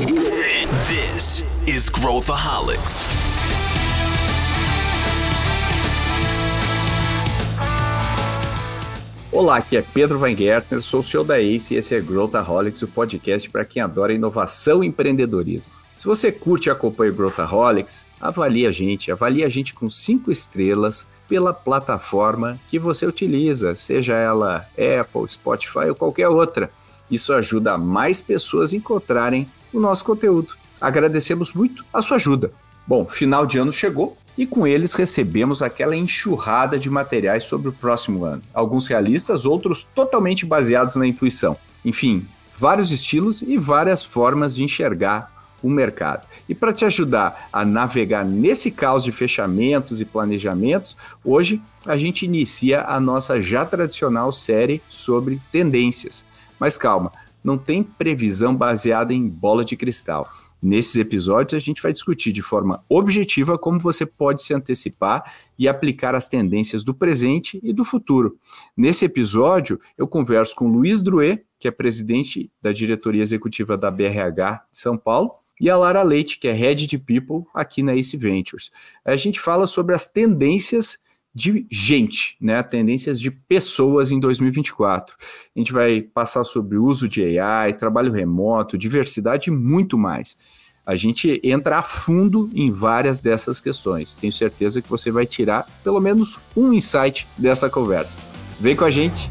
This 0.00 1.44
is 1.66 1.90
Growthaholics. 1.90 3.06
Olá, 9.30 9.58
aqui 9.58 9.76
é 9.76 9.82
Pedro 9.82 10.18
Van 10.18 10.34
Gertner, 10.34 10.80
sou 10.80 11.00
o 11.00 11.02
CEO 11.02 11.22
da 11.22 11.38
ACE 11.38 11.74
e 11.74 11.76
esse 11.76 11.94
é 11.94 12.00
Growthaholics, 12.00 12.80
o 12.80 12.88
podcast 12.88 13.50
para 13.50 13.62
quem 13.62 13.82
adora 13.82 14.14
inovação 14.14 14.82
e 14.82 14.86
empreendedorismo. 14.86 15.70
Se 15.98 16.06
você 16.06 16.32
curte 16.32 16.70
e 16.70 16.72
acompanha 16.72 17.12
o 17.12 17.14
Growthaholics, 17.14 18.06
avalie 18.18 18.66
a 18.66 18.72
gente, 18.72 19.12
avalie 19.12 19.44
a 19.44 19.50
gente 19.50 19.74
com 19.74 19.90
cinco 19.90 20.32
estrelas 20.32 21.06
pela 21.28 21.52
plataforma 21.52 22.58
que 22.68 22.78
você 22.78 23.04
utiliza, 23.04 23.76
seja 23.76 24.14
ela 24.14 24.66
Apple, 24.78 25.28
Spotify 25.28 25.90
ou 25.90 25.94
qualquer 25.94 26.28
outra. 26.28 26.70
Isso 27.10 27.34
ajuda 27.34 27.76
mais 27.76 28.22
pessoas 28.22 28.72
a 28.72 28.76
encontrarem 28.76 29.46
o 29.72 29.80
nosso 29.80 30.04
conteúdo. 30.04 30.54
Agradecemos 30.80 31.52
muito 31.52 31.84
a 31.92 32.02
sua 32.02 32.16
ajuda. 32.16 32.52
Bom, 32.86 33.06
final 33.06 33.46
de 33.46 33.58
ano 33.58 33.72
chegou 33.72 34.16
e 34.36 34.46
com 34.46 34.66
eles 34.66 34.94
recebemos 34.94 35.62
aquela 35.62 35.94
enxurrada 35.94 36.78
de 36.78 36.88
materiais 36.88 37.44
sobre 37.44 37.68
o 37.68 37.72
próximo 37.72 38.24
ano. 38.24 38.42
Alguns 38.54 38.86
realistas, 38.86 39.44
outros 39.44 39.86
totalmente 39.94 40.46
baseados 40.46 40.96
na 40.96 41.06
intuição. 41.06 41.56
Enfim, 41.84 42.26
vários 42.58 42.90
estilos 42.90 43.42
e 43.42 43.56
várias 43.56 44.02
formas 44.02 44.54
de 44.54 44.64
enxergar 44.64 45.30
o 45.62 45.68
mercado. 45.68 46.26
E 46.48 46.54
para 46.54 46.72
te 46.72 46.84
ajudar 46.84 47.48
a 47.52 47.64
navegar 47.64 48.24
nesse 48.24 48.70
caos 48.70 49.04
de 49.04 49.12
fechamentos 49.12 50.00
e 50.00 50.04
planejamentos, 50.04 50.96
hoje 51.24 51.60
a 51.86 51.96
gente 51.96 52.24
inicia 52.24 52.82
a 52.82 52.98
nossa 52.98 53.40
já 53.42 53.64
tradicional 53.64 54.32
série 54.32 54.82
sobre 54.88 55.40
tendências. 55.52 56.24
Mas 56.58 56.76
calma, 56.76 57.12
não 57.42 57.58
tem 57.58 57.82
previsão 57.82 58.54
baseada 58.54 59.12
em 59.12 59.28
bola 59.28 59.64
de 59.64 59.76
cristal. 59.76 60.30
Nesses 60.62 60.96
episódios, 60.96 61.54
a 61.54 61.64
gente 61.64 61.80
vai 61.80 61.92
discutir 61.92 62.32
de 62.32 62.42
forma 62.42 62.84
objetiva 62.88 63.56
como 63.56 63.78
você 63.78 64.04
pode 64.04 64.42
se 64.42 64.52
antecipar 64.52 65.32
e 65.58 65.66
aplicar 65.66 66.14
as 66.14 66.28
tendências 66.28 66.84
do 66.84 66.92
presente 66.92 67.58
e 67.62 67.72
do 67.72 67.82
futuro. 67.82 68.36
Nesse 68.76 69.06
episódio, 69.06 69.80
eu 69.96 70.06
converso 70.06 70.54
com 70.54 70.70
Luiz 70.70 71.00
Druet, 71.00 71.42
que 71.58 71.66
é 71.66 71.70
presidente 71.70 72.50
da 72.60 72.72
diretoria 72.72 73.22
executiva 73.22 73.76
da 73.76 73.90
BRH 73.90 74.66
São 74.70 74.98
Paulo, 74.98 75.32
e 75.58 75.68
a 75.68 75.76
Lara 75.76 76.02
Leite, 76.02 76.38
que 76.38 76.48
é 76.48 76.52
Head 76.52 76.86
de 76.86 76.98
People 76.98 77.44
aqui 77.54 77.82
na 77.82 77.94
Ace 77.94 78.16
Ventures. 78.16 78.70
A 79.04 79.16
gente 79.16 79.38
fala 79.38 79.66
sobre 79.66 79.94
as 79.94 80.06
tendências 80.06 80.98
de 81.34 81.66
gente, 81.70 82.36
né? 82.40 82.62
Tendências 82.62 83.20
de 83.20 83.30
pessoas 83.30 84.10
em 84.10 84.18
2024. 84.18 85.16
A 85.54 85.58
gente 85.58 85.72
vai 85.72 86.02
passar 86.02 86.44
sobre 86.44 86.76
o 86.76 86.84
uso 86.84 87.08
de 87.08 87.38
AI, 87.38 87.74
trabalho 87.74 88.12
remoto, 88.12 88.76
diversidade 88.76 89.48
e 89.48 89.52
muito 89.52 89.96
mais. 89.96 90.36
A 90.84 90.96
gente 90.96 91.40
entra 91.44 91.78
a 91.78 91.82
fundo 91.82 92.50
em 92.52 92.70
várias 92.70 93.20
dessas 93.20 93.60
questões. 93.60 94.14
Tenho 94.14 94.32
certeza 94.32 94.82
que 94.82 94.88
você 94.88 95.10
vai 95.10 95.24
tirar 95.24 95.66
pelo 95.84 96.00
menos 96.00 96.40
um 96.56 96.72
insight 96.72 97.26
dessa 97.38 97.70
conversa. 97.70 98.18
Vem 98.58 98.74
com 98.74 98.84
a 98.84 98.90
gente. 98.90 99.30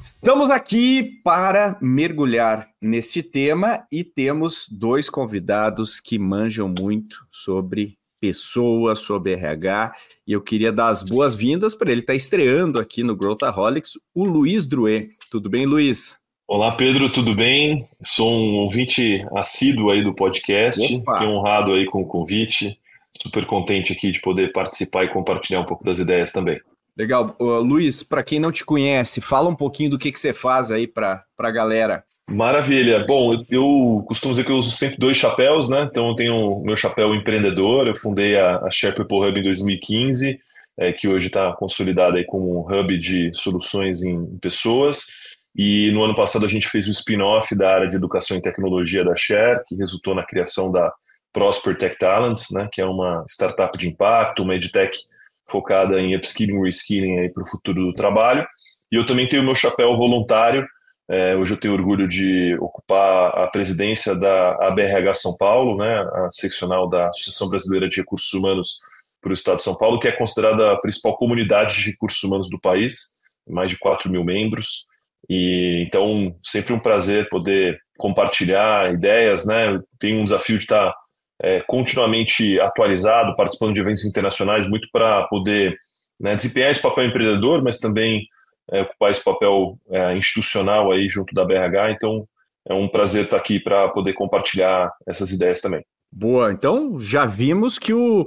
Estamos 0.00 0.50
aqui 0.50 1.18
para 1.24 1.78
mergulhar 1.80 2.68
neste 2.80 3.22
tema 3.22 3.86
e 3.90 4.04
temos 4.04 4.68
dois 4.70 5.08
convidados 5.08 5.98
que 5.98 6.18
manjam 6.18 6.68
muito 6.68 7.26
sobre 7.32 7.98
pessoas, 8.24 9.00
sobre 9.00 9.34
RH, 9.34 9.94
e 10.26 10.32
eu 10.32 10.40
queria 10.40 10.72
dar 10.72 10.88
as 10.88 11.02
boas-vindas 11.02 11.74
para 11.74 11.90
ele 11.90 12.00
estar 12.00 12.14
tá 12.14 12.16
estreando 12.16 12.78
aqui 12.78 13.02
no 13.02 13.14
Growthaholics, 13.14 13.98
o 14.14 14.24
Luiz 14.24 14.66
Druet. 14.66 15.10
Tudo 15.30 15.50
bem, 15.50 15.66
Luiz? 15.66 16.16
Olá, 16.48 16.72
Pedro, 16.72 17.10
tudo 17.10 17.34
bem? 17.34 17.86
Sou 18.02 18.30
um 18.30 18.54
ouvinte 18.60 19.22
assíduo 19.36 19.90
aí 19.90 20.02
do 20.02 20.14
podcast, 20.14 20.80
fiquei 20.80 21.26
honrado 21.26 21.74
aí 21.74 21.84
com 21.84 22.00
o 22.00 22.06
convite, 22.06 22.78
super 23.20 23.44
contente 23.44 23.92
aqui 23.92 24.10
de 24.10 24.22
poder 24.22 24.52
participar 24.52 25.04
e 25.04 25.12
compartilhar 25.12 25.60
um 25.60 25.66
pouco 25.66 25.84
das 25.84 25.98
ideias 25.98 26.32
também. 26.32 26.58
Legal. 26.96 27.36
Uh, 27.38 27.60
Luiz, 27.60 28.02
para 28.02 28.22
quem 28.22 28.40
não 28.40 28.50
te 28.50 28.64
conhece, 28.64 29.20
fala 29.20 29.50
um 29.50 29.56
pouquinho 29.56 29.90
do 29.90 29.98
que, 29.98 30.10
que 30.10 30.18
você 30.18 30.32
faz 30.32 30.70
aí 30.70 30.86
para 30.86 31.22
a 31.38 31.50
galera. 31.50 32.02
Maravilha. 32.28 33.04
Bom, 33.06 33.44
eu 33.50 34.02
costumo 34.08 34.32
dizer 34.32 34.44
que 34.44 34.50
eu 34.50 34.56
uso 34.56 34.70
sempre 34.70 34.96
dois 34.96 35.16
chapéus, 35.16 35.68
né? 35.68 35.86
Então 35.90 36.08
eu 36.08 36.14
tenho 36.14 36.34
o 36.34 36.64
meu 36.64 36.74
chapéu 36.74 37.14
empreendedor, 37.14 37.86
eu 37.86 37.94
fundei 37.94 38.36
a, 38.36 38.58
a 38.58 38.70
Share 38.70 38.94
People 38.94 39.18
Hub 39.18 39.38
em 39.38 39.42
2015, 39.42 40.40
é, 40.78 40.92
que 40.92 41.06
hoje 41.06 41.26
está 41.26 41.52
consolidada 41.52 42.16
aí 42.16 42.24
como 42.24 42.58
um 42.58 42.60
hub 42.62 42.98
de 42.98 43.30
soluções 43.34 44.02
em 44.02 44.38
pessoas. 44.38 45.06
E 45.54 45.90
no 45.92 46.02
ano 46.02 46.14
passado 46.14 46.44
a 46.44 46.48
gente 46.48 46.68
fez 46.68 46.88
um 46.88 46.92
spin-off 46.92 47.54
da 47.54 47.72
área 47.72 47.88
de 47.88 47.96
educação 47.96 48.36
e 48.36 48.42
tecnologia 48.42 49.04
da 49.04 49.14
Share, 49.14 49.62
que 49.66 49.76
resultou 49.76 50.14
na 50.14 50.24
criação 50.24 50.72
da 50.72 50.92
Prosper 51.32 51.76
Tech 51.76 51.96
Talents, 51.98 52.46
né? 52.52 52.68
Que 52.72 52.80
é 52.80 52.86
uma 52.86 53.22
startup 53.28 53.76
de 53.76 53.88
impacto, 53.88 54.42
uma 54.42 54.54
edtech 54.54 54.98
focada 55.46 56.00
em 56.00 56.16
upskilling 56.16 56.58
e 56.58 56.64
reskilling 56.64 57.30
para 57.32 57.42
o 57.42 57.46
futuro 57.46 57.84
do 57.84 57.92
trabalho. 57.92 58.46
E 58.90 58.96
eu 58.96 59.04
também 59.04 59.28
tenho 59.28 59.42
o 59.42 59.44
meu 59.44 59.54
chapéu 59.54 59.94
voluntário, 59.94 60.66
é, 61.10 61.36
hoje 61.36 61.52
eu 61.52 61.60
tenho 61.60 61.74
orgulho 61.74 62.08
de 62.08 62.56
ocupar 62.60 63.38
a 63.38 63.46
presidência 63.48 64.14
da 64.14 64.68
ABRH 64.68 65.14
São 65.14 65.36
Paulo, 65.36 65.76
né, 65.76 66.00
a 66.14 66.28
seccional 66.30 66.88
da 66.88 67.08
Associação 67.08 67.48
Brasileira 67.48 67.88
de 67.88 67.96
Recursos 67.96 68.32
Humanos 68.32 68.78
para 69.20 69.30
o 69.30 69.34
Estado 69.34 69.56
de 69.56 69.62
São 69.62 69.76
Paulo, 69.76 69.98
que 69.98 70.08
é 70.08 70.12
considerada 70.12 70.72
a 70.72 70.78
principal 70.78 71.16
comunidade 71.16 71.76
de 71.76 71.90
recursos 71.90 72.22
humanos 72.22 72.48
do 72.48 72.60
país, 72.60 73.14
mais 73.48 73.70
de 73.70 73.78
4 73.78 74.10
mil 74.10 74.24
membros. 74.24 74.84
E 75.28 75.84
então, 75.86 76.36
sempre 76.42 76.74
um 76.74 76.80
prazer 76.80 77.28
poder 77.30 77.78
compartilhar 77.98 78.92
ideias, 78.92 79.46
né? 79.46 79.80
Tem 79.98 80.18
um 80.18 80.24
desafio 80.24 80.58
de 80.58 80.64
estar 80.64 80.94
é, 81.42 81.60
continuamente 81.60 82.60
atualizado, 82.60 83.34
participando 83.34 83.72
de 83.72 83.80
eventos 83.80 84.04
internacionais, 84.04 84.68
muito 84.68 84.88
para 84.92 85.26
poder 85.28 85.76
né, 86.20 86.34
desempenhar 86.34 86.70
esse 86.70 86.82
papel 86.82 87.06
empreendedor, 87.06 87.62
mas 87.62 87.78
também 87.78 88.26
é, 88.70 88.82
ocupar 88.82 89.10
esse 89.10 89.22
papel 89.22 89.78
é, 89.90 90.16
institucional 90.16 90.90
aí 90.92 91.08
junto 91.08 91.34
da 91.34 91.44
BRH. 91.44 91.92
Então, 91.92 92.26
é 92.68 92.74
um 92.74 92.88
prazer 92.88 93.24
estar 93.24 93.36
aqui 93.36 93.60
para 93.60 93.88
poder 93.88 94.14
compartilhar 94.14 94.90
essas 95.06 95.32
ideias 95.32 95.60
também. 95.60 95.84
Boa, 96.10 96.52
então 96.52 96.98
já 96.98 97.26
vimos 97.26 97.78
que 97.78 97.92
o, 97.92 98.24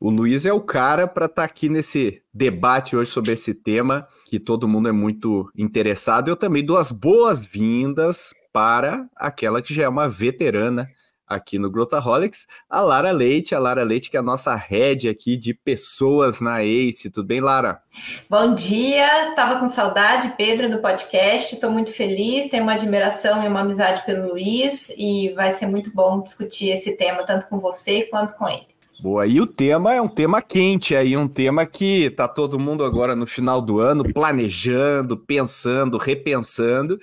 o 0.00 0.10
Luiz 0.10 0.46
é 0.46 0.52
o 0.52 0.60
cara 0.60 1.06
para 1.06 1.26
estar 1.26 1.42
tá 1.42 1.44
aqui 1.44 1.68
nesse 1.68 2.22
debate 2.32 2.96
hoje 2.96 3.10
sobre 3.10 3.32
esse 3.32 3.54
tema, 3.54 4.08
que 4.24 4.40
todo 4.40 4.66
mundo 4.66 4.88
é 4.88 4.92
muito 4.92 5.50
interessado. 5.56 6.28
Eu 6.28 6.36
também 6.36 6.64
dou 6.64 6.78
as 6.78 6.90
boas-vindas 6.90 8.34
para 8.52 9.06
aquela 9.14 9.60
que 9.60 9.74
já 9.74 9.84
é 9.84 9.88
uma 9.88 10.08
veterana 10.08 10.88
aqui 11.26 11.58
no 11.58 11.70
Growthaholics, 11.70 12.46
a 12.68 12.80
Lara 12.80 13.10
Leite, 13.10 13.54
a 13.54 13.58
Lara 13.58 13.82
Leite 13.82 14.10
que 14.10 14.16
é 14.16 14.20
a 14.20 14.22
nossa 14.22 14.54
head 14.54 15.08
aqui 15.08 15.36
de 15.36 15.52
pessoas 15.52 16.40
na 16.40 16.62
ACE. 16.62 17.10
Tudo 17.10 17.26
bem, 17.26 17.40
Lara? 17.40 17.80
Bom 18.28 18.54
dia, 18.54 19.32
tava 19.34 19.58
com 19.58 19.68
saudade, 19.68 20.34
Pedro, 20.36 20.70
do 20.70 20.78
podcast, 20.78 21.54
estou 21.54 21.70
muito 21.70 21.92
feliz, 21.92 22.50
tenho 22.50 22.62
uma 22.62 22.74
admiração 22.74 23.42
e 23.42 23.48
uma 23.48 23.60
amizade 23.60 24.04
pelo 24.04 24.28
Luiz 24.28 24.90
e 24.96 25.32
vai 25.34 25.50
ser 25.52 25.66
muito 25.66 25.90
bom 25.92 26.22
discutir 26.22 26.68
esse 26.68 26.96
tema 26.96 27.24
tanto 27.24 27.48
com 27.48 27.58
você 27.58 28.02
quanto 28.02 28.34
com 28.36 28.48
ele. 28.48 28.76
Boa, 28.98 29.26
e 29.26 29.40
o 29.40 29.46
tema 29.46 29.94
é 29.94 30.00
um 30.00 30.08
tema 30.08 30.40
quente 30.40 30.96
aí, 30.96 31.16
um 31.16 31.28
tema 31.28 31.66
que 31.66 32.08
tá 32.10 32.26
todo 32.26 32.58
mundo 32.58 32.82
agora 32.82 33.14
no 33.14 33.26
final 33.26 33.60
do 33.60 33.78
ano 33.78 34.10
planejando, 34.10 35.18
pensando, 35.18 35.98
repensando. 35.98 36.98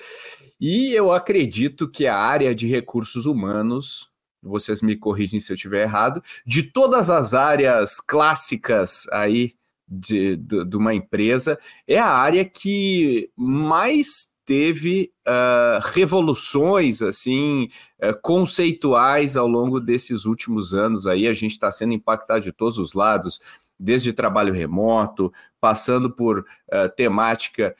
E 0.59 0.91
eu 0.93 1.11
acredito 1.11 1.87
que 1.89 2.07
a 2.07 2.15
área 2.15 2.55
de 2.55 2.67
recursos 2.67 3.25
humanos 3.25 4.09
vocês 4.43 4.81
me 4.81 4.95
corrigem 4.95 5.39
se 5.39 5.51
eu 5.51 5.55
estiver 5.55 5.83
errado, 5.83 6.21
de 6.45 6.63
todas 6.63 7.09
as 7.09 7.33
áreas 7.33 7.99
clássicas 7.99 9.07
aí 9.11 9.53
de, 9.87 10.35
de, 10.37 10.65
de 10.65 10.77
uma 10.77 10.93
empresa, 10.93 11.57
é 11.87 11.97
a 11.97 12.07
área 12.07 12.43
que 12.43 13.29
mais 13.35 14.33
teve 14.45 15.11
uh, 15.27 15.79
revoluções 15.93 17.01
assim 17.01 17.69
uh, 18.01 18.19
conceituais 18.21 19.37
ao 19.37 19.47
longo 19.47 19.79
desses 19.79 20.25
últimos 20.25 20.73
anos 20.73 21.07
aí. 21.07 21.27
A 21.27 21.33
gente 21.33 21.51
está 21.51 21.71
sendo 21.71 21.93
impactado 21.93 22.41
de 22.41 22.51
todos 22.51 22.77
os 22.77 22.93
lados 22.93 23.39
desde 23.79 24.13
trabalho 24.13 24.53
remoto 24.53 25.31
passando 25.59 26.11
por 26.11 26.39
uh, 26.39 26.89
temática 26.95 27.75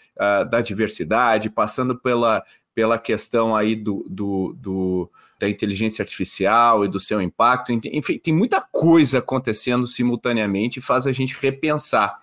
da 0.50 0.62
diversidade 0.62 1.50
passando 1.50 2.00
pela 2.00 2.44
pela 2.76 2.98
questão 2.98 3.56
aí 3.56 3.76
do, 3.76 4.06
do, 4.10 4.56
do, 4.58 5.12
da 5.40 5.48
inteligência 5.48 6.02
artificial 6.02 6.84
e 6.84 6.88
do 6.88 7.00
seu 7.00 7.22
impacto. 7.22 7.72
Enfim, 7.72 8.18
tem 8.18 8.34
muita 8.34 8.62
coisa 8.62 9.20
acontecendo 9.20 9.88
simultaneamente 9.88 10.80
e 10.80 10.82
faz 10.82 11.06
a 11.06 11.12
gente 11.12 11.38
repensar. 11.40 12.18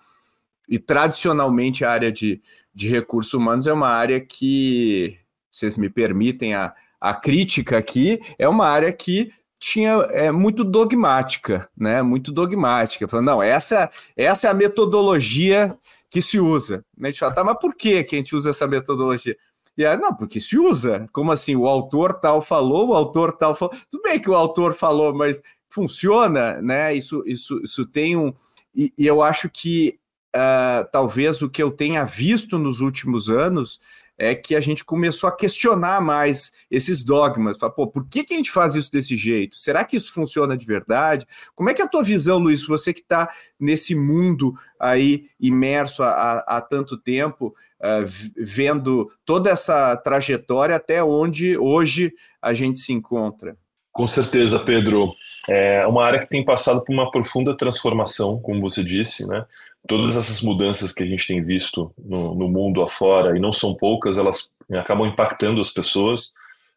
E 0.67 0.77
tradicionalmente 0.77 1.83
a 1.83 1.91
área 1.91 2.11
de, 2.11 2.41
de 2.73 2.89
recursos 2.89 3.33
humanos 3.33 3.67
é 3.67 3.73
uma 3.73 3.89
área 3.89 4.19
que, 4.19 5.17
vocês 5.51 5.77
me 5.77 5.89
permitem 5.89 6.55
a, 6.55 6.73
a 6.99 7.13
crítica 7.13 7.77
aqui, 7.77 8.19
é 8.39 8.47
uma 8.47 8.67
área 8.67 8.91
que 8.93 9.33
tinha 9.59 9.91
é 10.09 10.31
muito 10.31 10.63
dogmática, 10.63 11.69
né? 11.77 12.01
Muito 12.01 12.31
dogmática, 12.31 13.07
falando, 13.07 13.27
não, 13.27 13.43
essa, 13.43 13.91
essa 14.17 14.47
é 14.47 14.51
a 14.51 14.55
metodologia 14.55 15.77
que 16.09 16.21
se 16.21 16.39
usa. 16.39 16.83
A 16.99 17.05
gente 17.05 17.19
fala, 17.19 17.33
tá, 17.33 17.43
mas 17.43 17.59
por 17.59 17.75
que, 17.75 18.03
que 18.03 18.15
a 18.15 18.17
gente 18.17 18.35
usa 18.35 18.49
essa 18.49 18.65
metodologia? 18.65 19.37
E 19.77 19.85
aí, 19.85 19.97
não, 19.97 20.13
porque 20.13 20.39
se 20.39 20.57
usa. 20.57 21.07
Como 21.11 21.31
assim? 21.31 21.55
O 21.55 21.67
autor 21.67 22.19
tal 22.19 22.41
falou, 22.41 22.89
o 22.89 22.93
autor 22.93 23.37
tal 23.37 23.55
falou. 23.55 23.73
Tudo 23.89 24.03
bem 24.03 24.19
que 24.19 24.29
o 24.29 24.35
autor 24.35 24.73
falou, 24.73 25.13
mas 25.13 25.41
funciona, 25.69 26.61
né? 26.61 26.93
Isso, 26.93 27.23
isso, 27.25 27.59
isso 27.63 27.85
tem 27.85 28.17
um. 28.17 28.33
E, 28.75 28.93
e 28.97 29.07
eu 29.07 29.21
acho 29.21 29.49
que 29.49 29.99
uh, 30.35 30.87
talvez 30.91 31.41
o 31.41 31.49
que 31.49 31.61
eu 31.61 31.71
tenha 31.71 32.03
visto 32.03 32.57
nos 32.57 32.81
últimos 32.81 33.29
anos 33.29 33.79
é 34.21 34.35
que 34.35 34.55
a 34.55 34.59
gente 34.59 34.85
começou 34.85 35.27
a 35.27 35.35
questionar 35.35 35.99
mais 35.99 36.51
esses 36.69 37.03
dogmas. 37.03 37.57
Fala, 37.57 37.73
pô, 37.73 37.87
por 37.87 38.07
que, 38.07 38.23
que 38.23 38.35
a 38.35 38.37
gente 38.37 38.51
faz 38.51 38.75
isso 38.75 38.91
desse 38.91 39.17
jeito? 39.17 39.57
Será 39.57 39.83
que 39.83 39.97
isso 39.97 40.13
funciona 40.13 40.55
de 40.55 40.63
verdade? 40.63 41.25
Como 41.55 41.71
é 41.71 41.73
que 41.73 41.81
é 41.81 41.85
a 41.85 41.87
tua 41.87 42.03
visão, 42.03 42.37
Luiz? 42.37 42.63
Você 42.67 42.93
que 42.93 43.01
está 43.01 43.33
nesse 43.59 43.95
mundo 43.95 44.53
aí 44.79 45.27
imerso 45.39 46.03
há, 46.03 46.37
há 46.45 46.61
tanto 46.61 46.99
tempo, 46.99 47.47
uh, 47.79 48.31
vendo 48.37 49.11
toda 49.25 49.49
essa 49.49 49.97
trajetória 49.97 50.75
até 50.75 51.03
onde 51.03 51.57
hoje 51.57 52.13
a 52.39 52.53
gente 52.53 52.79
se 52.79 52.93
encontra. 52.93 53.57
Com 53.91 54.07
certeza, 54.07 54.59
Pedro. 54.59 55.13
É 55.49 55.87
uma 55.87 56.05
área 56.05 56.19
que 56.19 56.29
tem 56.29 56.45
passado 56.45 56.83
por 56.83 56.93
uma 56.93 57.09
profunda 57.09 57.57
transformação, 57.57 58.39
como 58.39 58.61
você 58.61 58.83
disse, 58.83 59.27
né? 59.27 59.43
Todas 59.87 60.15
essas 60.15 60.41
mudanças 60.41 60.93
que 60.93 61.01
a 61.01 61.05
gente 61.05 61.25
tem 61.25 61.43
visto 61.43 61.91
no, 61.97 62.35
no 62.35 62.47
mundo 62.47 62.83
afora, 62.83 63.35
e 63.35 63.39
não 63.39 63.51
são 63.51 63.75
poucas, 63.75 64.19
elas 64.19 64.55
acabam 64.71 65.07
impactando 65.07 65.59
as 65.59 65.71
pessoas. 65.71 66.33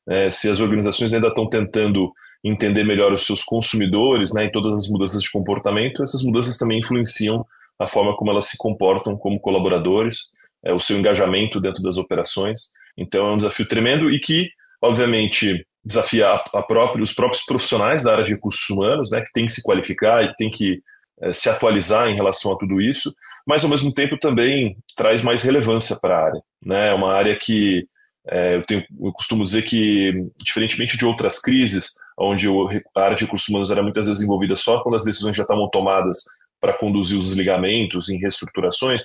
É, 0.08 0.30
se 0.30 0.48
as 0.48 0.60
organizações 0.60 1.12
ainda 1.12 1.28
estão 1.28 1.48
tentando 1.48 2.12
entender 2.42 2.84
melhor 2.84 3.12
os 3.12 3.24
seus 3.24 3.44
consumidores, 3.44 4.32
né, 4.32 4.46
e 4.46 4.52
todas 4.52 4.74
as 4.74 4.88
mudanças 4.88 5.22
de 5.22 5.30
comportamento, 5.30 6.02
essas 6.02 6.22
mudanças 6.22 6.58
também 6.58 6.78
influenciam 6.78 7.46
a 7.78 7.86
forma 7.86 8.16
como 8.16 8.30
elas 8.30 8.46
se 8.46 8.56
comportam 8.56 9.16
como 9.16 9.40
colaboradores, 9.40 10.26
é, 10.64 10.72
o 10.72 10.78
seu 10.78 10.98
engajamento 10.98 11.60
dentro 11.60 11.82
das 11.82 11.96
operações. 11.96 12.70
Então 12.96 13.28
é 13.28 13.32
um 13.32 13.36
desafio 13.36 13.66
tremendo 13.66 14.10
e 14.10 14.18
que, 14.18 14.50
obviamente, 14.80 15.66
desafia 15.84 16.30
a, 16.30 16.62
próprio, 16.62 17.02
os 17.02 17.12
próprios 17.12 17.44
profissionais 17.44 18.02
da 18.02 18.12
área 18.12 18.24
de 18.24 18.32
recursos 18.32 18.68
humanos, 18.70 19.10
né, 19.10 19.20
que 19.20 19.32
tem 19.32 19.46
que 19.46 19.52
se 19.52 19.62
qualificar 19.62 20.24
e 20.24 20.34
tem 20.36 20.50
que 20.50 20.80
é, 21.20 21.32
se 21.32 21.48
atualizar 21.48 22.08
em 22.08 22.16
relação 22.16 22.52
a 22.52 22.56
tudo 22.56 22.80
isso, 22.80 23.12
mas 23.46 23.62
ao 23.62 23.70
mesmo 23.70 23.92
tempo 23.92 24.18
também 24.18 24.76
traz 24.96 25.22
mais 25.22 25.42
relevância 25.42 25.96
para 26.00 26.16
a 26.16 26.24
área. 26.24 26.40
Né? 26.64 26.88
É 26.88 26.94
uma 26.94 27.12
área 27.12 27.36
que 27.38 27.86
é, 28.26 28.56
eu, 28.56 28.62
tenho, 28.64 28.84
eu 29.00 29.12
costumo 29.12 29.44
dizer 29.44 29.62
que, 29.62 30.12
diferentemente 30.38 30.96
de 30.96 31.04
outras 31.04 31.38
crises, 31.38 31.90
onde 32.18 32.48
a 32.96 33.00
área 33.00 33.16
de 33.16 33.24
recursos 33.24 33.48
humanos 33.48 33.70
era 33.70 33.82
muitas 33.82 34.06
vezes 34.06 34.22
envolvida 34.22 34.56
só 34.56 34.82
quando 34.82 34.94
as 34.94 35.04
decisões 35.04 35.36
já 35.36 35.42
estavam 35.42 35.68
tomadas 35.68 36.24
para 36.60 36.72
conduzir 36.72 37.18
os 37.18 37.26
desligamentos 37.26 38.08
em 38.08 38.18
reestruturações, 38.18 39.04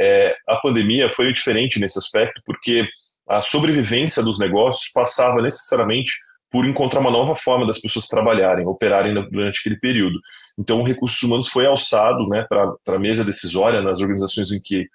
é, 0.00 0.34
a 0.48 0.56
pandemia 0.56 1.10
foi 1.10 1.32
diferente 1.32 1.80
nesse 1.80 1.98
aspecto, 1.98 2.40
porque 2.46 2.88
a 3.30 3.40
sobrevivência 3.40 4.24
dos 4.24 4.40
negócios 4.40 4.90
passava 4.92 5.40
necessariamente 5.40 6.14
por 6.50 6.66
encontrar 6.66 6.98
uma 6.98 7.12
nova 7.12 7.36
forma 7.36 7.64
das 7.64 7.78
pessoas 7.78 8.08
trabalharem, 8.08 8.66
operarem 8.66 9.14
durante 9.30 9.60
aquele 9.60 9.78
período. 9.78 10.18
Então, 10.58 10.80
o 10.80 10.84
recursos 10.84 11.22
humanos 11.22 11.46
foi 11.46 11.64
alçado 11.64 12.26
né, 12.26 12.44
para 12.48 12.74
a 12.88 12.98
mesa 12.98 13.24
decisória 13.24 13.80
nas 13.80 14.00
organizações 14.00 14.50
em 14.50 14.60
que 14.60 14.88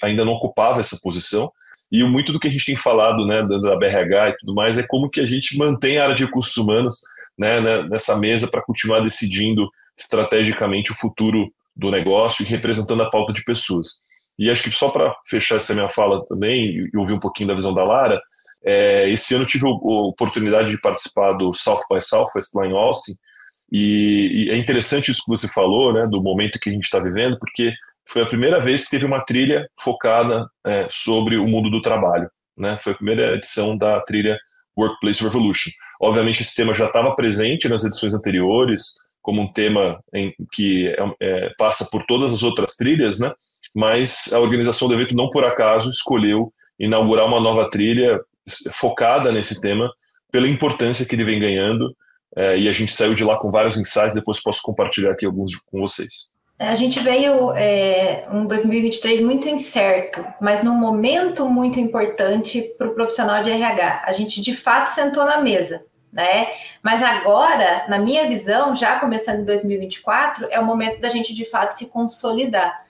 ainda 0.00 0.24
não 0.24 0.34
ocupava 0.34 0.78
essa 0.78 0.96
posição. 1.02 1.50
E 1.90 2.04
muito 2.04 2.32
do 2.32 2.38
que 2.38 2.46
a 2.46 2.50
gente 2.50 2.64
tem 2.64 2.76
falado 2.76 3.26
né, 3.26 3.42
da 3.42 3.74
BRH 3.74 4.28
e 4.28 4.36
tudo 4.38 4.54
mais 4.54 4.78
é 4.78 4.84
como 4.86 5.10
que 5.10 5.20
a 5.20 5.26
gente 5.26 5.58
mantém 5.58 5.98
a 5.98 6.04
área 6.04 6.14
de 6.14 6.24
recursos 6.24 6.56
humanos 6.56 7.00
né, 7.36 7.60
né 7.60 7.84
nessa 7.90 8.16
mesa 8.16 8.46
para 8.46 8.62
continuar 8.62 9.00
decidindo 9.00 9.68
estrategicamente 9.98 10.92
o 10.92 10.94
futuro 10.94 11.52
do 11.74 11.90
negócio 11.90 12.44
e 12.44 12.46
representando 12.46 13.02
a 13.02 13.10
pauta 13.10 13.32
de 13.32 13.42
pessoas. 13.42 14.08
E 14.40 14.50
acho 14.50 14.62
que 14.62 14.70
só 14.70 14.88
para 14.88 15.14
fechar 15.28 15.56
essa 15.56 15.74
minha 15.74 15.88
fala 15.88 16.24
também 16.24 16.88
e 16.92 16.96
ouvir 16.96 17.12
um 17.12 17.20
pouquinho 17.20 17.48
da 17.48 17.54
visão 17.54 17.74
da 17.74 17.84
Lara, 17.84 18.20
é, 18.64 19.08
esse 19.10 19.34
ano 19.34 19.46
tive 19.46 19.66
a 19.66 19.70
oportunidade 19.70 20.70
de 20.70 20.80
participar 20.80 21.34
do 21.34 21.52
South 21.52 21.82
by 21.90 22.00
Southwest 22.00 22.54
lá 22.54 22.66
em 22.66 22.72
Austin, 22.72 23.12
e, 23.72 24.46
e, 24.46 24.50
é 24.50 24.56
interessante 24.56 25.10
isso 25.10 25.22
que 25.24 25.30
você 25.30 25.46
falou, 25.46 25.92
né, 25.92 26.06
do 26.06 26.22
momento 26.22 26.58
que 26.58 26.68
a 26.68 26.72
gente 26.72 26.84
está 26.84 26.98
vivendo, 26.98 27.38
porque 27.38 27.72
foi 28.08 28.22
a 28.22 28.26
primeira 28.26 28.60
vez 28.60 28.84
que 28.84 28.90
teve 28.90 29.04
uma 29.04 29.24
trilha 29.24 29.68
focada 29.78 30.48
é, 30.66 30.88
sobre 30.90 31.36
o 31.36 31.46
mundo 31.46 31.70
do 31.70 31.80
trabalho. 31.80 32.28
Né? 32.56 32.76
Foi 32.80 32.92
a 32.92 32.96
primeira 32.96 33.36
edição 33.36 33.76
da 33.76 34.00
trilha 34.00 34.36
Workplace 34.76 35.22
Revolution. 35.22 35.70
Obviamente, 36.00 36.42
esse 36.42 36.56
tema 36.56 36.74
já 36.74 36.86
estava 36.86 37.14
presente 37.14 37.68
nas 37.68 37.84
edições 37.84 38.12
anteriores, 38.12 38.94
como 39.22 39.42
um 39.42 39.52
tema 39.52 40.02
em, 40.12 40.34
que 40.52 40.88
é, 40.88 40.96
é, 41.20 41.50
passa 41.56 41.88
por 41.90 42.04
todas 42.06 42.32
as 42.32 42.42
outras 42.42 42.74
trilhas, 42.74 43.20
né? 43.20 43.32
Mas 43.74 44.32
a 44.32 44.40
organização 44.40 44.88
do 44.88 44.94
evento 44.94 45.14
não 45.14 45.30
por 45.30 45.44
acaso 45.44 45.90
escolheu 45.90 46.52
inaugurar 46.78 47.26
uma 47.26 47.40
nova 47.40 47.68
trilha 47.68 48.20
focada 48.72 49.30
nesse 49.30 49.60
tema 49.60 49.92
pela 50.32 50.48
importância 50.48 51.04
que 51.04 51.14
ele 51.14 51.24
vem 51.24 51.38
ganhando 51.38 51.94
é, 52.36 52.58
e 52.58 52.68
a 52.68 52.72
gente 52.72 52.94
saiu 52.94 53.14
de 53.14 53.24
lá 53.24 53.36
com 53.36 53.50
vários 53.50 53.76
insights, 53.76 54.14
depois 54.14 54.42
posso 54.42 54.62
compartilhar 54.62 55.12
aqui 55.12 55.26
alguns 55.26 55.56
com 55.56 55.80
vocês. 55.80 56.30
É, 56.58 56.68
a 56.68 56.74
gente 56.74 57.00
veio 57.00 57.52
é, 57.52 58.26
um 58.30 58.46
2023 58.46 59.20
muito 59.22 59.48
incerto, 59.48 60.24
mas 60.40 60.62
num 60.62 60.74
momento 60.74 61.48
muito 61.48 61.80
importante 61.80 62.62
para 62.76 62.88
o 62.88 62.94
profissional 62.94 63.42
de 63.42 63.50
RH. 63.50 64.02
A 64.04 64.12
gente 64.12 64.40
de 64.40 64.54
fato 64.54 64.88
sentou 64.88 65.24
na 65.24 65.40
mesa, 65.40 65.82
né? 66.12 66.48
Mas 66.82 67.02
agora, 67.02 67.86
na 67.88 67.98
minha 67.98 68.28
visão, 68.28 68.76
já 68.76 69.00
começando 69.00 69.40
em 69.40 69.44
2024, 69.44 70.48
é 70.50 70.60
o 70.60 70.64
momento 70.64 71.00
da 71.00 71.08
gente 71.08 71.34
de 71.34 71.46
fato 71.46 71.72
se 71.72 71.86
consolidar 71.86 72.84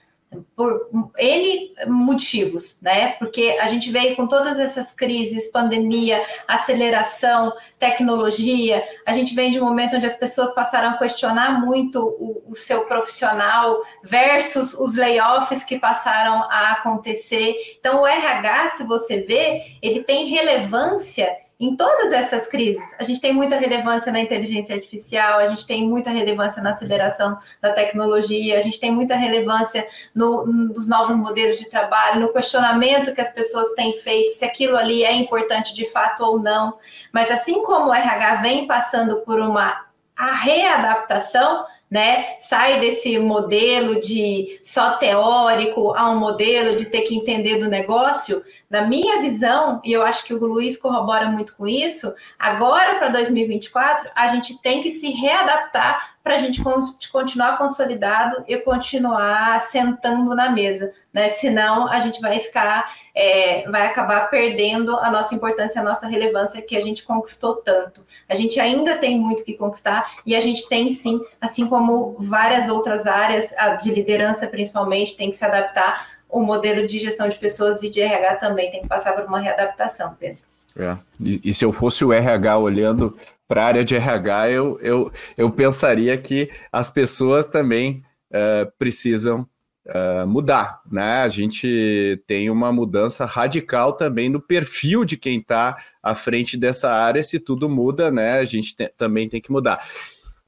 por 0.55 0.89
N 1.17 1.73
motivos, 1.87 2.79
né? 2.81 3.13
Porque 3.13 3.57
a 3.59 3.67
gente 3.67 3.91
veio 3.91 4.15
com 4.15 4.27
todas 4.27 4.59
essas 4.59 4.93
crises, 4.93 5.51
pandemia, 5.51 6.23
aceleração, 6.47 7.51
tecnologia, 7.79 8.83
a 9.05 9.13
gente 9.13 9.35
vem 9.35 9.51
de 9.51 9.59
um 9.59 9.65
momento 9.65 9.95
onde 9.95 10.05
as 10.05 10.15
pessoas 10.15 10.53
passaram 10.53 10.91
a 10.91 10.97
questionar 10.97 11.59
muito 11.59 11.99
o, 11.99 12.43
o 12.51 12.55
seu 12.55 12.85
profissional 12.85 13.81
versus 14.03 14.73
os 14.73 14.95
layoffs 14.95 15.63
que 15.63 15.79
passaram 15.79 16.43
a 16.43 16.71
acontecer. 16.71 17.55
Então, 17.79 18.01
o 18.01 18.07
RH, 18.07 18.69
se 18.69 18.83
você 18.83 19.21
vê, 19.21 19.77
ele 19.81 20.03
tem 20.03 20.27
relevância 20.27 21.29
em 21.61 21.75
todas 21.75 22.11
essas 22.11 22.47
crises, 22.47 22.95
a 22.97 23.03
gente 23.03 23.21
tem 23.21 23.31
muita 23.31 23.55
relevância 23.55 24.11
na 24.11 24.19
inteligência 24.19 24.73
artificial, 24.73 25.37
a 25.37 25.47
gente 25.47 25.67
tem 25.67 25.87
muita 25.87 26.09
relevância 26.09 26.59
na 26.59 26.71
aceleração 26.71 27.37
da 27.61 27.71
tecnologia, 27.71 28.57
a 28.57 28.61
gente 28.61 28.79
tem 28.79 28.91
muita 28.91 29.15
relevância 29.15 29.87
no, 30.15 30.43
nos 30.43 30.87
novos 30.87 31.15
modelos 31.15 31.59
de 31.59 31.69
trabalho, 31.69 32.19
no 32.19 32.33
questionamento 32.33 33.13
que 33.13 33.21
as 33.21 33.31
pessoas 33.31 33.75
têm 33.75 33.93
feito, 33.93 34.33
se 34.33 34.43
aquilo 34.43 34.75
ali 34.75 35.03
é 35.03 35.13
importante 35.13 35.75
de 35.75 35.85
fato 35.85 36.23
ou 36.23 36.39
não. 36.39 36.79
Mas 37.13 37.29
assim 37.29 37.61
como 37.61 37.89
o 37.89 37.93
RH 37.93 38.41
vem 38.41 38.65
passando 38.65 39.17
por 39.17 39.39
uma 39.39 39.85
readaptação, 40.15 41.65
né? 41.91 42.37
Sai 42.39 42.79
desse 42.79 43.19
modelo 43.19 43.99
de 43.99 44.59
só 44.63 44.91
teórico 44.97 45.93
a 45.93 46.09
um 46.09 46.17
modelo 46.17 46.75
de 46.75 46.85
ter 46.85 47.01
que 47.01 47.15
entender 47.15 47.59
do 47.59 47.69
negócio. 47.69 48.41
Na 48.71 48.83
minha 48.83 49.19
visão, 49.19 49.81
e 49.83 49.91
eu 49.91 50.01
acho 50.01 50.23
que 50.23 50.33
o 50.33 50.37
Luiz 50.37 50.77
corrobora 50.77 51.27
muito 51.27 51.53
com 51.57 51.67
isso, 51.67 52.15
agora 52.39 52.95
para 52.95 53.09
2024, 53.09 54.09
a 54.15 54.29
gente 54.29 54.61
tem 54.61 54.81
que 54.81 54.89
se 54.89 55.09
readaptar 55.09 56.15
para 56.23 56.35
a 56.35 56.37
gente 56.37 56.63
continuar 57.11 57.57
consolidado 57.57 58.45
e 58.47 58.55
continuar 58.59 59.59
sentando 59.61 60.33
na 60.33 60.49
mesa, 60.49 60.93
né? 61.11 61.27
Senão 61.27 61.89
a 61.89 61.99
gente 61.99 62.21
vai 62.21 62.39
ficar, 62.39 62.95
é, 63.13 63.69
vai 63.69 63.87
acabar 63.87 64.29
perdendo 64.29 64.95
a 64.95 65.11
nossa 65.11 65.35
importância, 65.35 65.81
a 65.81 65.83
nossa 65.83 66.07
relevância 66.07 66.61
que 66.61 66.77
a 66.77 66.81
gente 66.81 67.03
conquistou 67.03 67.57
tanto. 67.57 68.05
A 68.29 68.35
gente 68.35 68.57
ainda 68.57 68.95
tem 68.95 69.19
muito 69.19 69.43
que 69.43 69.55
conquistar 69.57 70.13
e 70.25 70.33
a 70.33 70.39
gente 70.39 70.69
tem 70.69 70.91
sim, 70.91 71.19
assim 71.41 71.67
como 71.67 72.15
várias 72.19 72.69
outras 72.69 73.05
áreas, 73.05 73.53
de 73.83 73.93
liderança 73.93 74.47
principalmente, 74.47 75.17
tem 75.17 75.29
que 75.29 75.35
se 75.35 75.43
adaptar. 75.43 76.20
O 76.31 76.41
modelo 76.41 76.87
de 76.87 76.97
gestão 76.97 77.27
de 77.27 77.37
pessoas 77.37 77.83
e 77.83 77.89
de 77.89 78.01
RH 78.01 78.35
também 78.35 78.71
tem 78.71 78.81
que 78.81 78.87
passar 78.87 79.13
por 79.13 79.25
uma 79.25 79.39
readaptação, 79.39 80.15
Pedro. 80.19 80.39
É. 80.77 80.97
E, 81.19 81.41
e 81.43 81.53
se 81.53 81.65
eu 81.65 81.71
fosse 81.71 82.05
o 82.05 82.13
RH 82.13 82.57
olhando 82.57 83.15
para 83.47 83.63
a 83.63 83.65
área 83.65 83.83
de 83.83 83.95
RH, 83.95 84.49
eu, 84.49 84.79
eu, 84.81 85.11
eu 85.37 85.51
pensaria 85.51 86.17
que 86.17 86.49
as 86.71 86.89
pessoas 86.89 87.45
também 87.45 88.03
uh, 88.29 88.71
precisam 88.79 89.45
uh, 89.85 90.25
mudar, 90.25 90.81
né? 90.89 91.21
A 91.21 91.27
gente 91.27 92.23
tem 92.25 92.49
uma 92.49 92.71
mudança 92.71 93.25
radical 93.25 93.93
também 93.93 94.29
no 94.29 94.41
perfil 94.41 95.03
de 95.03 95.17
quem 95.17 95.39
está 95.39 95.77
à 96.01 96.15
frente 96.15 96.55
dessa 96.55 96.89
área. 96.89 97.21
Se 97.23 97.39
tudo 97.39 97.67
muda, 97.67 98.09
né? 98.09 98.39
A 98.39 98.45
gente 98.45 98.75
te, 98.75 98.87
também 98.97 99.27
tem 99.27 99.41
que 99.41 99.51
mudar. 99.51 99.83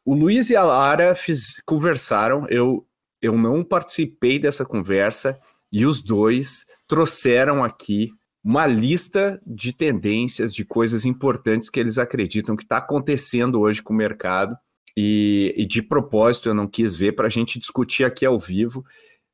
O 0.05 0.13
Luiz 0.13 0.49
e 0.49 0.55
a 0.55 0.63
Lara 0.63 1.15
fiz, 1.15 1.61
conversaram, 1.65 2.45
eu, 2.49 2.85
eu 3.21 3.37
não 3.37 3.63
participei 3.63 4.37
dessa 4.37 4.65
conversa, 4.65 5.39
e 5.73 5.85
os 5.87 6.01
dois 6.01 6.65
trouxeram 6.87 7.63
aqui 7.63 8.11
uma 8.43 8.67
lista 8.67 9.41
de 9.45 9.73
tendências, 9.73 10.53
de 10.53 10.63
coisas 10.63 11.03
importantes 11.03 11.69
que 11.69 11.79
eles 11.79 11.97
acreditam 11.97 12.55
que 12.55 12.63
está 12.63 12.77
acontecendo 12.77 13.59
hoje 13.59 13.81
com 13.81 13.93
o 13.93 13.97
mercado. 13.97 14.55
E, 14.95 15.51
e, 15.57 15.65
de 15.65 15.81
propósito 15.81 16.49
eu 16.49 16.53
não 16.53 16.67
quis 16.67 16.95
ver 16.95 17.13
para 17.13 17.25
a 17.25 17.29
gente 17.29 17.57
discutir 17.57 18.03
aqui 18.03 18.25
ao 18.25 18.39
vivo. 18.39 18.85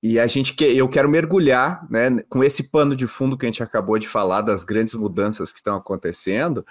e 0.01 0.17
a 0.17 0.25
gente 0.27 0.53
que 0.53 0.63
eu 0.63 0.88
quero 0.88 1.10
mergulhar, 1.10 1.86
né, 1.91 2.24
com 2.29 2.41
esse 2.41 2.63
pano 2.63 2.96
de 2.96 3.05
fundo 3.05 3.38
que 3.38 3.46
a 3.46 3.50
gente 3.50 3.62
acabou 3.62 4.00
de 4.00 4.08
falar 4.08 4.41
das 4.41 4.63
grandes 4.63 4.93
mudanças 4.96 5.51
que 5.51 5.60
estão 5.60 5.75
acontecendo. 5.75 6.65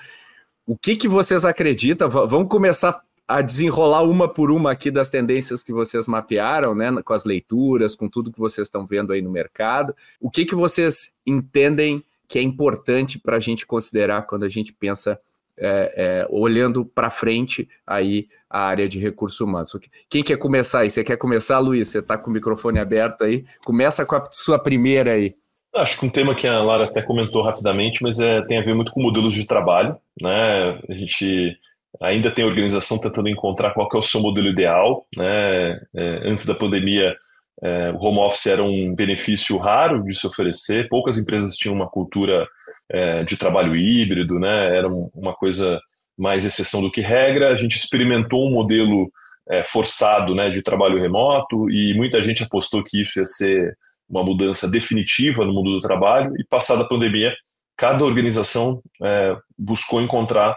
O 0.66 0.78
que 0.78 0.96
que 0.96 1.08
vocês 1.08 1.44
acreditam? 1.44 2.08
V 2.08 2.26
vamos 2.26 2.48
começar 2.48 3.02
a 3.28 3.42
desenrolar 3.42 4.02
uma 4.02 4.26
por 4.26 4.50
uma 4.50 4.72
aqui 4.72 4.90
das 4.90 5.10
tendências 5.10 5.62
que 5.62 5.72
vocês 5.72 6.08
mapearam, 6.08 6.74
né, 6.74 6.90
com 7.04 7.12
as 7.12 7.26
leituras, 7.26 7.94
com 7.94 8.08
tudo 8.08 8.32
que 8.32 8.38
vocês 8.38 8.66
estão 8.66 8.86
vendo 8.86 9.12
aí 9.12 9.20
no 9.20 9.30
mercado. 9.30 9.94
O 10.18 10.30
que 10.30 10.46
que 10.46 10.54
vocês 10.54 11.12
entendem 11.26 12.02
que 12.26 12.38
é 12.38 12.42
importante 12.42 13.18
para 13.18 13.36
a 13.36 13.40
gente 13.40 13.66
considerar 13.66 14.22
quando 14.22 14.44
a 14.44 14.48
gente 14.48 14.72
pensa 14.72 15.20
é, 15.60 15.92
é, 15.96 16.26
olhando 16.30 16.84
para 16.84 17.10
frente 17.10 17.68
aí 17.86 18.28
a 18.48 18.60
área 18.60 18.88
de 18.88 18.98
recursos 18.98 19.40
humanos. 19.40 19.72
Quem 20.08 20.22
quer 20.22 20.36
começar 20.36 20.80
aí? 20.80 20.90
Você 20.90 21.02
quer 21.02 21.16
começar, 21.16 21.58
Luiz? 21.58 21.88
Você 21.88 21.98
está 21.98 22.16
com 22.16 22.30
o 22.30 22.32
microfone 22.32 22.78
aberto 22.78 23.24
aí. 23.24 23.44
Começa 23.64 24.06
com 24.06 24.14
a 24.14 24.24
sua 24.30 24.58
primeira 24.58 25.12
aí. 25.12 25.34
Acho 25.74 25.98
que 25.98 26.06
um 26.06 26.10
tema 26.10 26.34
que 26.34 26.46
a 26.46 26.62
Lara 26.62 26.84
até 26.84 27.02
comentou 27.02 27.42
rapidamente, 27.42 28.02
mas 28.02 28.20
é, 28.20 28.40
tem 28.42 28.58
a 28.58 28.62
ver 28.62 28.74
muito 28.74 28.92
com 28.92 29.02
modelos 29.02 29.34
de 29.34 29.46
trabalho. 29.46 29.96
Né? 30.20 30.80
A 30.88 30.94
gente 30.94 31.58
ainda 32.00 32.30
tem 32.30 32.44
organização 32.44 32.98
tentando 32.98 33.28
encontrar 33.28 33.72
qual 33.72 33.88
é 33.92 33.96
o 33.96 34.02
seu 34.02 34.20
modelo 34.20 34.48
ideal. 34.48 35.06
Né? 35.16 35.80
É, 35.94 36.30
antes 36.30 36.46
da 36.46 36.54
pandemia, 36.54 37.16
é, 37.62 37.90
o 37.90 37.98
home 37.98 38.18
office 38.18 38.46
era 38.46 38.62
um 38.62 38.94
benefício 38.94 39.56
raro 39.56 40.04
de 40.04 40.14
se 40.14 40.26
oferecer, 40.26 40.88
poucas 40.88 41.18
empresas 41.18 41.56
tinham 41.56 41.74
uma 41.74 41.88
cultura 41.88 42.46
é, 42.90 43.24
de 43.24 43.36
trabalho 43.36 43.74
híbrido, 43.74 44.38
né? 44.38 44.76
era 44.76 44.88
uma 44.88 45.34
coisa 45.34 45.80
mais 46.16 46.44
exceção 46.44 46.80
do 46.82 46.90
que 46.90 47.00
regra. 47.00 47.52
A 47.52 47.56
gente 47.56 47.76
experimentou 47.76 48.48
um 48.48 48.52
modelo 48.52 49.10
é, 49.48 49.62
forçado 49.62 50.34
né, 50.34 50.50
de 50.50 50.62
trabalho 50.62 51.00
remoto 51.00 51.70
e 51.70 51.94
muita 51.94 52.20
gente 52.20 52.42
apostou 52.42 52.82
que 52.84 53.00
isso 53.00 53.18
ia 53.18 53.24
ser 53.24 53.76
uma 54.08 54.22
mudança 54.22 54.68
definitiva 54.68 55.44
no 55.44 55.52
mundo 55.52 55.72
do 55.72 55.80
trabalho. 55.80 56.32
E 56.38 56.44
passada 56.44 56.82
a 56.82 56.88
pandemia, 56.88 57.32
cada 57.76 58.04
organização 58.04 58.82
é, 59.02 59.36
buscou 59.56 60.02
encontrar 60.02 60.56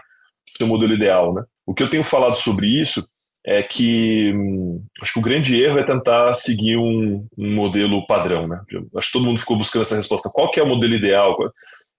seu 0.56 0.66
modelo 0.66 0.94
ideal. 0.94 1.34
Né? 1.34 1.42
O 1.66 1.74
que 1.74 1.82
eu 1.82 1.90
tenho 1.90 2.04
falado 2.04 2.36
sobre 2.36 2.66
isso 2.66 3.04
é 3.44 3.62
que 3.62 4.32
hum, 4.34 4.84
acho 5.00 5.14
que 5.14 5.18
o 5.18 5.22
grande 5.22 5.60
erro 5.60 5.78
é 5.78 5.82
tentar 5.82 6.32
seguir 6.34 6.76
um, 6.76 7.26
um 7.36 7.54
modelo 7.54 8.06
padrão, 8.06 8.46
né? 8.46 8.60
Acho 8.96 9.08
que 9.08 9.12
todo 9.12 9.24
mundo 9.24 9.40
ficou 9.40 9.56
buscando 9.58 9.82
essa 9.82 9.96
resposta. 9.96 10.30
Qual 10.32 10.50
que 10.50 10.60
é 10.60 10.62
o 10.62 10.68
modelo 10.68 10.94
ideal? 10.94 11.36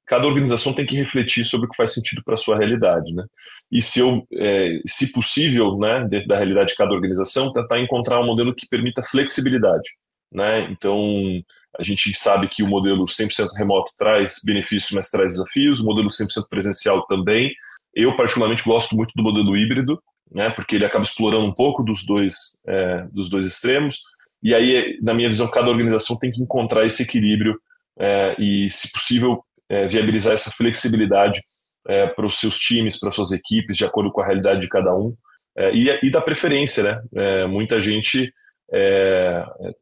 Cada 0.06 0.26
organização 0.26 0.74
tem 0.74 0.86
que 0.86 0.96
refletir 0.96 1.44
sobre 1.44 1.68
o 1.68 1.70
que 1.70 1.76
faz 1.76 1.94
sentido 1.94 2.22
para 2.24 2.36
a 2.36 2.38
sua 2.38 2.58
realidade, 2.58 3.14
né? 3.14 3.26
E 3.70 3.82
se 3.82 4.00
eu, 4.00 4.26
é, 4.34 4.80
se 4.86 5.12
possível, 5.12 5.78
né, 5.78 6.06
dentro 6.10 6.28
da 6.28 6.38
realidade 6.38 6.70
de 6.70 6.78
cada 6.78 6.94
organização, 6.94 7.52
tentar 7.52 7.80
encontrar 7.80 8.22
um 8.22 8.26
modelo 8.26 8.56
que 8.56 8.68
permita 8.68 9.04
flexibilidade, 9.04 9.90
né? 10.32 10.70
Então, 10.72 11.42
a 11.78 11.84
gente 11.84 12.14
sabe 12.14 12.48
que 12.48 12.64
o 12.64 12.68
modelo 12.68 13.06
100% 13.06 13.48
remoto 13.58 13.92
traz 13.98 14.40
benefícios, 14.46 14.92
mas 14.92 15.10
traz 15.10 15.34
desafios. 15.34 15.80
O 15.80 15.86
modelo 15.86 16.08
100% 16.08 16.48
presencial 16.50 17.06
também. 17.08 17.54
Eu 17.96 18.16
particularmente 18.16 18.64
gosto 18.64 18.96
muito 18.96 19.12
do 19.16 19.24
modelo 19.24 19.56
híbrido, 19.56 20.02
né, 20.32 20.50
porque 20.50 20.76
ele 20.76 20.86
acaba 20.86 21.04
explorando 21.04 21.46
um 21.46 21.54
pouco 21.54 21.84
dos 21.84 22.06
dois, 22.06 22.60
é, 22.68 23.06
dos 23.12 23.30
dois 23.30 23.46
extremos. 23.46 24.02
E 24.42 24.54
aí, 24.54 24.98
na 25.02 25.14
minha 25.14 25.30
visão, 25.30 25.48
cada 25.48 25.70
organização 25.70 26.18
tem 26.18 26.32
que 26.32 26.42
encontrar 26.42 26.86
esse 26.86 27.04
equilíbrio 27.04 27.58
é, 27.98 28.36
e, 28.40 28.70
se 28.70 28.92
possível, 28.92 29.44
é, 29.70 29.88
viabilizar 29.88 30.34
essa 30.34 30.52
flexibilidade 30.52 31.40
é, 31.88 32.08
para 32.08 32.26
os 32.26 32.40
seus 32.40 32.58
times, 32.58 33.00
para 33.00 33.12
suas 33.12 33.32
equipes, 33.32 33.78
de 33.78 33.86
acordo 33.86 34.12
com 34.12 34.22
a 34.22 34.26
realidade 34.26 34.60
de 34.62 34.70
cada 34.70 34.94
um. 34.96 35.16
É, 35.56 35.74
e, 35.74 35.88
e 36.04 36.10
da 36.10 36.20
preferência, 36.22 36.84
né? 36.84 37.02
É, 37.16 37.48
muita 37.48 37.80
gente 37.80 38.32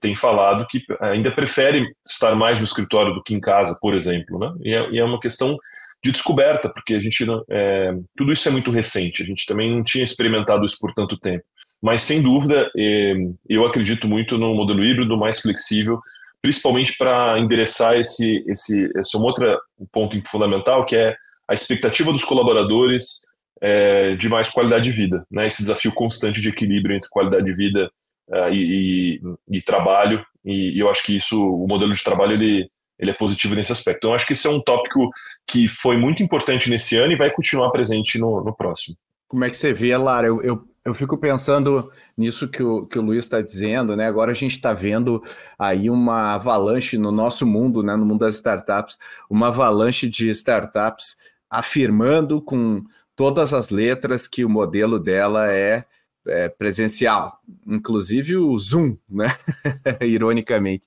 tem 0.01 0.13
falado 0.15 0.67
que 0.67 0.83
ainda 0.99 1.31
prefere 1.31 1.87
estar 2.05 2.35
mais 2.35 2.59
no 2.59 2.65
escritório 2.65 3.13
do 3.13 3.23
que 3.23 3.33
em 3.33 3.39
casa, 3.39 3.77
por 3.79 3.95
exemplo, 3.95 4.37
né? 4.37 4.53
E 4.59 4.75
é, 4.75 4.89
e 4.89 4.99
é 4.99 5.03
uma 5.03 5.17
questão 5.17 5.57
de 6.03 6.11
descoberta, 6.11 6.69
porque 6.69 6.95
a 6.95 6.99
gente 6.99 7.23
é, 7.49 7.93
tudo 8.17 8.31
isso 8.31 8.47
é 8.47 8.51
muito 8.51 8.71
recente, 8.71 9.21
a 9.21 9.25
gente 9.25 9.45
também 9.45 9.69
não 9.69 9.83
tinha 9.83 10.03
experimentado 10.03 10.65
isso 10.65 10.77
por 10.79 10.93
tanto 10.93 11.17
tempo. 11.17 11.43
Mas 11.81 12.01
sem 12.01 12.21
dúvida, 12.21 12.69
é, 12.77 13.13
eu 13.49 13.65
acredito 13.65 14.07
muito 14.07 14.37
no 14.37 14.53
modelo 14.53 14.83
híbrido 14.83 15.17
mais 15.17 15.39
flexível, 15.39 15.99
principalmente 16.41 16.95
para 16.97 17.39
endereçar 17.39 17.95
esse, 17.97 18.43
esse, 18.47 18.89
esse 18.95 19.15
é 19.15 19.19
um 19.19 19.23
outro 19.23 19.59
ponto 19.91 20.19
fundamental, 20.27 20.85
que 20.85 20.95
é 20.95 21.15
a 21.47 21.53
expectativa 21.53 22.11
dos 22.11 22.23
colaboradores 22.23 23.21
é, 23.61 24.15
de 24.15 24.27
mais 24.27 24.49
qualidade 24.49 24.85
de 24.85 24.91
vida, 24.91 25.25
né? 25.29 25.47
Esse 25.47 25.61
desafio 25.61 25.91
constante 25.91 26.41
de 26.41 26.49
equilíbrio 26.49 26.95
entre 26.95 27.09
qualidade 27.09 27.45
de 27.45 27.53
vida 27.53 27.91
uh, 28.29 28.49
e, 28.51 29.19
e, 29.19 29.57
e, 29.57 29.61
trabalho, 29.61 30.25
e, 30.43 30.77
e, 30.77 30.79
eu 30.79 30.89
acho 30.89 31.03
que 31.03 31.15
isso, 31.15 31.39
o 31.39 31.67
modelo 31.67 31.93
de 31.93 32.03
trabalho, 32.03 32.33
ele, 32.33 32.69
ele 33.01 33.11
é 33.11 33.13
positivo 33.15 33.55
nesse 33.55 33.71
aspecto. 33.71 33.97
Então, 33.97 34.13
acho 34.13 34.27
que 34.27 34.33
esse 34.33 34.45
é 34.45 34.49
um 34.49 34.61
tópico 34.61 35.09
que 35.47 35.67
foi 35.67 35.97
muito 35.97 36.21
importante 36.21 36.69
nesse 36.69 36.95
ano 36.95 37.11
e 37.11 37.17
vai 37.17 37.31
continuar 37.31 37.71
presente 37.71 38.19
no, 38.19 38.43
no 38.43 38.55
próximo. 38.55 38.95
Como 39.27 39.43
é 39.43 39.49
que 39.49 39.57
você 39.57 39.73
vê, 39.73 39.97
Lara? 39.97 40.27
Eu, 40.27 40.41
eu, 40.43 40.63
eu 40.85 40.93
fico 40.93 41.17
pensando 41.17 41.91
nisso 42.15 42.47
que 42.47 42.61
o, 42.61 42.85
que 42.85 42.99
o 42.99 43.01
Luiz 43.01 43.25
está 43.25 43.41
dizendo, 43.41 43.95
né? 43.95 44.05
Agora 44.05 44.31
a 44.31 44.35
gente 44.35 44.51
está 44.51 44.71
vendo 44.71 45.23
aí 45.57 45.89
uma 45.89 46.35
avalanche 46.35 46.97
no 46.97 47.11
nosso 47.11 47.45
mundo, 47.45 47.81
né? 47.81 47.95
no 47.95 48.05
mundo 48.05 48.19
das 48.19 48.35
startups, 48.35 48.99
uma 49.29 49.47
avalanche 49.47 50.07
de 50.07 50.29
startups 50.29 51.15
afirmando 51.49 52.39
com 52.41 52.83
todas 53.15 53.53
as 53.53 53.69
letras 53.69 54.27
que 54.27 54.45
o 54.45 54.49
modelo 54.49 54.99
dela 54.99 55.51
é, 55.51 55.85
é 56.27 56.49
presencial, 56.49 57.39
inclusive 57.65 58.37
o 58.37 58.55
Zoom, 58.57 58.95
né? 59.09 59.27
Ironicamente. 60.01 60.85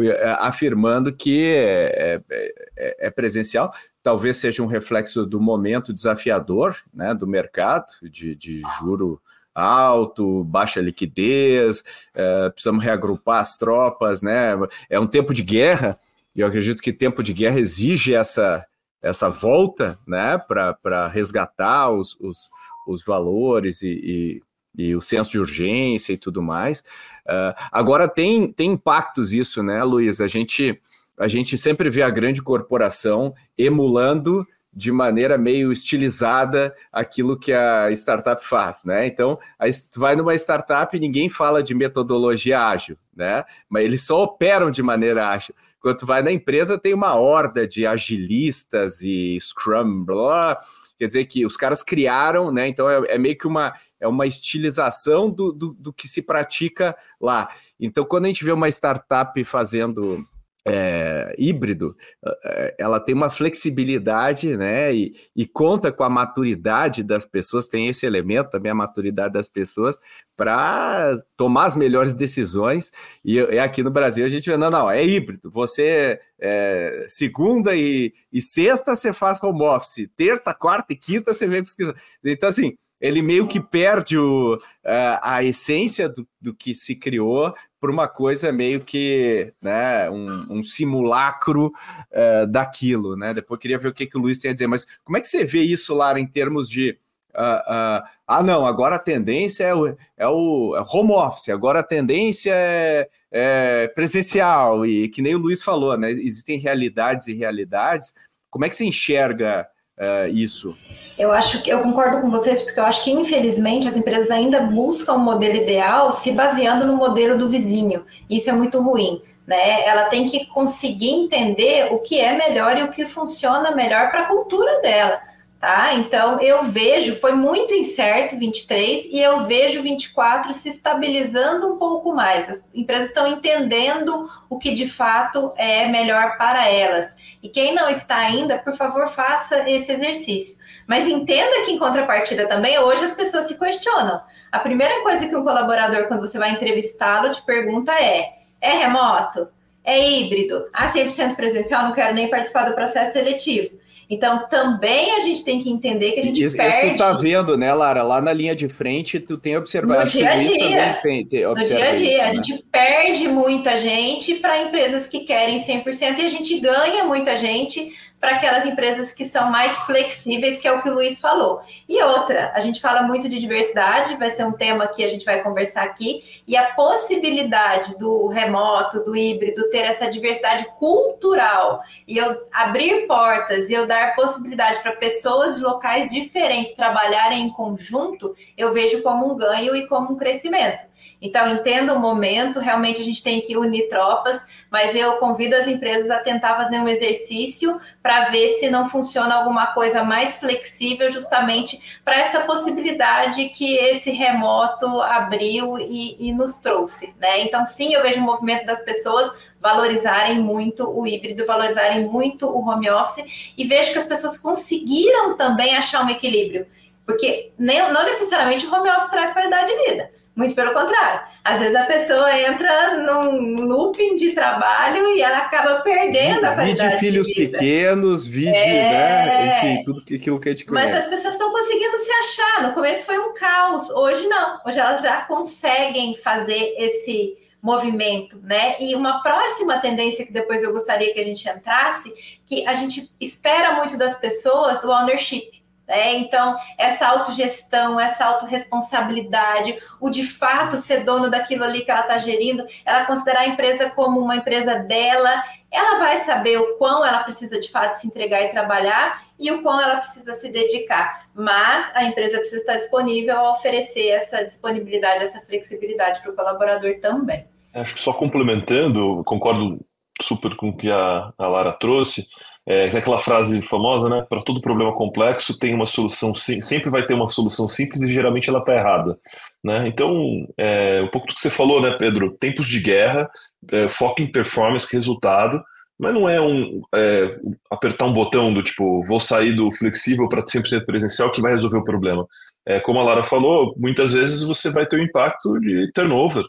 É, 0.00 0.36
afirmando 0.38 1.12
que 1.12 1.44
é, 1.44 2.22
é, 2.30 2.54
é, 2.76 3.06
é, 3.06 3.10
presencial, 3.10 3.72
talvez 4.02 4.36
seja 4.36 4.62
um 4.62 4.66
reflexo 4.66 5.26
do 5.26 5.40
momento 5.40 5.92
desafiador 5.92 6.76
né, 6.94 7.12
do 7.14 7.26
mercado, 7.26 7.86
de, 8.02 8.34
de 8.34 8.62
juro 8.78 9.20
alto, 9.54 10.44
baixa 10.44 10.80
liquidez, 10.80 11.82
é, 12.14 12.48
precisamos 12.50 12.84
reagrupar 12.84 13.40
as 13.40 13.56
tropas, 13.56 14.22
né? 14.22 14.52
É 14.88 15.00
um 15.00 15.06
tempo 15.06 15.34
de 15.34 15.42
guerra, 15.42 15.98
e 16.34 16.40
eu 16.40 16.46
acredito 16.46 16.80
que 16.80 16.92
tempo 16.92 17.22
de 17.22 17.32
guerra 17.32 17.58
exige 17.58 18.14
essa, 18.14 18.64
essa 19.02 19.28
volta 19.28 19.98
né, 20.06 20.38
para 20.38 21.08
resgatar 21.08 21.90
os, 21.90 22.16
os, 22.20 22.48
os 22.86 23.04
valores 23.04 23.82
e, 23.82 24.40
e, 24.76 24.88
e, 24.90 24.96
o 24.96 25.00
senso 25.00 25.32
de 25.32 25.40
urgência 25.40 26.12
e 26.12 26.18
tudo 26.18 26.40
mais. 26.40 26.84
Uh, 27.28 27.52
agora 27.70 28.08
tem, 28.08 28.50
tem 28.50 28.72
impactos 28.72 29.34
isso, 29.34 29.62
né, 29.62 29.84
Luiz? 29.84 30.20
A 30.20 30.26
gente, 30.26 30.80
a 31.18 31.28
gente 31.28 31.58
sempre 31.58 31.90
vê 31.90 32.02
a 32.02 32.08
grande 32.08 32.40
corporação 32.40 33.34
emulando 33.56 34.46
de 34.72 34.92
maneira 34.92 35.36
meio 35.36 35.72
estilizada 35.72 36.74
aquilo 36.92 37.38
que 37.38 37.52
a 37.52 37.90
startup 37.90 38.46
faz, 38.46 38.84
né? 38.84 39.06
Então, 39.06 39.38
aí 39.58 39.70
tu 39.90 39.98
vai 39.98 40.14
numa 40.14 40.34
startup 40.36 40.96
e 40.96 41.00
ninguém 41.00 41.28
fala 41.28 41.62
de 41.62 41.74
metodologia 41.74 42.60
ágil, 42.66 42.96
né? 43.14 43.44
Mas 43.68 43.84
eles 43.84 44.04
só 44.04 44.22
operam 44.22 44.70
de 44.70 44.82
maneira 44.82 45.28
ágil. 45.28 45.54
Quando 45.80 45.98
tu 45.98 46.06
vai 46.06 46.22
na 46.22 46.30
empresa, 46.30 46.78
tem 46.78 46.94
uma 46.94 47.14
horda 47.14 47.66
de 47.66 47.86
agilistas 47.86 49.00
e 49.00 49.38
Scrum, 49.40 50.04
blá, 50.04 50.14
blá 50.14 50.58
quer 50.98 51.06
dizer 51.06 51.24
que 51.26 51.46
os 51.46 51.56
caras 51.56 51.82
criaram, 51.82 52.50
né? 52.50 52.66
Então 52.68 52.90
é, 52.90 53.14
é 53.14 53.18
meio 53.18 53.38
que 53.38 53.46
uma, 53.46 53.72
é 54.00 54.06
uma 54.06 54.26
estilização 54.26 55.30
do, 55.30 55.52
do, 55.52 55.72
do, 55.74 55.92
que 55.92 56.06
se 56.06 56.22
pratica 56.22 56.96
lá. 57.20 57.50
Então, 57.78 58.04
quando 58.04 58.26
a 58.26 58.28
gente 58.28 58.44
vê 58.44 58.52
uma 58.52 58.68
startup 58.68 59.42
fazendo 59.44 60.24
é, 60.66 61.34
híbrido, 61.38 61.96
é, 62.44 62.74
ela 62.78 63.00
tem 63.00 63.14
uma 63.14 63.30
flexibilidade, 63.30 64.56
né? 64.56 64.94
E, 64.94 65.14
e, 65.34 65.46
conta 65.46 65.90
com 65.90 66.04
a 66.04 66.10
maturidade 66.10 67.02
das 67.02 67.24
pessoas, 67.24 67.66
tem 67.66 67.88
esse 67.88 68.04
elemento 68.04 68.50
também, 68.50 68.70
a 68.70 68.74
maturidade 68.74 69.32
das 69.32 69.48
pessoas, 69.48 69.98
para 70.36 71.16
tomar 71.36 71.66
as 71.66 71.76
melhores 71.76 72.14
decisões. 72.14 72.92
E, 73.24 73.36
e, 73.36 73.58
aqui 73.58 73.82
no 73.82 73.90
Brasil 73.90 74.26
a 74.26 74.28
gente 74.28 74.48
vê, 74.48 74.56
não, 74.56 74.70
não, 74.70 74.90
é 74.90 75.04
híbrido. 75.04 75.50
Você 75.50 76.20
é, 76.38 77.06
segunda 77.08 77.74
e, 77.74 78.12
e, 78.32 78.42
sexta 78.42 78.94
você 78.94 79.12
faz 79.12 79.42
home 79.42 79.62
office, 79.62 80.08
terça, 80.16 80.52
quarta 80.52 80.92
e 80.92 80.96
quinta 80.96 81.32
você 81.32 81.46
vem 81.46 81.64
para 81.64 81.94
Então, 82.24 82.48
assim 82.48 82.76
ele 83.00 83.22
meio 83.22 83.46
que 83.46 83.60
perde 83.60 84.18
o, 84.18 84.58
a, 84.84 85.36
a 85.36 85.44
essência 85.44 86.08
do, 86.08 86.26
do, 86.40 86.54
que 86.54 86.74
se 86.74 86.96
criou 86.96 87.54
por 87.80 87.90
uma 87.90 88.08
coisa 88.08 88.50
meio 88.50 88.80
que 88.80 89.52
né, 89.62 90.10
um, 90.10 90.58
um 90.58 90.62
simulacro 90.62 91.66
uh, 91.66 92.46
daquilo. 92.48 93.16
Né? 93.16 93.32
Depois 93.32 93.60
queria 93.60 93.78
ver 93.78 93.88
o 93.88 93.94
que, 93.94 94.06
que 94.06 94.18
o 94.18 94.20
Luiz 94.20 94.38
tem 94.38 94.50
a 94.50 94.54
dizer, 94.54 94.66
mas 94.66 94.84
como 95.04 95.16
é 95.16 95.20
que 95.20 95.28
você 95.28 95.44
vê 95.44 95.62
isso, 95.62 95.94
Lara, 95.94 96.18
em 96.18 96.26
termos 96.26 96.68
de. 96.68 96.98
Uh, 97.30 98.02
ah, 98.26 98.42
não, 98.42 98.66
agora 98.66 98.96
a 98.96 98.98
tendência 98.98 99.62
é 99.62 99.72
o, 99.72 99.96
é 100.16 100.26
o 100.26 100.74
é 100.76 100.80
home 100.80 101.12
office, 101.12 101.50
agora 101.50 101.80
a 101.80 101.84
tendência 101.84 102.50
é, 102.52 103.08
é 103.30 103.88
presencial, 103.88 104.84
e 104.84 105.08
que 105.08 105.22
nem 105.22 105.36
o 105.36 105.38
Luiz 105.38 105.62
falou, 105.62 105.96
né? 105.96 106.10
Existem 106.10 106.58
realidades 106.58 107.28
e 107.28 107.34
realidades. 107.34 108.12
Como 108.50 108.64
é 108.64 108.68
que 108.68 108.74
você 108.74 108.84
enxerga 108.84 109.68
uh, 109.98 110.28
isso? 110.28 110.76
Eu 111.18 111.32
acho 111.32 111.62
que 111.62 111.70
eu 111.70 111.82
concordo 111.82 112.20
com 112.20 112.30
vocês, 112.30 112.62
porque 112.62 112.78
eu 112.78 112.84
acho 112.84 113.02
que, 113.02 113.10
infelizmente, 113.10 113.88
as 113.88 113.96
empresas 113.96 114.30
ainda 114.30 114.60
buscam 114.60 115.14
o 115.14 115.16
um 115.16 115.24
modelo 115.24 115.56
ideal 115.56 116.12
se 116.12 116.32
baseando 116.32 116.86
no 116.86 116.96
modelo 116.96 117.36
do 117.36 117.48
vizinho. 117.48 118.04
Isso 118.30 118.48
é 118.48 118.52
muito 118.52 118.80
ruim. 118.80 119.20
né? 119.46 119.86
Ela 119.86 120.04
tem 120.04 120.28
que 120.28 120.46
conseguir 120.46 121.10
entender 121.10 121.92
o 121.92 121.98
que 121.98 122.20
é 122.20 122.36
melhor 122.36 122.78
e 122.78 122.82
o 122.82 122.90
que 122.90 123.06
funciona 123.06 123.70
melhor 123.72 124.10
para 124.10 124.22
a 124.22 124.26
cultura 124.26 124.80
dela 124.80 125.27
tá? 125.60 125.94
Então 125.94 126.40
eu 126.40 126.64
vejo, 126.64 127.16
foi 127.16 127.32
muito 127.32 127.74
incerto 127.74 128.36
23 128.36 129.06
e 129.06 129.20
eu 129.20 129.42
vejo 129.44 129.82
24 129.82 130.52
se 130.52 130.68
estabilizando 130.68 131.72
um 131.72 131.78
pouco 131.78 132.14
mais. 132.14 132.48
As 132.48 132.68
empresas 132.74 133.08
estão 133.08 133.26
entendendo 133.26 134.28
o 134.48 134.58
que 134.58 134.74
de 134.74 134.88
fato 134.88 135.52
é 135.56 135.88
melhor 135.88 136.36
para 136.36 136.68
elas. 136.68 137.16
E 137.42 137.48
quem 137.48 137.74
não 137.74 137.88
está 137.88 138.16
ainda, 138.16 138.58
por 138.58 138.76
favor, 138.76 139.08
faça 139.08 139.68
esse 139.68 139.92
exercício. 139.92 140.58
Mas 140.86 141.06
entenda 141.06 141.64
que 141.64 141.72
em 141.72 141.78
contrapartida 141.78 142.46
também, 142.46 142.78
hoje 142.78 143.04
as 143.04 143.12
pessoas 143.12 143.46
se 143.46 143.58
questionam. 143.58 144.22
A 144.50 144.58
primeira 144.58 145.02
coisa 145.02 145.28
que 145.28 145.36
um 145.36 145.44
colaborador, 145.44 146.08
quando 146.08 146.20
você 146.20 146.38
vai 146.38 146.50
entrevistá-lo, 146.50 147.30
te 147.30 147.42
pergunta 147.42 147.92
é: 147.92 148.38
é 148.60 148.70
remoto? 148.70 149.48
É 149.84 149.98
híbrido? 149.98 150.66
Ah, 150.72 150.90
100% 150.90 151.36
presencial? 151.36 151.82
Não 151.84 151.92
quero 151.92 152.14
nem 152.14 152.28
participar 152.28 152.64
do 152.64 152.74
processo 152.74 153.12
seletivo. 153.12 153.78
Então, 154.10 154.48
também 154.48 155.12
a 155.16 155.20
gente 155.20 155.44
tem 155.44 155.62
que 155.62 155.70
entender 155.70 156.12
que 156.12 156.20
a 156.20 156.22
gente 156.22 156.42
isso, 156.42 156.56
perde... 156.56 156.86
Isso 156.86 156.94
tu 156.94 156.98
tá 156.98 157.12
vendo, 157.12 157.58
né, 157.58 157.74
Lara? 157.74 158.02
Lá 158.02 158.20
na 158.20 158.32
linha 158.32 158.56
de 158.56 158.68
frente, 158.68 159.20
tu 159.20 159.36
tem 159.36 159.56
observado... 159.56 160.00
No 160.00 160.06
dia 160.06 160.30
a 160.30 160.38
dia. 160.38 160.98
Tem, 161.02 161.26
tem, 161.26 161.44
no 161.44 161.54
dia 161.54 161.90
a 161.90 161.94
dia. 161.94 162.08
Isso, 162.08 162.18
né? 162.18 162.30
A 162.30 162.34
gente 162.34 162.64
perde 162.72 163.28
muita 163.28 163.76
gente 163.76 164.36
para 164.36 164.62
empresas 164.62 165.06
que 165.06 165.20
querem 165.20 165.62
100% 165.62 166.18
e 166.18 166.24
a 166.24 166.28
gente 166.28 166.58
ganha 166.58 167.04
muita 167.04 167.36
gente 167.36 167.92
para 168.20 168.32
aquelas 168.32 168.66
empresas 168.66 169.10
que 169.12 169.24
são 169.24 169.50
mais 169.50 169.72
flexíveis, 169.80 170.58
que 170.58 170.66
é 170.66 170.72
o 170.72 170.82
que 170.82 170.88
o 170.88 170.94
Luiz 170.94 171.20
falou. 171.20 171.60
E 171.88 172.02
outra, 172.02 172.52
a 172.54 172.60
gente 172.60 172.80
fala 172.80 173.02
muito 173.02 173.28
de 173.28 173.38
diversidade, 173.38 174.16
vai 174.16 174.30
ser 174.30 174.44
um 174.44 174.52
tema 174.52 174.88
que 174.88 175.04
a 175.04 175.08
gente 175.08 175.24
vai 175.24 175.42
conversar 175.42 175.84
aqui, 175.84 176.42
e 176.46 176.56
a 176.56 176.74
possibilidade 176.74 177.96
do 177.98 178.26
remoto, 178.26 179.04
do 179.04 179.16
híbrido, 179.16 179.70
ter 179.70 179.84
essa 179.84 180.10
diversidade 180.10 180.66
cultural, 180.78 181.80
e 182.06 182.18
eu 182.18 182.42
abrir 182.52 183.06
portas 183.06 183.70
e 183.70 183.74
eu 183.74 183.86
dar 183.86 184.16
possibilidade 184.16 184.80
para 184.82 184.92
pessoas 184.92 185.56
de 185.56 185.62
locais 185.62 186.10
diferentes 186.10 186.74
trabalharem 186.74 187.46
em 187.46 187.50
conjunto, 187.50 188.34
eu 188.56 188.72
vejo 188.72 189.02
como 189.02 189.32
um 189.32 189.36
ganho 189.36 189.76
e 189.76 189.86
como 189.86 190.12
um 190.12 190.16
crescimento. 190.16 190.88
Então, 191.20 191.52
entenda 191.52 191.92
o 191.94 191.98
momento, 191.98 192.60
realmente 192.60 193.02
a 193.02 193.04
gente 193.04 193.22
tem 193.22 193.40
que 193.40 193.56
unir 193.56 193.88
tropas, 193.88 194.46
mas 194.70 194.94
eu 194.94 195.14
convido 195.14 195.56
as 195.56 195.66
empresas 195.66 196.10
a 196.10 196.20
tentar 196.20 196.54
fazer 196.54 196.78
um 196.78 196.88
exercício 196.88 197.80
para 198.00 198.26
ver 198.26 198.54
se 198.54 198.70
não 198.70 198.88
funciona 198.88 199.34
alguma 199.34 199.66
coisa 199.68 200.04
mais 200.04 200.36
flexível, 200.36 201.10
justamente 201.10 202.00
para 202.04 202.16
essa 202.16 202.40
possibilidade 202.42 203.48
que 203.48 203.76
esse 203.76 204.12
remoto 204.12 204.86
abriu 205.02 205.76
e, 205.78 206.28
e 206.28 206.32
nos 206.32 206.58
trouxe. 206.58 207.14
Né? 207.18 207.42
Então, 207.42 207.66
sim, 207.66 207.94
eu 207.94 208.02
vejo 208.02 208.20
o 208.20 208.24
movimento 208.24 208.64
das 208.64 208.80
pessoas 208.80 209.32
valorizarem 209.60 210.38
muito 210.38 210.88
o 210.88 211.04
híbrido, 211.04 211.44
valorizarem 211.44 212.04
muito 212.04 212.46
o 212.46 212.64
home 212.64 212.88
office, 212.88 213.52
e 213.58 213.64
vejo 213.64 213.92
que 213.92 213.98
as 213.98 214.04
pessoas 214.04 214.38
conseguiram 214.38 215.36
também 215.36 215.74
achar 215.74 216.04
um 216.04 216.10
equilíbrio. 216.10 216.64
Porque 217.04 217.50
nem, 217.58 217.90
não 217.90 218.04
necessariamente 218.04 218.66
o 218.66 218.72
home 218.72 218.88
office 218.88 219.10
traz 219.10 219.32
qualidade 219.32 219.66
de 219.66 219.84
vida 219.84 220.17
muito 220.38 220.54
pelo 220.54 220.72
contrário. 220.72 221.22
Às 221.42 221.60
vezes 221.60 221.74
a 221.74 221.82
pessoa 221.82 222.38
entra 222.38 222.96
num 222.98 223.62
looping 223.62 224.14
de 224.14 224.30
trabalho 224.30 225.12
e 225.12 225.20
ela 225.20 225.38
acaba 225.38 225.80
perdendo 225.80 226.44
a 226.44 226.54
qualidade 226.54 226.94
de 226.94 227.00
filhos 227.00 227.26
de 227.26 227.34
pequenos, 227.34 228.24
vídeo, 228.24 228.54
é... 228.54 229.26
né? 229.26 229.58
Enfim, 229.58 229.82
tudo 229.82 230.00
aquilo 230.00 230.38
que 230.38 230.48
a 230.48 230.52
gente 230.52 230.64
conhece. 230.64 230.92
Mas 230.92 231.04
as 231.04 231.10
pessoas 231.10 231.34
estão 231.34 231.50
conseguindo 231.50 231.98
se 231.98 232.12
achar. 232.12 232.62
No 232.62 232.72
começo 232.72 233.04
foi 233.04 233.18
um 233.18 233.34
caos, 233.34 233.90
hoje 233.90 234.28
não. 234.28 234.60
Hoje 234.64 234.78
elas 234.78 235.02
já 235.02 235.22
conseguem 235.22 236.16
fazer 236.18 236.76
esse 236.78 237.36
movimento, 237.60 238.38
né? 238.40 238.76
E 238.80 238.94
uma 238.94 239.20
próxima 239.20 239.78
tendência 239.78 240.24
que 240.24 240.32
depois 240.32 240.62
eu 240.62 240.72
gostaria 240.72 241.12
que 241.12 241.18
a 241.18 241.24
gente 241.24 241.48
entrasse, 241.48 242.14
que 242.46 242.64
a 242.64 242.76
gente 242.76 243.10
espera 243.20 243.72
muito 243.72 243.98
das 243.98 244.14
pessoas 244.14 244.84
o 244.84 244.92
ownership. 244.92 245.57
Né? 245.88 246.16
Então, 246.18 246.56
essa 246.76 247.08
autogestão, 247.08 247.98
essa 247.98 248.26
autorresponsabilidade, 248.26 249.78
o 249.98 250.10
de 250.10 250.26
fato 250.26 250.76
ser 250.76 251.02
dono 251.02 251.30
daquilo 251.30 251.64
ali 251.64 251.80
que 251.80 251.90
ela 251.90 252.02
está 252.02 252.18
gerindo, 252.18 252.66
ela 252.84 253.06
considerar 253.06 253.40
a 253.40 253.48
empresa 253.48 253.88
como 253.90 254.20
uma 254.20 254.36
empresa 254.36 254.74
dela, 254.80 255.42
ela 255.70 255.98
vai 255.98 256.18
saber 256.18 256.58
o 256.58 256.76
quão 256.76 257.04
ela 257.04 257.24
precisa 257.24 257.58
de 257.58 257.70
fato 257.70 257.94
se 257.94 258.06
entregar 258.06 258.42
e 258.42 258.48
trabalhar 258.48 259.26
e 259.38 259.50
o 259.50 259.62
quão 259.62 259.80
ela 259.80 259.96
precisa 259.96 260.34
se 260.34 260.50
dedicar. 260.50 261.28
Mas 261.34 261.90
a 261.94 262.04
empresa 262.04 262.38
precisa 262.38 262.60
estar 262.60 262.76
disponível 262.76 263.36
a 263.36 263.52
oferecer 263.52 264.08
essa 264.08 264.44
disponibilidade, 264.44 265.24
essa 265.24 265.40
flexibilidade 265.40 266.20
para 266.20 266.32
o 266.32 266.36
colaborador 266.36 266.98
também. 267.00 267.46
Acho 267.72 267.94
que 267.94 268.00
só 268.00 268.12
complementando, 268.12 269.22
concordo 269.24 269.78
super 270.20 270.54
com 270.56 270.70
o 270.70 270.76
que 270.76 270.90
a, 270.90 271.32
a 271.38 271.46
Lara 271.46 271.72
trouxe. 271.72 272.26
É, 272.68 272.84
aquela 272.88 273.18
frase 273.18 273.62
famosa, 273.62 274.10
né? 274.10 274.26
Para 274.28 274.42
todo 274.42 274.60
problema 274.60 274.94
complexo 274.94 275.58
tem 275.58 275.72
uma 275.72 275.86
solução, 275.86 276.34
sempre 276.34 276.90
vai 276.90 277.06
ter 277.06 277.14
uma 277.14 277.26
solução 277.26 277.66
simples 277.66 278.02
e 278.02 278.12
geralmente 278.12 278.50
ela 278.50 278.58
está 278.58 278.74
errada. 278.74 279.18
Né? 279.64 279.88
Então, 279.88 280.46
é, 280.56 281.00
um 281.00 281.08
pouco 281.08 281.26
do 281.26 281.34
que 281.34 281.40
você 281.40 281.48
falou, 281.48 281.80
né, 281.80 281.96
Pedro? 281.98 282.36
Tempos 282.38 282.68
de 282.68 282.78
guerra, 282.80 283.28
é, 283.72 283.88
foco 283.88 284.20
em 284.20 284.30
performance, 284.30 284.92
resultado, 284.92 285.62
mas 285.98 286.14
não 286.14 286.28
é 286.28 286.40
um 286.40 286.82
é, 286.94 287.30
apertar 287.70 288.04
um 288.04 288.12
botão 288.12 288.52
do 288.52 288.62
tipo, 288.62 289.00
vou 289.02 289.18
sair 289.18 289.52
do 289.52 289.70
flexível 289.72 290.28
para 290.28 290.44
100% 290.44 290.84
presencial 290.84 291.32
que 291.32 291.40
vai 291.40 291.52
resolver 291.52 291.78
o 291.78 291.84
problema. 291.84 292.26
É, 292.66 292.78
como 292.80 293.00
a 293.00 293.02
Lara 293.02 293.24
falou, 293.24 293.74
muitas 293.78 294.12
vezes 294.12 294.42
você 294.42 294.70
vai 294.70 294.86
ter 294.86 294.96
o 294.96 295.00
um 295.00 295.04
impacto 295.04 295.58
de 295.58 295.90
turnover, 295.92 296.44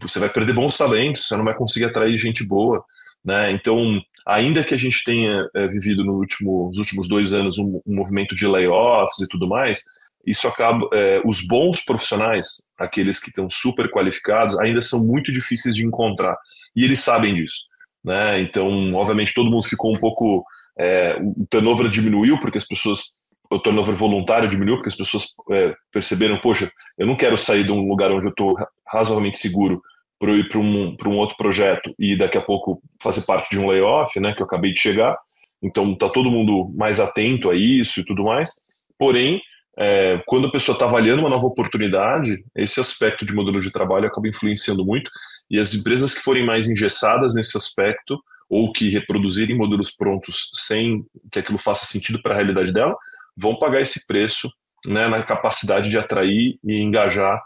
você 0.00 0.18
vai 0.18 0.30
perder 0.30 0.54
bons 0.54 0.76
talentos, 0.76 1.28
você 1.28 1.36
não 1.36 1.44
vai 1.44 1.54
conseguir 1.54 1.84
atrair 1.84 2.16
gente 2.16 2.42
boa. 2.42 2.82
Né? 3.24 3.52
Então, 3.52 4.00
ainda 4.28 4.62
que 4.62 4.74
a 4.74 4.78
gente 4.78 5.02
tenha 5.02 5.48
é, 5.54 5.66
vivido 5.66 6.04
no 6.04 6.12
último, 6.12 6.66
nos 6.66 6.76
últimos 6.76 7.08
dois 7.08 7.32
anos 7.32 7.58
um, 7.58 7.80
um, 7.86 7.94
movimento 7.96 8.34
de 8.34 8.46
layoffs 8.46 9.20
e 9.20 9.28
tudo 9.28 9.48
mais, 9.48 9.82
isso 10.26 10.46
acaba. 10.46 10.86
É, 10.92 11.22
os 11.24 11.46
bons 11.46 11.82
profissionais, 11.82 12.68
aqueles 12.78 13.18
que 13.18 13.30
estão 13.30 13.48
super 13.48 13.90
qualificados, 13.90 14.58
ainda 14.58 14.82
são 14.82 15.02
muito 15.02 15.32
difíceis 15.32 15.74
de 15.74 15.86
encontrar. 15.86 16.36
E 16.76 16.84
eles 16.84 17.00
sabem 17.00 17.34
disso. 17.34 17.66
Né? 18.04 18.42
Então, 18.42 18.94
obviamente, 18.94 19.32
todo 19.32 19.50
mundo 19.50 19.66
ficou 19.66 19.94
um 19.94 19.98
pouco. 19.98 20.44
É, 20.78 21.18
o 21.20 21.46
turnover 21.48 21.88
diminuiu, 21.88 22.38
porque 22.38 22.58
as 22.58 22.66
pessoas. 22.66 23.16
O 23.50 23.58
turnover 23.58 23.94
voluntário 23.94 24.46
diminuiu, 24.46 24.76
porque 24.76 24.90
as 24.90 24.96
pessoas 24.96 25.28
é, 25.50 25.74
perceberam: 25.90 26.38
poxa, 26.38 26.70
eu 26.98 27.06
não 27.06 27.16
quero 27.16 27.38
sair 27.38 27.64
de 27.64 27.72
um 27.72 27.88
lugar 27.88 28.12
onde 28.12 28.26
eu 28.26 28.30
estou 28.30 28.54
razoavelmente 28.86 29.38
seguro 29.38 29.80
para 30.18 30.32
ir 30.32 30.48
para 30.48 30.58
um, 30.58 30.96
um 31.06 31.16
outro 31.16 31.36
projeto 31.36 31.94
e 31.98 32.16
daqui 32.16 32.36
a 32.36 32.42
pouco 32.42 32.82
fazer 33.02 33.22
parte 33.22 33.50
de 33.50 33.58
um 33.58 33.68
layoff, 33.68 34.18
né, 34.18 34.34
que 34.34 34.42
eu 34.42 34.46
acabei 34.46 34.72
de 34.72 34.78
chegar. 34.78 35.16
Então 35.62 35.92
está 35.92 36.08
todo 36.08 36.30
mundo 36.30 36.72
mais 36.76 37.00
atento 37.00 37.50
a 37.50 37.56
isso 37.56 38.00
e 38.00 38.04
tudo 38.04 38.24
mais. 38.24 38.50
Porém, 38.98 39.40
é, 39.78 40.20
quando 40.26 40.48
a 40.48 40.50
pessoa 40.50 40.74
está 40.74 40.86
avaliando 40.86 41.20
uma 41.20 41.30
nova 41.30 41.46
oportunidade, 41.46 42.44
esse 42.56 42.80
aspecto 42.80 43.24
de 43.24 43.32
modelo 43.32 43.60
de 43.60 43.70
trabalho 43.70 44.06
acaba 44.06 44.28
influenciando 44.28 44.84
muito. 44.84 45.10
E 45.48 45.58
as 45.58 45.72
empresas 45.72 46.14
que 46.14 46.20
forem 46.20 46.44
mais 46.44 46.68
engessadas 46.68 47.34
nesse 47.34 47.56
aspecto 47.56 48.18
ou 48.50 48.72
que 48.72 48.88
reproduzirem 48.88 49.56
modelos 49.56 49.90
prontos 49.90 50.50
sem 50.54 51.04
que 51.30 51.38
aquilo 51.38 51.58
faça 51.58 51.86
sentido 51.86 52.20
para 52.20 52.34
a 52.34 52.36
realidade 52.36 52.72
dela, 52.72 52.96
vão 53.36 53.56
pagar 53.56 53.80
esse 53.80 54.06
preço 54.06 54.50
né, 54.86 55.06
na 55.08 55.22
capacidade 55.22 55.90
de 55.90 55.98
atrair 55.98 56.58
e 56.64 56.80
engajar 56.80 57.40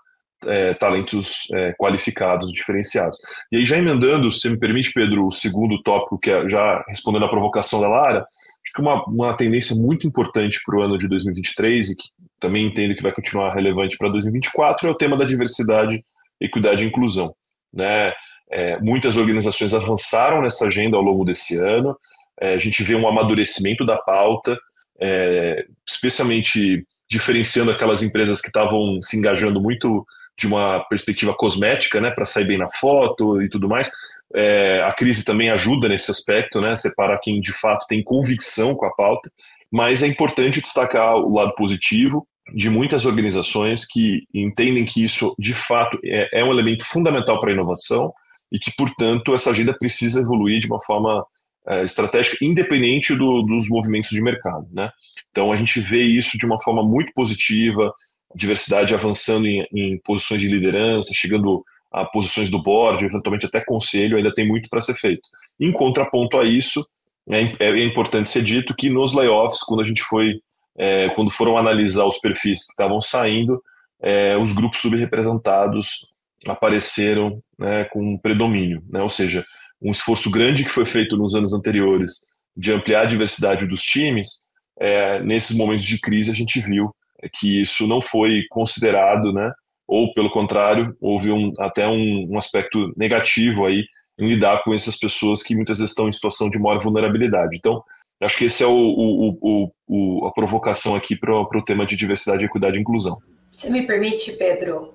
é, 0.47 0.75
talentos 0.75 1.49
é, 1.53 1.73
qualificados, 1.73 2.53
diferenciados. 2.53 3.19
E 3.51 3.59
aí, 3.59 3.65
já 3.65 3.79
emendando, 3.79 4.31
se 4.33 4.49
me 4.49 4.59
permite, 4.59 4.93
Pedro, 4.93 5.27
o 5.27 5.31
segundo 5.31 5.83
tópico, 5.83 6.19
que 6.19 6.31
é 6.31 6.49
já 6.49 6.85
respondendo 6.89 7.25
à 7.25 7.29
provocação 7.29 7.81
da 7.81 7.89
Lara, 7.89 8.21
acho 8.21 8.73
que 8.75 8.81
uma, 8.81 9.05
uma 9.05 9.37
tendência 9.37 9.75
muito 9.77 10.07
importante 10.07 10.61
para 10.65 10.79
o 10.79 10.83
ano 10.83 10.97
de 10.97 11.09
2023 11.09 11.91
e 11.91 11.97
que 11.97 12.09
também 12.41 12.67
entendo 12.67 12.95
que 12.95 13.03
vai 13.03 13.13
continuar 13.13 13.55
relevante 13.55 13.97
para 13.97 14.09
2024 14.09 14.89
é 14.89 14.91
o 14.91 14.97
tema 14.97 15.17
da 15.17 15.25
diversidade, 15.25 16.05
equidade 16.41 16.83
e 16.83 16.87
inclusão. 16.89 17.35
Né? 17.73 18.13
É, 18.51 18.79
muitas 18.81 19.17
organizações 19.17 19.73
avançaram 19.73 20.43
nessa 20.43 20.67
agenda 20.67 20.97
ao 20.97 21.03
longo 21.03 21.25
desse 21.25 21.57
ano, 21.57 21.97
é, 22.41 22.55
a 22.55 22.59
gente 22.59 22.83
vê 22.83 22.95
um 22.95 23.07
amadurecimento 23.07 23.87
da 23.87 23.97
pauta, 23.97 24.59
é, 25.01 25.65
especialmente 25.89 26.85
diferenciando 27.09 27.71
aquelas 27.71 28.03
empresas 28.03 28.41
que 28.41 28.49
estavam 28.49 29.01
se 29.03 29.17
engajando 29.17 29.61
muito 29.61 30.05
de 30.39 30.47
uma 30.47 30.81
perspectiva 30.89 31.35
cosmética, 31.35 32.01
né, 32.01 32.11
para 32.11 32.25
sair 32.25 32.47
bem 32.47 32.59
na 32.59 32.71
foto 32.71 33.41
e 33.43 33.49
tudo 33.49 33.69
mais. 33.69 33.91
É, 34.35 34.83
a 34.83 34.93
crise 34.93 35.25
também 35.25 35.51
ajuda 35.51 35.89
nesse 35.89 36.11
aspecto, 36.11 36.61
né, 36.61 36.75
separar 36.75 37.19
quem 37.23 37.41
de 37.41 37.53
fato 37.53 37.87
tem 37.87 38.03
convicção 38.03 38.75
com 38.75 38.87
a 38.87 38.95
pauta, 38.95 39.31
mas 39.71 40.03
é 40.03 40.07
importante 40.07 40.61
destacar 40.61 41.17
o 41.17 41.35
lado 41.35 41.55
positivo 41.55 42.27
de 42.55 42.69
muitas 42.69 43.07
organizações 43.07 43.85
que 43.87 44.23
entendem 44.35 44.85
que 44.85 45.05
isso 45.05 45.35
de 45.39 45.55
fato 45.55 45.99
é, 46.05 46.41
é 46.41 46.45
um 46.45 46.51
elemento 46.51 46.85
fundamental 46.85 47.39
para 47.39 47.51
a 47.51 47.53
inovação 47.53 48.13
e 48.51 48.59
que, 48.59 48.71
portanto, 48.77 49.35
essa 49.35 49.51
agenda 49.51 49.75
precisa 49.77 50.21
evoluir 50.21 50.61
de 50.61 50.67
uma 50.67 50.83
forma 50.83 51.25
é, 51.67 51.85
estratégica, 51.85 52.37
independente 52.43 53.15
do, 53.15 53.43
dos 53.43 53.69
movimentos 53.69 54.11
de 54.11 54.21
mercado. 54.21 54.67
Né? 54.73 54.91
Então, 55.31 55.53
a 55.53 55.57
gente 55.57 55.81
vê 55.81 56.03
isso 56.03 56.37
de 56.37 56.45
uma 56.45 56.61
forma 56.61 56.83
muito 56.83 57.13
positiva, 57.15 57.93
diversidade 58.35 58.95
avançando 58.95 59.47
em, 59.47 59.67
em 59.73 59.99
posições 59.99 60.41
de 60.41 60.49
liderança, 60.49 61.11
chegando 61.15 61.65
a 61.93 62.05
posições 62.05 62.51
do 62.51 62.63
board, 62.63 63.05
eventualmente 63.05 63.47
até 63.47 63.61
conselho, 63.61 64.17
ainda 64.17 64.33
tem 64.33 64.47
muito 64.47 64.69
para 64.71 64.81
ser 64.81 64.95
feito. 64.95 65.23
Em 65.61 65.71
contraponto 65.71 66.39
a 66.39 66.45
isso, 66.45 66.85
é, 67.31 67.43
é, 67.43 67.57
é, 67.61 67.85
importante 67.85 68.31
ser 68.31 68.43
dito 68.43 68.75
que 68.75 68.89
nos 68.89 69.15
layoffs, 69.15 69.63
quando 69.63 69.81
a 69.81 69.85
gente 69.85 70.03
foi, 70.03 70.41
é, 70.77 71.11
quando 71.11 71.31
foram 71.31 71.57
analisar 71.57 72.07
os 72.07 72.19
perfis 72.19 72.65
que 72.65 72.73
estavam 72.73 73.01
saindo, 73.01 73.63
é, 74.01 74.37
os 74.37 74.53
grupos 74.53 74.81
subrepresentados 74.81 76.07
apareceram 76.47 77.41
né, 77.59 77.85
com 77.85 78.19
predomínio, 78.19 78.83
né? 78.91 79.01
ou 79.01 79.09
seja, 79.09 79.45
um 79.81 79.91
esforço 79.91 80.31
grande 80.31 80.65
que 80.65 80.71
foi 80.71 80.87
feito 80.87 81.17
nos 81.17 81.35
anos 81.35 81.53
anteriores 81.53 82.15
de 82.57 82.73
ampliar 82.73 83.03
a 83.03 83.07
diversidade 83.07 83.67
dos 83.67 83.83
times, 83.83 84.43
é, 84.81 85.21
nesses 85.23 85.57
momentos 85.57 85.85
de 85.85 86.01
crise 86.01 86.31
a 86.31 86.35
gente 86.35 86.61
viu 86.61 86.93
que 87.33 87.61
isso 87.61 87.87
não 87.87 88.01
foi 88.01 88.43
considerado, 88.51 89.33
né? 89.33 89.53
ou 89.93 90.13
pelo 90.15 90.31
contrário, 90.31 90.97
houve 90.99 91.31
um, 91.31 91.53
até 91.59 91.87
um, 91.87 92.27
um 92.31 92.39
aspecto 92.39 92.93
negativo 92.97 93.67
aí 93.67 93.85
em 94.19 94.27
lidar 94.27 94.63
com 94.65 94.73
essas 94.73 94.97
pessoas 94.97 95.43
que 95.43 95.55
muitas 95.55 95.79
vezes 95.79 95.91
estão 95.91 96.09
em 96.09 96.13
situação 96.13 96.49
de 96.49 96.59
maior 96.59 96.79
vulnerabilidade. 96.79 97.59
Então, 97.59 97.83
acho 98.23 98.39
que 98.39 98.47
esse 98.47 98.63
é 98.63 98.67
o, 98.67 98.73
o, 98.73 99.71
o, 99.87 100.27
a 100.27 100.33
provocação 100.33 100.95
aqui 100.95 101.15
para 101.15 101.35
o 101.35 101.65
tema 101.65 101.85
de 101.85 101.95
diversidade, 101.95 102.45
equidade 102.45 102.79
e 102.79 102.81
inclusão. 102.81 103.19
Se 103.55 103.71
me 103.71 103.87
permite, 103.87 104.33
Pedro, 104.33 104.95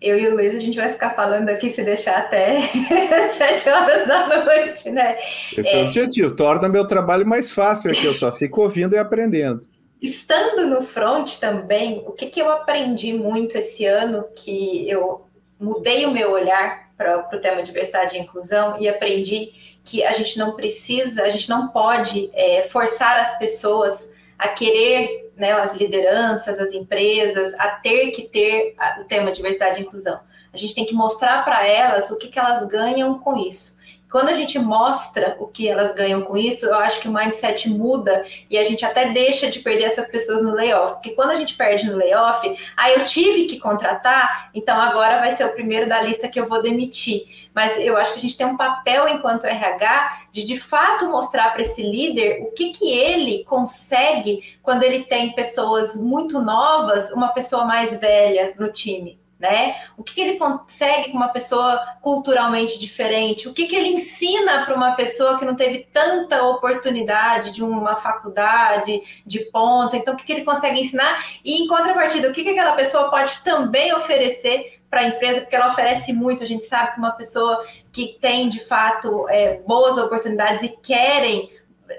eu 0.00 0.18
e 0.18 0.26
o 0.26 0.34
Luiz 0.34 0.56
a 0.56 0.58
gente 0.58 0.76
vai 0.76 0.92
ficar 0.92 1.10
falando 1.10 1.48
aqui 1.48 1.70
se 1.70 1.84
deixar 1.84 2.18
até 2.18 2.62
sete 3.38 3.68
horas 3.68 4.08
da 4.08 4.44
noite, 4.44 4.90
né? 4.90 5.18
Esse 5.56 5.70
é, 5.70 5.80
é 5.80 5.82
o 5.84 5.86
objetivo, 5.86 6.34
torna 6.34 6.68
meu 6.68 6.84
trabalho 6.84 7.24
mais 7.24 7.52
fácil 7.52 7.92
aqui, 7.92 8.04
eu 8.04 8.14
só 8.14 8.34
fico 8.34 8.62
ouvindo 8.62 8.96
e 8.96 8.98
aprendendo. 8.98 9.62
Estando 10.02 10.66
no 10.66 10.82
front 10.82 11.38
também, 11.38 12.02
o 12.04 12.10
que, 12.10 12.26
que 12.26 12.42
eu 12.42 12.50
aprendi 12.50 13.12
muito 13.12 13.56
esse 13.56 13.86
ano, 13.86 14.24
que 14.34 14.90
eu 14.90 15.28
mudei 15.60 16.04
o 16.04 16.10
meu 16.10 16.32
olhar 16.32 16.90
para 16.96 17.28
o 17.32 17.38
tema 17.38 17.62
diversidade 17.62 18.16
e 18.16 18.20
inclusão 18.20 18.80
e 18.80 18.88
aprendi 18.88 19.78
que 19.84 20.02
a 20.02 20.12
gente 20.12 20.36
não 20.40 20.56
precisa, 20.56 21.22
a 21.22 21.28
gente 21.28 21.48
não 21.48 21.68
pode 21.68 22.30
é, 22.34 22.64
forçar 22.64 23.20
as 23.20 23.38
pessoas 23.38 24.12
a 24.36 24.48
querer, 24.48 25.32
né, 25.36 25.52
as 25.52 25.74
lideranças, 25.74 26.58
as 26.58 26.72
empresas, 26.72 27.54
a 27.54 27.68
ter 27.68 28.10
que 28.10 28.22
ter 28.22 28.74
o 29.00 29.04
tema 29.04 29.30
diversidade 29.30 29.78
e 29.80 29.84
inclusão. 29.84 30.18
A 30.52 30.56
gente 30.56 30.74
tem 30.74 30.84
que 30.84 30.94
mostrar 30.94 31.44
para 31.44 31.64
elas 31.64 32.10
o 32.10 32.18
que, 32.18 32.26
que 32.26 32.40
elas 32.40 32.66
ganham 32.66 33.20
com 33.20 33.36
isso. 33.36 33.78
Quando 34.12 34.28
a 34.28 34.34
gente 34.34 34.58
mostra 34.58 35.38
o 35.40 35.46
que 35.46 35.66
elas 35.66 35.94
ganham 35.94 36.20
com 36.20 36.36
isso, 36.36 36.66
eu 36.66 36.74
acho 36.74 37.00
que 37.00 37.08
o 37.08 37.12
mindset 37.12 37.70
muda 37.70 38.26
e 38.50 38.58
a 38.58 38.64
gente 38.64 38.84
até 38.84 39.10
deixa 39.10 39.48
de 39.48 39.60
perder 39.60 39.84
essas 39.84 40.06
pessoas 40.06 40.42
no 40.42 40.52
layoff. 40.52 40.96
Porque 40.96 41.12
quando 41.12 41.30
a 41.30 41.36
gente 41.36 41.56
perde 41.56 41.86
no 41.86 41.96
layoff, 41.96 42.54
ah, 42.76 42.90
eu 42.90 43.06
tive 43.06 43.46
que 43.46 43.58
contratar, 43.58 44.50
então 44.52 44.78
agora 44.78 45.18
vai 45.18 45.32
ser 45.32 45.46
o 45.46 45.54
primeiro 45.54 45.88
da 45.88 46.02
lista 46.02 46.28
que 46.28 46.38
eu 46.38 46.46
vou 46.46 46.60
demitir. 46.60 47.48
Mas 47.54 47.78
eu 47.78 47.96
acho 47.96 48.12
que 48.12 48.18
a 48.18 48.22
gente 48.22 48.36
tem 48.36 48.46
um 48.46 48.56
papel 48.56 49.08
enquanto 49.08 49.46
RH 49.46 50.24
de 50.30 50.44
de 50.44 50.60
fato 50.60 51.06
mostrar 51.06 51.50
para 51.54 51.62
esse 51.62 51.82
líder 51.82 52.42
o 52.42 52.52
que, 52.52 52.70
que 52.72 52.92
ele 52.92 53.44
consegue 53.44 54.58
quando 54.62 54.82
ele 54.82 55.04
tem 55.04 55.34
pessoas 55.34 55.96
muito 55.96 56.38
novas, 56.38 57.10
uma 57.12 57.28
pessoa 57.28 57.64
mais 57.64 57.98
velha 57.98 58.52
no 58.58 58.70
time 58.70 59.21
né? 59.42 59.74
O 59.96 60.04
que, 60.04 60.14
que 60.14 60.20
ele 60.20 60.38
consegue 60.38 61.10
com 61.10 61.16
uma 61.16 61.30
pessoa 61.30 61.76
culturalmente 62.00 62.78
diferente? 62.78 63.48
O 63.48 63.52
que, 63.52 63.66
que 63.66 63.74
ele 63.74 63.88
ensina 63.88 64.64
para 64.64 64.76
uma 64.76 64.92
pessoa 64.92 65.36
que 65.36 65.44
não 65.44 65.56
teve 65.56 65.88
tanta 65.92 66.44
oportunidade 66.44 67.50
de 67.50 67.60
uma 67.60 67.96
faculdade 67.96 69.02
de 69.26 69.40
ponta? 69.46 69.96
Então, 69.96 70.14
o 70.14 70.16
que, 70.16 70.24
que 70.24 70.32
ele 70.32 70.44
consegue 70.44 70.80
ensinar? 70.80 71.26
E, 71.44 71.60
em 71.60 71.66
contrapartida, 71.66 72.28
o 72.28 72.32
que, 72.32 72.44
que 72.44 72.50
aquela 72.50 72.76
pessoa 72.76 73.10
pode 73.10 73.42
também 73.42 73.92
oferecer 73.92 74.80
para 74.88 75.00
a 75.00 75.08
empresa, 75.08 75.40
porque 75.40 75.56
ela 75.56 75.72
oferece 75.72 76.12
muito. 76.12 76.44
A 76.44 76.46
gente 76.46 76.64
sabe 76.64 76.92
que 76.92 76.98
uma 76.98 77.10
pessoa 77.10 77.66
que 77.90 78.18
tem 78.20 78.48
de 78.48 78.60
fato 78.60 79.28
é, 79.28 79.58
boas 79.66 79.98
oportunidades 79.98 80.62
e 80.62 80.68
querem 80.68 81.50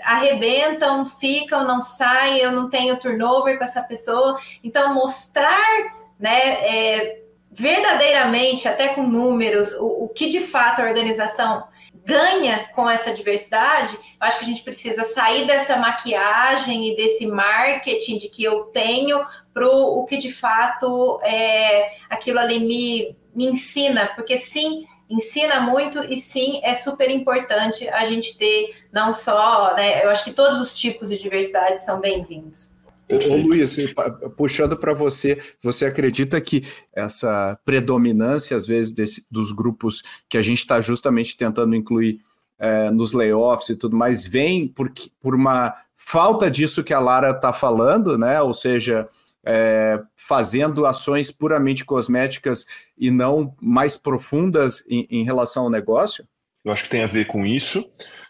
arrebentam, 0.05 1.05
ficam, 1.05 1.67
não 1.67 1.81
saem, 1.81 2.37
eu 2.37 2.53
não 2.53 2.69
tenho 2.69 2.99
turnover 3.01 3.57
com 3.57 3.65
essa 3.65 3.81
pessoa. 3.81 4.39
Então, 4.63 4.93
mostrar 4.93 6.03
né, 6.17 6.39
é, 6.61 7.23
verdadeiramente, 7.53 8.67
até 8.67 8.89
com 8.89 9.03
números, 9.03 9.71
o, 9.73 10.05
o 10.05 10.09
que 10.09 10.27
de 10.27 10.41
fato 10.41 10.81
a 10.81 10.85
organização 10.85 11.63
ganha 12.05 12.67
com 12.73 12.89
essa 12.89 13.13
diversidade, 13.13 13.95
eu 13.95 14.01
acho 14.19 14.39
que 14.39 14.43
a 14.43 14.47
gente 14.47 14.63
precisa 14.63 15.05
sair 15.05 15.45
dessa 15.45 15.77
maquiagem 15.77 16.89
e 16.89 16.95
desse 16.95 17.25
marketing 17.25 18.17
de 18.17 18.27
que 18.27 18.43
eu 18.43 18.65
tenho 18.65 19.23
para 19.53 19.67
o 19.67 20.03
que 20.05 20.17
de 20.17 20.33
fato 20.33 21.19
é, 21.23 21.93
aquilo 22.09 22.39
ali 22.39 22.59
me, 22.59 23.15
me 23.33 23.45
ensina, 23.45 24.07
porque 24.15 24.37
sim, 24.37 24.85
ensina 25.09 25.61
muito 25.61 26.03
e 26.03 26.17
sim, 26.17 26.59
é 26.63 26.73
super 26.73 27.09
importante 27.09 27.87
a 27.87 28.03
gente 28.03 28.37
ter 28.37 28.75
não 28.91 29.13
só, 29.13 29.75
né, 29.75 30.03
eu 30.03 30.09
acho 30.09 30.23
que 30.23 30.33
todos 30.33 30.59
os 30.59 30.73
tipos 30.73 31.07
de 31.07 31.17
diversidade 31.17 31.85
são 31.85 32.01
bem-vindos. 32.01 32.72
Ô, 33.29 33.35
Luiz, 33.35 33.77
puxando 34.37 34.77
para 34.77 34.93
você, 34.93 35.39
você 35.61 35.85
acredita 35.85 36.39
que 36.41 36.63
essa 36.93 37.57
predominância, 37.65 38.55
às 38.57 38.65
vezes, 38.65 38.91
desse, 38.91 39.25
dos 39.29 39.51
grupos 39.51 40.03
que 40.29 40.37
a 40.37 40.41
gente 40.41 40.59
está 40.59 40.81
justamente 40.81 41.37
tentando 41.37 41.75
incluir 41.75 42.19
é, 42.59 42.89
nos 42.91 43.13
layoffs 43.13 43.69
e 43.69 43.75
tudo 43.75 43.95
mais, 43.95 44.25
vem 44.25 44.67
por, 44.67 44.91
por 45.21 45.35
uma 45.35 45.75
falta 45.95 46.49
disso 46.49 46.83
que 46.83 46.93
a 46.93 46.99
Lara 46.99 47.31
está 47.31 47.51
falando, 47.53 48.17
né? 48.17 48.41
Ou 48.41 48.53
seja, 48.53 49.07
é, 49.45 49.99
fazendo 50.15 50.85
ações 50.85 51.29
puramente 51.29 51.83
cosméticas 51.83 52.65
e 52.97 53.11
não 53.11 53.55
mais 53.61 53.97
profundas 53.97 54.83
em, 54.89 55.07
em, 55.09 55.23
relação 55.23 55.63
ao 55.63 55.69
negócio? 55.69 56.25
Eu 56.63 56.71
acho 56.71 56.85
que 56.85 56.89
tem 56.89 57.03
a 57.03 57.07
ver 57.07 57.25
com 57.25 57.45
isso, 57.45 57.89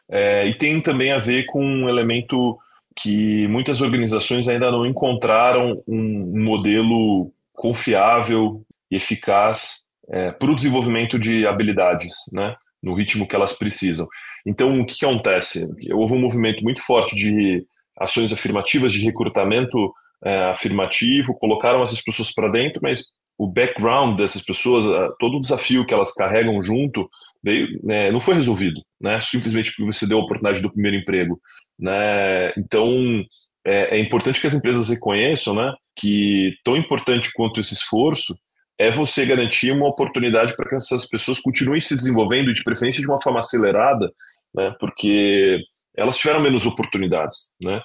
é, 0.09 0.47
e 0.47 0.53
tem 0.53 0.81
também 0.81 1.11
a 1.11 1.19
ver 1.19 1.45
com 1.45 1.63
um 1.63 1.87
elemento 1.87 2.57
que 2.95 3.47
muitas 3.47 3.81
organizações 3.81 4.47
ainda 4.47 4.71
não 4.71 4.85
encontraram 4.85 5.81
um 5.87 6.43
modelo 6.43 7.31
confiável 7.53 8.63
e 8.91 8.95
eficaz 8.95 9.83
é, 10.09 10.31
para 10.31 10.51
o 10.51 10.55
desenvolvimento 10.55 11.17
de 11.17 11.47
habilidades, 11.47 12.13
né, 12.33 12.55
no 12.81 12.93
ritmo 12.93 13.27
que 13.27 13.35
elas 13.35 13.53
precisam. 13.53 14.07
Então, 14.45 14.81
o 14.81 14.85
que, 14.85 15.05
acontece? 15.05 15.67
Houve 15.93 16.13
um 16.13 16.19
movimento 16.19 16.63
muito 16.63 16.81
forte 16.81 17.15
de 17.15 17.65
ações 17.97 18.33
afirmativas, 18.33 18.91
de 18.91 19.03
recrutamento 19.03 19.93
é, 20.23 20.49
afirmativo, 20.49 21.37
colocaram 21.37 21.81
essas 21.81 22.01
pessoas 22.01 22.33
para 22.33 22.49
dentro, 22.49 22.81
mas 22.81 23.13
o 23.37 23.47
background 23.47 24.17
dessas 24.17 24.43
pessoas, 24.43 24.85
todo 25.19 25.37
o 25.37 25.41
desafio 25.41 25.85
que 25.85 25.93
elas 25.93 26.13
carregam 26.13 26.61
junto, 26.61 27.09
veio, 27.43 27.79
né, 27.83 28.11
não 28.11 28.19
foi 28.19 28.35
resolvido, 28.35 28.81
né? 29.01 29.19
Simplesmente 29.19 29.71
porque 29.71 29.91
você 29.91 30.07
deu 30.07 30.19
a 30.19 30.21
oportunidade 30.21 30.61
do 30.61 30.71
primeiro 30.71 30.97
emprego, 30.97 31.39
né? 31.79 32.51
Então 32.57 32.89
é, 33.65 33.97
é 33.97 33.99
importante 33.99 34.39
que 34.41 34.47
as 34.47 34.53
empresas 34.53 34.89
reconheçam, 34.89 35.55
né, 35.55 35.73
que 35.95 36.51
tão 36.63 36.75
importante 36.75 37.31
quanto 37.33 37.61
esse 37.61 37.73
esforço 37.73 38.35
é 38.77 38.89
você 38.89 39.25
garantir 39.25 39.71
uma 39.71 39.87
oportunidade 39.87 40.55
para 40.55 40.67
que 40.67 40.75
essas 40.75 41.07
pessoas 41.07 41.39
continuem 41.39 41.79
se 41.79 41.95
desenvolvendo 41.95 42.51
de 42.51 42.63
preferência 42.63 43.01
de 43.01 43.07
uma 43.07 43.21
forma 43.21 43.39
acelerada, 43.39 44.11
né? 44.53 44.75
Porque 44.79 45.59
elas 45.95 46.17
tiveram 46.17 46.41
menos 46.41 46.65
oportunidades, 46.65 47.55
né? 47.61 47.81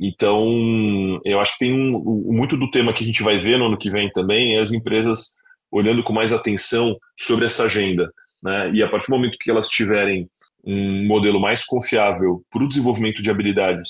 Então, 0.00 1.20
eu 1.24 1.40
acho 1.40 1.52
que 1.54 1.66
tem 1.66 1.72
um, 1.72 2.32
muito 2.32 2.56
do 2.56 2.70
tema 2.70 2.92
que 2.92 3.02
a 3.02 3.06
gente 3.06 3.22
vai 3.22 3.38
ver 3.40 3.58
no 3.58 3.66
ano 3.66 3.78
que 3.78 3.90
vem 3.90 4.08
também 4.10 4.56
é 4.56 4.60
as 4.60 4.72
empresas 4.72 5.34
olhando 5.72 6.02
com 6.04 6.12
mais 6.12 6.32
atenção 6.32 6.96
sobre 7.18 7.46
essa 7.46 7.64
agenda. 7.64 8.10
Né? 8.42 8.70
E 8.74 8.82
a 8.82 8.88
partir 8.88 9.08
do 9.08 9.16
momento 9.16 9.36
que 9.38 9.50
elas 9.50 9.68
tiverem 9.68 10.30
um 10.64 11.06
modelo 11.06 11.40
mais 11.40 11.64
confiável 11.64 12.42
para 12.50 12.62
o 12.62 12.68
desenvolvimento 12.68 13.22
de 13.22 13.30
habilidades 13.30 13.88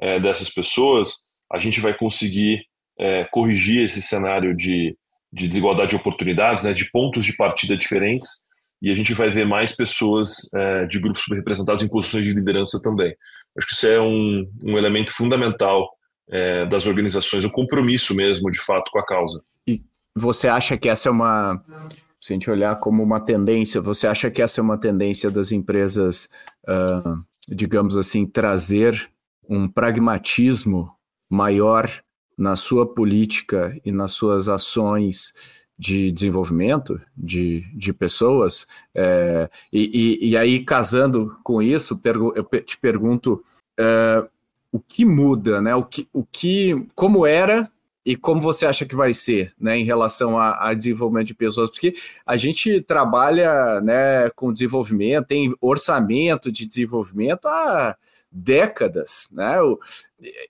é, 0.00 0.18
dessas 0.20 0.50
pessoas, 0.50 1.24
a 1.52 1.58
gente 1.58 1.80
vai 1.80 1.94
conseguir 1.94 2.62
é, 2.98 3.24
corrigir 3.24 3.84
esse 3.84 4.00
cenário 4.00 4.54
de, 4.54 4.96
de 5.32 5.48
desigualdade 5.48 5.90
de 5.90 5.96
oportunidades, 5.96 6.64
né, 6.64 6.72
de 6.72 6.90
pontos 6.90 7.24
de 7.24 7.36
partida 7.36 7.76
diferentes, 7.76 8.44
e 8.80 8.90
a 8.90 8.94
gente 8.94 9.14
vai 9.14 9.30
ver 9.30 9.46
mais 9.46 9.74
pessoas 9.74 10.52
é, 10.54 10.86
de 10.86 10.98
grupos 10.98 11.24
representados 11.30 11.82
em 11.82 11.88
posições 11.88 12.24
de 12.24 12.34
liderança 12.34 12.80
também. 12.82 13.14
Acho 13.56 13.66
que 13.66 13.72
isso 13.72 13.86
é 13.86 14.00
um, 14.00 14.46
um 14.62 14.76
elemento 14.76 15.12
fundamental 15.12 15.90
é, 16.30 16.66
das 16.66 16.86
organizações, 16.86 17.44
o 17.44 17.48
um 17.48 17.50
compromisso 17.50 18.14
mesmo, 18.14 18.50
de 18.50 18.60
fato, 18.60 18.90
com 18.90 18.98
a 18.98 19.06
causa. 19.06 19.42
E 19.66 19.82
você 20.14 20.48
acha 20.48 20.76
que 20.76 20.88
essa 20.88 21.08
é 21.08 21.12
uma, 21.12 21.64
se 22.24 22.32
a 22.32 22.36
gente 22.36 22.50
olhar 22.50 22.76
como 22.76 23.02
uma 23.02 23.20
tendência, 23.20 23.82
você 23.82 24.06
acha 24.06 24.30
que 24.30 24.40
essa 24.40 24.58
é 24.58 24.64
uma 24.64 24.78
tendência 24.78 25.30
das 25.30 25.52
empresas, 25.52 26.26
uh, 26.66 27.22
digamos 27.46 27.98
assim, 27.98 28.24
trazer 28.24 29.10
um 29.46 29.68
pragmatismo 29.68 30.90
maior 31.28 31.86
na 32.34 32.56
sua 32.56 32.86
política 32.86 33.78
e 33.84 33.92
nas 33.92 34.12
suas 34.12 34.48
ações 34.48 35.34
de 35.78 36.10
desenvolvimento 36.10 36.98
de, 37.14 37.60
de 37.76 37.92
pessoas. 37.92 38.66
É, 38.94 39.50
e, 39.70 40.22
e, 40.22 40.30
e, 40.30 40.36
aí, 40.38 40.64
casando 40.64 41.36
com 41.44 41.60
isso, 41.60 42.00
eu 42.34 42.62
te 42.62 42.78
pergunto 42.78 43.44
é, 43.78 44.26
o 44.72 44.80
que 44.80 45.04
muda, 45.04 45.60
né? 45.60 45.74
O 45.74 45.84
que, 45.84 46.08
o 46.10 46.24
que, 46.24 46.86
como 46.94 47.26
era 47.26 47.70
e 48.04 48.16
como 48.16 48.40
você 48.40 48.66
acha 48.66 48.84
que 48.84 48.94
vai 48.94 49.14
ser, 49.14 49.54
né, 49.58 49.78
em 49.78 49.84
relação 49.84 50.36
a, 50.36 50.68
a, 50.68 50.74
desenvolvimento 50.74 51.28
de 51.28 51.34
pessoas? 51.34 51.70
Porque 51.70 51.94
a 52.26 52.36
gente 52.36 52.80
trabalha, 52.82 53.80
né, 53.80 54.28
com 54.36 54.52
desenvolvimento, 54.52 55.26
tem 55.26 55.54
orçamento 55.60 56.52
de 56.52 56.66
desenvolvimento 56.66 57.46
há 57.46 57.96
décadas, 58.30 59.28
né? 59.32 59.56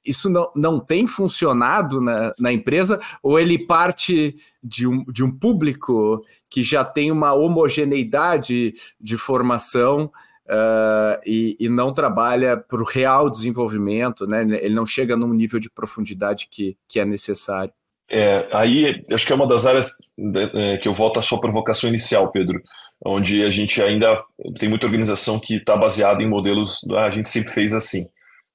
Isso 0.04 0.30
não, 0.30 0.50
não 0.54 0.80
tem 0.80 1.06
funcionado 1.06 2.00
na, 2.00 2.34
na 2.38 2.52
empresa 2.52 2.98
ou 3.22 3.38
ele 3.38 3.58
parte 3.58 4.36
de 4.62 4.86
um, 4.86 5.04
de 5.04 5.22
um 5.22 5.30
público 5.30 6.24
que 6.48 6.62
já 6.62 6.84
tem 6.84 7.12
uma 7.12 7.34
homogeneidade 7.34 8.74
de 9.00 9.16
formação 9.16 10.10
uh, 10.46 11.20
e, 11.24 11.56
e, 11.58 11.68
não 11.68 11.92
trabalha 11.92 12.56
para 12.56 12.80
o 12.80 12.84
real 12.84 13.30
desenvolvimento, 13.30 14.26
né? 14.26 14.42
Ele 14.42 14.74
não 14.74 14.86
chega 14.86 15.16
num 15.16 15.32
nível 15.32 15.58
de 15.58 15.70
profundidade 15.70 16.48
que, 16.50 16.76
que 16.88 17.00
é 17.00 17.04
necessário. 17.04 17.72
É, 18.10 18.46
aí 18.52 19.02
acho 19.10 19.26
que 19.26 19.32
é 19.32 19.36
uma 19.36 19.46
das 19.46 19.64
áreas 19.64 19.92
né, 20.16 20.50
é, 20.54 20.76
que 20.76 20.86
eu 20.86 20.92
volto 20.92 21.18
à 21.18 21.22
sua 21.22 21.40
provocação 21.40 21.88
inicial, 21.88 22.30
Pedro, 22.30 22.62
onde 23.04 23.42
a 23.42 23.50
gente 23.50 23.82
ainda 23.82 24.22
tem 24.58 24.68
muita 24.68 24.86
organização 24.86 25.40
que 25.40 25.54
está 25.54 25.76
baseada 25.76 26.22
em 26.22 26.28
modelos, 26.28 26.80
ah, 26.92 27.06
a 27.06 27.10
gente 27.10 27.28
sempre 27.28 27.50
fez 27.50 27.72
assim. 27.72 28.06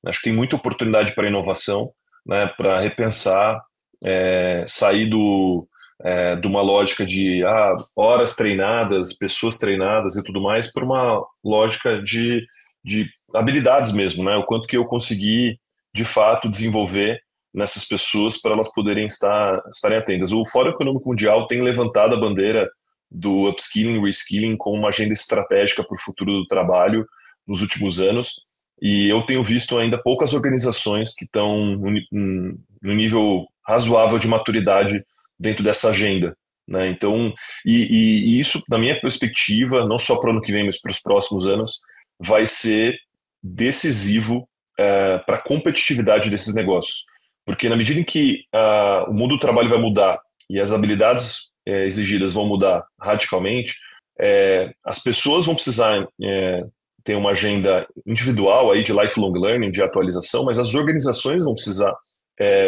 Acho 0.06 0.20
que 0.20 0.26
tem 0.26 0.34
muita 0.34 0.56
oportunidade 0.56 1.14
para 1.14 1.28
inovação, 1.28 1.92
né, 2.26 2.48
para 2.58 2.80
repensar, 2.80 3.60
é, 4.04 4.66
sair 4.68 5.10
do, 5.10 5.68
é, 6.04 6.36
de 6.36 6.48
uma 6.48 6.62
lógica 6.62 7.06
de 7.06 7.44
ah, 7.46 7.76
horas 7.96 8.36
treinadas, 8.36 9.14
pessoas 9.14 9.58
treinadas 9.58 10.16
e 10.16 10.24
tudo 10.24 10.42
mais, 10.42 10.72
para 10.72 10.86
uma 10.86 11.24
lógica 11.44 12.02
de, 12.02 12.46
de 12.84 13.08
habilidades 13.34 13.92
mesmo, 13.92 14.24
né? 14.24 14.36
O 14.38 14.46
quanto 14.46 14.68
que 14.68 14.78
eu 14.78 14.86
consegui, 14.86 15.60
de 15.94 16.06
fato, 16.06 16.50
desenvolver 16.50 17.20
nessas 17.54 17.84
pessoas 17.86 18.40
para 18.40 18.54
elas 18.54 18.72
poderem 18.72 19.06
estar 19.06 19.62
estarem 19.70 19.98
atentas. 19.98 20.32
O 20.32 20.46
Fórum 20.46 20.70
Econômico 20.70 21.10
Mundial 21.10 21.48
tem 21.48 21.62
levantado 21.62 22.16
a 22.16 22.20
bandeira 22.20 22.70
do 23.12 23.50
upskilling, 23.50 24.02
reskilling 24.02 24.56
como 24.56 24.78
uma 24.78 24.90
agenda 24.90 25.14
estratégica 25.14 25.84
para 25.84 25.96
o 25.96 26.02
futuro 26.02 26.32
do 26.32 26.46
trabalho 26.46 27.06
nos 27.48 27.62
últimos 27.62 28.00
anos. 28.00 28.36
E 28.82 29.10
eu 29.10 29.24
tenho 29.24 29.44
visto 29.44 29.78
ainda 29.78 30.02
poucas 30.02 30.34
organizações 30.34 31.14
que 31.14 31.26
estão 31.26 31.76
no 32.12 32.94
nível 32.94 33.46
razoável 33.68 34.18
de 34.20 34.28
maturidade 34.28 35.04
dentro 35.40 35.64
dessa 35.64 35.90
agenda. 35.90 36.36
Né? 36.68 36.90
Então, 36.90 37.34
e, 37.66 37.76
e, 37.76 38.36
e 38.36 38.40
isso, 38.40 38.62
na 38.70 38.78
minha 38.78 39.00
perspectiva, 39.00 39.88
não 39.88 39.98
só 39.98 40.18
para 40.18 40.30
o 40.30 40.32
ano 40.34 40.42
que 40.42 40.52
vem, 40.52 40.66
mas 40.66 40.80
para 40.80 40.92
os 40.92 41.00
próximos 41.00 41.48
anos, 41.48 41.80
vai 42.20 42.46
ser 42.46 42.98
decisivo 43.42 44.48
é, 44.78 45.18
para 45.20 45.36
a 45.36 45.42
competitividade 45.42 46.30
desses 46.30 46.54
negócios. 46.54 47.04
Porque 47.46 47.68
na 47.68 47.76
medida 47.76 48.00
em 48.00 48.04
que 48.04 48.44
uh, 48.54 49.10
o 49.10 49.14
mundo 49.14 49.36
do 49.36 49.40
trabalho 49.40 49.70
vai 49.70 49.80
mudar 49.80 50.20
e 50.48 50.60
as 50.60 50.72
habilidades 50.72 51.50
é, 51.68 51.86
exigidas 51.88 52.32
vão 52.32 52.46
mudar 52.46 52.86
radicalmente, 53.02 53.76
é, 54.20 54.72
as 54.86 55.00
pessoas 55.00 55.48
vão 55.48 55.56
precisar 55.56 56.08
é, 56.22 56.64
ter 57.04 57.16
uma 57.16 57.32
agenda 57.32 57.88
individual 58.06 58.72
aí 58.72 58.84
de 58.84 58.94
lifelong 58.94 59.34
learning, 59.34 59.72
de 59.72 59.82
atualização, 59.82 60.44
mas 60.46 60.60
as 60.60 60.76
organizações 60.76 61.44
vão 61.44 61.54
precisar 61.54 61.96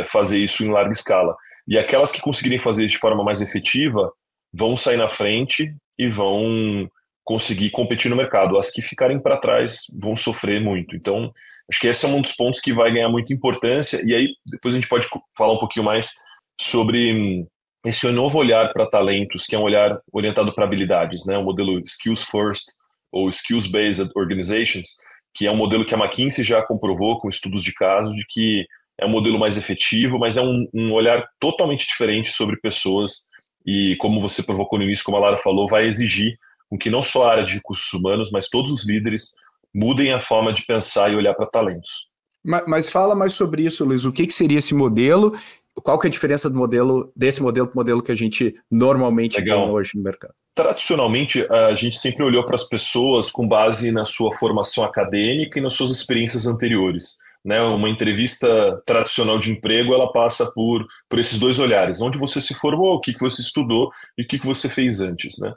fazer 0.08 0.38
isso 0.38 0.66
em 0.66 0.70
larga 0.70 0.92
escala. 0.92 1.34
E 1.72 1.78
aquelas 1.78 2.12
que 2.12 2.20
conseguirem 2.20 2.60
fazer 2.60 2.86
de 2.86 2.98
forma 2.98 3.24
mais 3.24 3.40
efetiva 3.40 4.12
vão 4.54 4.76
sair 4.76 4.98
na 4.98 5.08
frente 5.08 5.74
e 5.98 6.10
vão 6.10 6.86
conseguir 7.24 7.70
competir 7.70 8.10
no 8.10 8.18
mercado. 8.18 8.58
As 8.58 8.70
que 8.70 8.82
ficarem 8.82 9.22
para 9.22 9.38
trás 9.38 9.84
vão 10.04 10.18
sofrer 10.18 10.60
muito. 10.60 10.98
Então, 10.98 11.32
acho 11.72 11.80
que 11.80 11.88
esse 11.88 12.06
é 12.06 12.10
um 12.10 12.22
dos 12.22 12.34
pontos 12.34 12.60
que 12.60 12.74
vai 12.74 12.92
ganhar 12.92 13.08
muita 13.08 13.32
importância. 13.32 14.02
E 14.04 14.14
aí, 14.14 14.28
depois 14.46 14.74
a 14.74 14.78
gente 14.78 14.90
pode 14.90 15.08
falar 15.38 15.54
um 15.54 15.60
pouquinho 15.60 15.86
mais 15.86 16.12
sobre 16.60 17.48
esse 17.86 18.06
novo 18.12 18.38
olhar 18.38 18.74
para 18.74 18.86
talentos, 18.86 19.46
que 19.46 19.56
é 19.56 19.58
um 19.58 19.64
olhar 19.64 19.98
orientado 20.12 20.54
para 20.54 20.66
habilidades, 20.66 21.26
né? 21.26 21.38
o 21.38 21.44
modelo 21.46 21.80
Skills 21.86 22.26
First 22.26 22.66
ou 23.14 23.30
Skills 23.30 23.72
Based 23.72 24.12
Organizations, 24.14 24.90
que 25.34 25.48
é 25.48 25.52
um 25.52 25.56
modelo 25.56 25.86
que 25.86 25.96
a 25.96 25.98
McKinsey 25.98 26.44
já 26.44 26.62
comprovou 26.62 27.18
com 27.22 27.30
estudos 27.30 27.64
de 27.64 27.74
caso 27.74 28.14
de 28.14 28.26
que 28.30 28.66
é 29.02 29.06
um 29.06 29.10
modelo 29.10 29.40
mais 29.40 29.58
efetivo, 29.58 30.20
mas 30.20 30.38
é 30.38 30.42
um, 30.42 30.68
um 30.74 30.94
olhar 30.94 31.28
totalmente 31.40 31.88
diferente 31.88 32.30
sobre 32.30 32.56
pessoas 32.58 33.32
e, 33.66 33.96
como 33.98 34.22
você 34.22 34.44
provocou 34.44 34.78
no 34.78 34.86
início, 34.86 35.04
como 35.04 35.18
a 35.18 35.20
Lara 35.20 35.38
falou, 35.38 35.68
vai 35.68 35.86
exigir 35.86 36.38
com 36.70 36.78
que 36.78 36.90
não 36.90 37.04
só 37.04 37.26
a 37.26 37.32
área 37.32 37.44
de 37.44 37.56
recursos 37.56 37.92
humanos, 37.92 38.30
mas 38.32 38.48
todos 38.48 38.72
os 38.72 38.88
líderes 38.88 39.32
mudem 39.74 40.14
a 40.14 40.20
forma 40.20 40.54
de 40.54 40.66
pensar 40.66 41.12
e 41.12 41.16
olhar 41.16 41.34
para 41.34 41.48
talentos. 41.48 42.10
Mas, 42.44 42.64
mas, 42.68 42.90
fala 42.90 43.16
mais 43.16 43.34
sobre 43.34 43.64
isso, 43.64 43.84
Luiz. 43.84 44.06
O 44.06 44.12
que, 44.12 44.26
que 44.26 44.34
seria 44.34 44.60
esse 44.60 44.74
modelo? 44.74 45.38
Qual 45.76 46.00
que 46.00 46.08
é 46.08 46.10
a 46.10 46.12
diferença 46.12 46.50
do 46.50 46.58
modelo 46.58 47.12
desse 47.16 47.42
modelo 47.42 47.68
para 47.68 47.76
o 47.76 47.78
modelo 47.78 48.02
que 48.02 48.12
a 48.12 48.16
gente 48.16 48.56
normalmente 48.70 49.40
Legal. 49.40 49.66
tem 49.66 49.74
hoje 49.74 49.92
no 49.96 50.04
mercado? 50.04 50.34
Tradicionalmente, 50.56 51.46
a 51.50 51.74
gente 51.76 51.98
sempre 51.98 52.24
olhou 52.24 52.46
para 52.46 52.56
as 52.56 52.64
pessoas 52.64 53.32
com 53.32 53.48
base 53.48 53.92
na 53.92 54.04
sua 54.04 54.34
formação 54.34 54.84
acadêmica 54.84 55.60
e 55.60 55.62
nas 55.62 55.74
suas 55.74 55.92
experiências 55.92 56.46
anteriores 56.46 57.16
né, 57.44 57.62
uma 57.62 57.90
entrevista 57.90 58.82
tradicional 58.86 59.40
de 59.40 59.52
emprego, 59.52 59.94
ela 59.94 60.12
passa 60.12 60.52
por, 60.54 60.86
por 61.10 61.20
esses 61.20 61.40
dois 61.40 61.60
olhares, 61.60 62.00
onde 62.00 62.18
você 62.18 62.40
se 62.40 62.54
formou, 62.54 62.96
o 62.96 63.02
que, 63.02 63.14
que 63.14 63.20
você 63.20 63.42
estudou 63.42 63.90
e 64.18 64.24
o 64.24 64.28
que, 64.28 64.38
que 64.38 64.46
você 64.46 64.70
fez 64.70 65.02
antes, 65.02 65.40
né? 65.40 65.54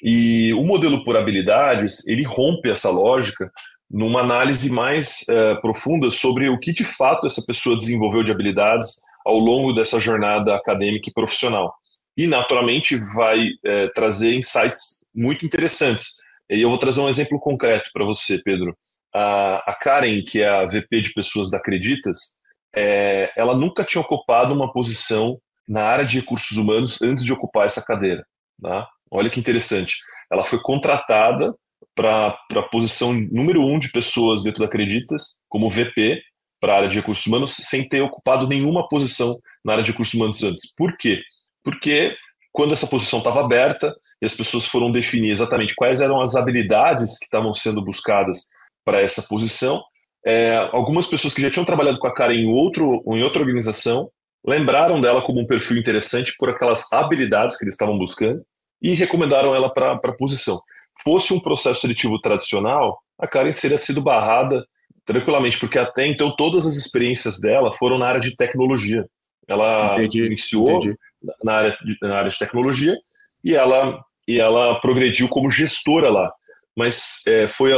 E 0.00 0.52
o 0.54 0.62
modelo 0.62 1.02
por 1.02 1.16
habilidades, 1.16 2.06
ele 2.06 2.22
rompe 2.22 2.70
essa 2.70 2.88
lógica 2.88 3.50
numa 3.90 4.20
análise 4.20 4.70
mais 4.70 5.24
uh, 5.28 5.60
profunda 5.60 6.08
sobre 6.08 6.48
o 6.48 6.58
que 6.58 6.72
de 6.72 6.84
fato 6.84 7.26
essa 7.26 7.42
pessoa 7.44 7.76
desenvolveu 7.76 8.22
de 8.22 8.30
habilidades 8.30 9.00
ao 9.26 9.38
longo 9.38 9.72
dessa 9.72 9.98
jornada 9.98 10.54
acadêmica 10.54 11.08
e 11.08 11.12
profissional. 11.12 11.74
E, 12.16 12.28
naturalmente, 12.28 12.96
vai 13.12 13.40
uh, 13.40 13.92
trazer 13.92 14.34
insights 14.34 15.04
muito 15.12 15.44
interessantes. 15.44 16.12
E 16.48 16.62
eu 16.62 16.68
vou 16.68 16.78
trazer 16.78 17.00
um 17.00 17.08
exemplo 17.08 17.40
concreto 17.40 17.90
para 17.92 18.04
você, 18.04 18.38
Pedro 18.38 18.76
a, 19.14 19.70
a 19.70 19.74
Karen, 19.74 20.22
que 20.22 20.42
é 20.42 20.48
a 20.48 20.66
VP 20.66 21.00
de 21.00 21.12
pessoas 21.12 21.50
da 21.50 21.58
Acreditas, 21.58 22.38
é, 22.74 23.30
ela 23.36 23.56
nunca 23.56 23.84
tinha 23.84 24.00
ocupado 24.00 24.52
uma 24.52 24.72
posição 24.72 25.38
na 25.66 25.84
área 25.84 26.04
de 26.04 26.20
recursos 26.20 26.56
humanos 26.56 27.00
antes 27.02 27.24
de 27.24 27.32
ocupar 27.32 27.66
essa 27.66 27.84
cadeira. 27.84 28.24
Tá? 28.62 28.86
Olha 29.10 29.30
que 29.30 29.40
interessante. 29.40 29.96
Ela 30.30 30.44
foi 30.44 30.60
contratada 30.60 31.54
para 31.94 32.38
a 32.54 32.62
posição 32.62 33.12
número 33.12 33.64
um 33.64 33.78
de 33.78 33.90
pessoas 33.90 34.42
dentro 34.42 34.60
da 34.60 34.66
Acreditas, 34.66 35.40
como 35.48 35.68
VP, 35.68 36.22
para 36.60 36.72
a 36.72 36.76
área 36.76 36.88
de 36.88 36.96
recursos 36.96 37.26
humanos, 37.26 37.54
sem 37.54 37.88
ter 37.88 38.00
ocupado 38.00 38.46
nenhuma 38.46 38.88
posição 38.88 39.36
na 39.64 39.72
área 39.72 39.84
de 39.84 39.90
recursos 39.90 40.14
humanos 40.14 40.42
antes. 40.42 40.72
Por 40.74 40.96
quê? 40.96 41.22
Porque 41.62 42.16
quando 42.52 42.72
essa 42.72 42.86
posição 42.86 43.18
estava 43.18 43.40
aberta 43.40 43.94
e 44.20 44.26
as 44.26 44.34
pessoas 44.34 44.64
foram 44.64 44.90
definir 44.90 45.30
exatamente 45.30 45.74
quais 45.74 46.00
eram 46.00 46.20
as 46.20 46.34
habilidades 46.34 47.18
que 47.18 47.24
estavam 47.24 47.52
sendo 47.52 47.84
buscadas 47.84 48.48
para 48.88 49.02
essa 49.02 49.20
posição. 49.20 49.82
É, 50.24 50.56
algumas 50.72 51.06
pessoas 51.06 51.34
que 51.34 51.42
já 51.42 51.50
tinham 51.50 51.66
trabalhado 51.66 51.98
com 51.98 52.06
a 52.06 52.14
Karen 52.14 52.36
em, 52.36 52.48
outro, 52.48 53.02
em 53.06 53.22
outra 53.22 53.42
organização 53.42 54.10
lembraram 54.46 54.98
dela 54.98 55.20
como 55.20 55.42
um 55.42 55.46
perfil 55.46 55.76
interessante 55.76 56.32
por 56.38 56.48
aquelas 56.48 56.90
habilidades 56.90 57.58
que 57.58 57.64
eles 57.64 57.74
estavam 57.74 57.98
buscando 57.98 58.42
e 58.80 58.94
recomendaram 58.94 59.54
ela 59.54 59.68
para 59.68 59.92
a 59.92 60.16
posição. 60.16 60.58
Fosse 61.04 61.34
um 61.34 61.40
processo 61.40 61.82
seletivo 61.82 62.18
tradicional, 62.18 62.98
a 63.18 63.26
Karen 63.26 63.52
teria 63.52 63.76
sido 63.76 64.00
barrada 64.00 64.64
tranquilamente, 65.04 65.58
porque 65.58 65.78
até 65.78 66.06
então 66.06 66.34
todas 66.34 66.66
as 66.66 66.76
experiências 66.76 67.38
dela 67.38 67.76
foram 67.76 67.98
na 67.98 68.06
área 68.06 68.20
de 68.20 68.34
tecnologia. 68.36 69.04
Ela 69.46 69.96
entendi, 69.96 70.24
iniciou 70.24 70.70
entendi. 70.70 70.96
Na, 71.44 71.56
área 71.56 71.78
de, 71.84 71.96
na 72.00 72.16
área 72.16 72.30
de 72.30 72.38
tecnologia 72.38 72.96
e 73.44 73.54
ela, 73.54 74.02
e 74.26 74.40
ela 74.40 74.80
progrediu 74.80 75.28
como 75.28 75.50
gestora 75.50 76.08
lá. 76.08 76.32
Mas 76.74 77.22
é, 77.26 77.48
foi 77.48 77.72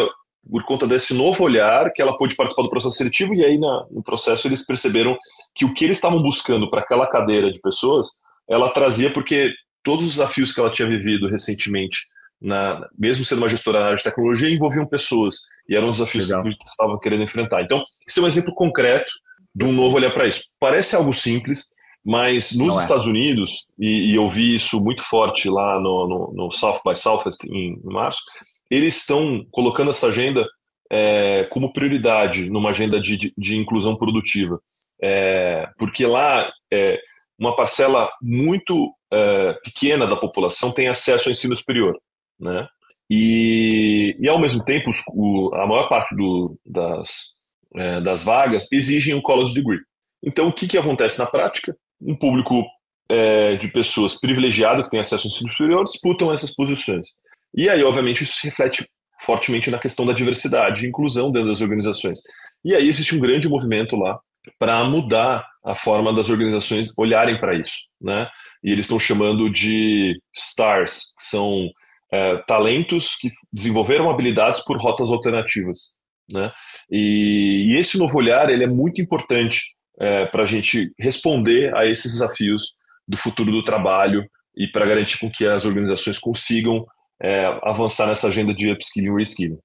por 0.48 0.64
conta 0.64 0.86
desse 0.86 1.12
novo 1.12 1.44
olhar 1.44 1.92
que 1.92 2.00
ela 2.00 2.16
pôde 2.16 2.34
participar 2.34 2.62
do 2.62 2.68
processo 2.68 2.96
seletivo 2.96 3.34
e 3.34 3.44
aí 3.44 3.58
na, 3.58 3.86
no 3.90 4.02
processo 4.02 4.46
eles 4.48 4.64
perceberam 4.64 5.16
que 5.54 5.64
o 5.64 5.74
que 5.74 5.84
eles 5.84 5.98
estavam 5.98 6.22
buscando 6.22 6.70
para 6.70 6.80
aquela 6.80 7.06
cadeira 7.06 7.50
de 7.50 7.60
pessoas 7.60 8.08
ela 8.48 8.70
trazia 8.70 9.12
porque 9.12 9.52
todos 9.82 10.04
os 10.04 10.12
desafios 10.12 10.52
que 10.52 10.60
ela 10.60 10.70
tinha 10.70 10.88
vivido 10.88 11.28
recentemente 11.28 11.98
na, 12.40 12.88
mesmo 12.98 13.24
sendo 13.24 13.38
uma 13.38 13.48
gestora 13.48 13.80
na 13.80 13.86
área 13.86 13.96
de 13.96 14.02
tecnologia 14.02 14.48
envolviam 14.48 14.86
pessoas 14.86 15.36
e 15.68 15.76
eram 15.76 15.90
desafios 15.90 16.26
Legal. 16.26 16.42
que 16.42 16.48
eles 16.48 16.58
estavam 16.66 16.98
querendo 16.98 17.22
enfrentar 17.22 17.62
então 17.62 17.82
esse 18.08 18.18
é 18.18 18.22
um 18.22 18.28
exemplo 18.28 18.54
concreto 18.54 19.12
de 19.54 19.64
um 19.64 19.72
novo 19.72 19.96
olhar 19.96 20.12
para 20.12 20.26
isso 20.26 20.44
parece 20.58 20.96
algo 20.96 21.12
simples 21.12 21.66
mas 22.04 22.56
nos 22.56 22.78
é. 22.78 22.82
Estados 22.82 23.06
Unidos, 23.06 23.66
e, 23.78 24.12
e, 24.12 24.14
eu 24.14 24.28
vi 24.28 24.54
isso 24.54 24.82
muito 24.82 25.02
forte 25.02 25.48
lá 25.50 25.78
no, 25.78 26.08
no, 26.08 26.32
no 26.32 26.50
South 26.50 26.80
by 26.84 26.96
Southwest 26.96 27.44
em, 27.44 27.74
em 27.74 27.92
março, 27.92 28.22
eles 28.70 28.98
estão 28.98 29.44
colocando 29.50 29.90
essa 29.90 30.08
agenda 30.08 30.46
é, 30.90 31.44
como 31.50 31.72
prioridade 31.72 32.48
numa 32.50 32.70
agenda 32.70 33.00
de, 33.00 33.16
de, 33.16 33.34
de 33.36 33.56
inclusão 33.56 33.96
produtiva. 33.96 34.60
É, 35.02 35.68
porque 35.78 36.06
lá 36.06 36.50
é, 36.72 36.98
uma 37.38 37.56
parcela 37.56 38.10
muito 38.22 38.94
é, 39.12 39.54
pequena 39.64 40.06
da 40.06 40.16
população 40.16 40.72
tem 40.72 40.88
acesso 40.88 41.28
ao 41.28 41.32
ensino 41.32 41.56
superior. 41.56 41.98
Né? 42.38 42.66
E, 43.10 44.16
e 44.20 44.28
ao 44.28 44.38
mesmo 44.38 44.64
tempo, 44.64 44.90
os, 44.90 45.02
o, 45.14 45.54
a 45.54 45.66
maior 45.66 45.88
parte 45.88 46.14
do, 46.14 46.58
das, 46.64 47.34
é, 47.74 48.00
das 48.00 48.22
vagas 48.22 48.68
exigem 48.70 49.14
um 49.14 49.22
college 49.22 49.54
degree. 49.54 49.80
Então, 50.22 50.48
o 50.48 50.52
que, 50.52 50.68
que 50.68 50.78
acontece 50.78 51.18
na 51.18 51.26
prática? 51.26 51.74
um 52.00 52.16
público 52.16 52.64
é, 53.08 53.56
de 53.56 53.68
pessoas 53.68 54.14
privilegiado 54.14 54.82
que 54.82 54.90
tem 54.90 55.00
acesso 55.00 55.26
ao 55.26 55.30
ensino 55.30 55.50
superior 55.50 55.84
disputam 55.84 56.32
essas 56.32 56.54
posições. 56.54 57.08
E 57.54 57.68
aí, 57.68 57.82
obviamente, 57.82 58.24
isso 58.24 58.34
se 58.34 58.48
reflete 58.48 58.86
fortemente 59.20 59.70
na 59.70 59.78
questão 59.78 60.06
da 60.06 60.12
diversidade 60.12 60.84
e 60.84 60.88
inclusão 60.88 61.30
dentro 61.30 61.48
das 61.48 61.60
organizações. 61.60 62.20
E 62.64 62.74
aí 62.74 62.88
existe 62.88 63.14
um 63.14 63.20
grande 63.20 63.48
movimento 63.48 63.96
lá 63.96 64.18
para 64.58 64.82
mudar 64.84 65.46
a 65.64 65.74
forma 65.74 66.12
das 66.12 66.30
organizações 66.30 66.96
olharem 66.98 67.38
para 67.38 67.54
isso, 67.54 67.76
né? 68.00 68.28
E 68.64 68.72
eles 68.72 68.86
estão 68.86 68.98
chamando 68.98 69.50
de 69.50 70.18
STARS, 70.34 71.14
que 71.18 71.24
são 71.24 71.68
é, 72.12 72.36
talentos 72.46 73.16
que 73.16 73.28
desenvolveram 73.52 74.10
habilidades 74.10 74.60
por 74.60 74.78
rotas 74.78 75.10
alternativas, 75.10 75.90
né? 76.32 76.50
E, 76.90 77.72
e 77.72 77.78
esse 77.78 77.98
novo 77.98 78.16
olhar 78.16 78.48
ele 78.48 78.64
é 78.64 78.68
muito 78.68 79.00
importante 79.00 79.74
é, 80.00 80.24
para 80.26 80.44
a 80.44 80.46
gente 80.46 80.92
responder 80.98 81.74
a 81.76 81.86
esses 81.86 82.12
desafios 82.12 82.74
do 83.06 83.16
futuro 83.16 83.50
do 83.50 83.64
trabalho 83.64 84.24
e 84.56 84.66
para 84.66 84.86
garantir 84.86 85.18
com 85.18 85.30
que 85.30 85.46
as 85.46 85.64
organizações 85.64 86.18
consigam 86.18 86.86
é, 87.20 87.58
avançar 87.62 88.06
nessa 88.06 88.28
agenda 88.28 88.54
de 88.54 88.70
upskilling 88.70 89.12
e 89.12 89.16
reskilling. 89.16 89.58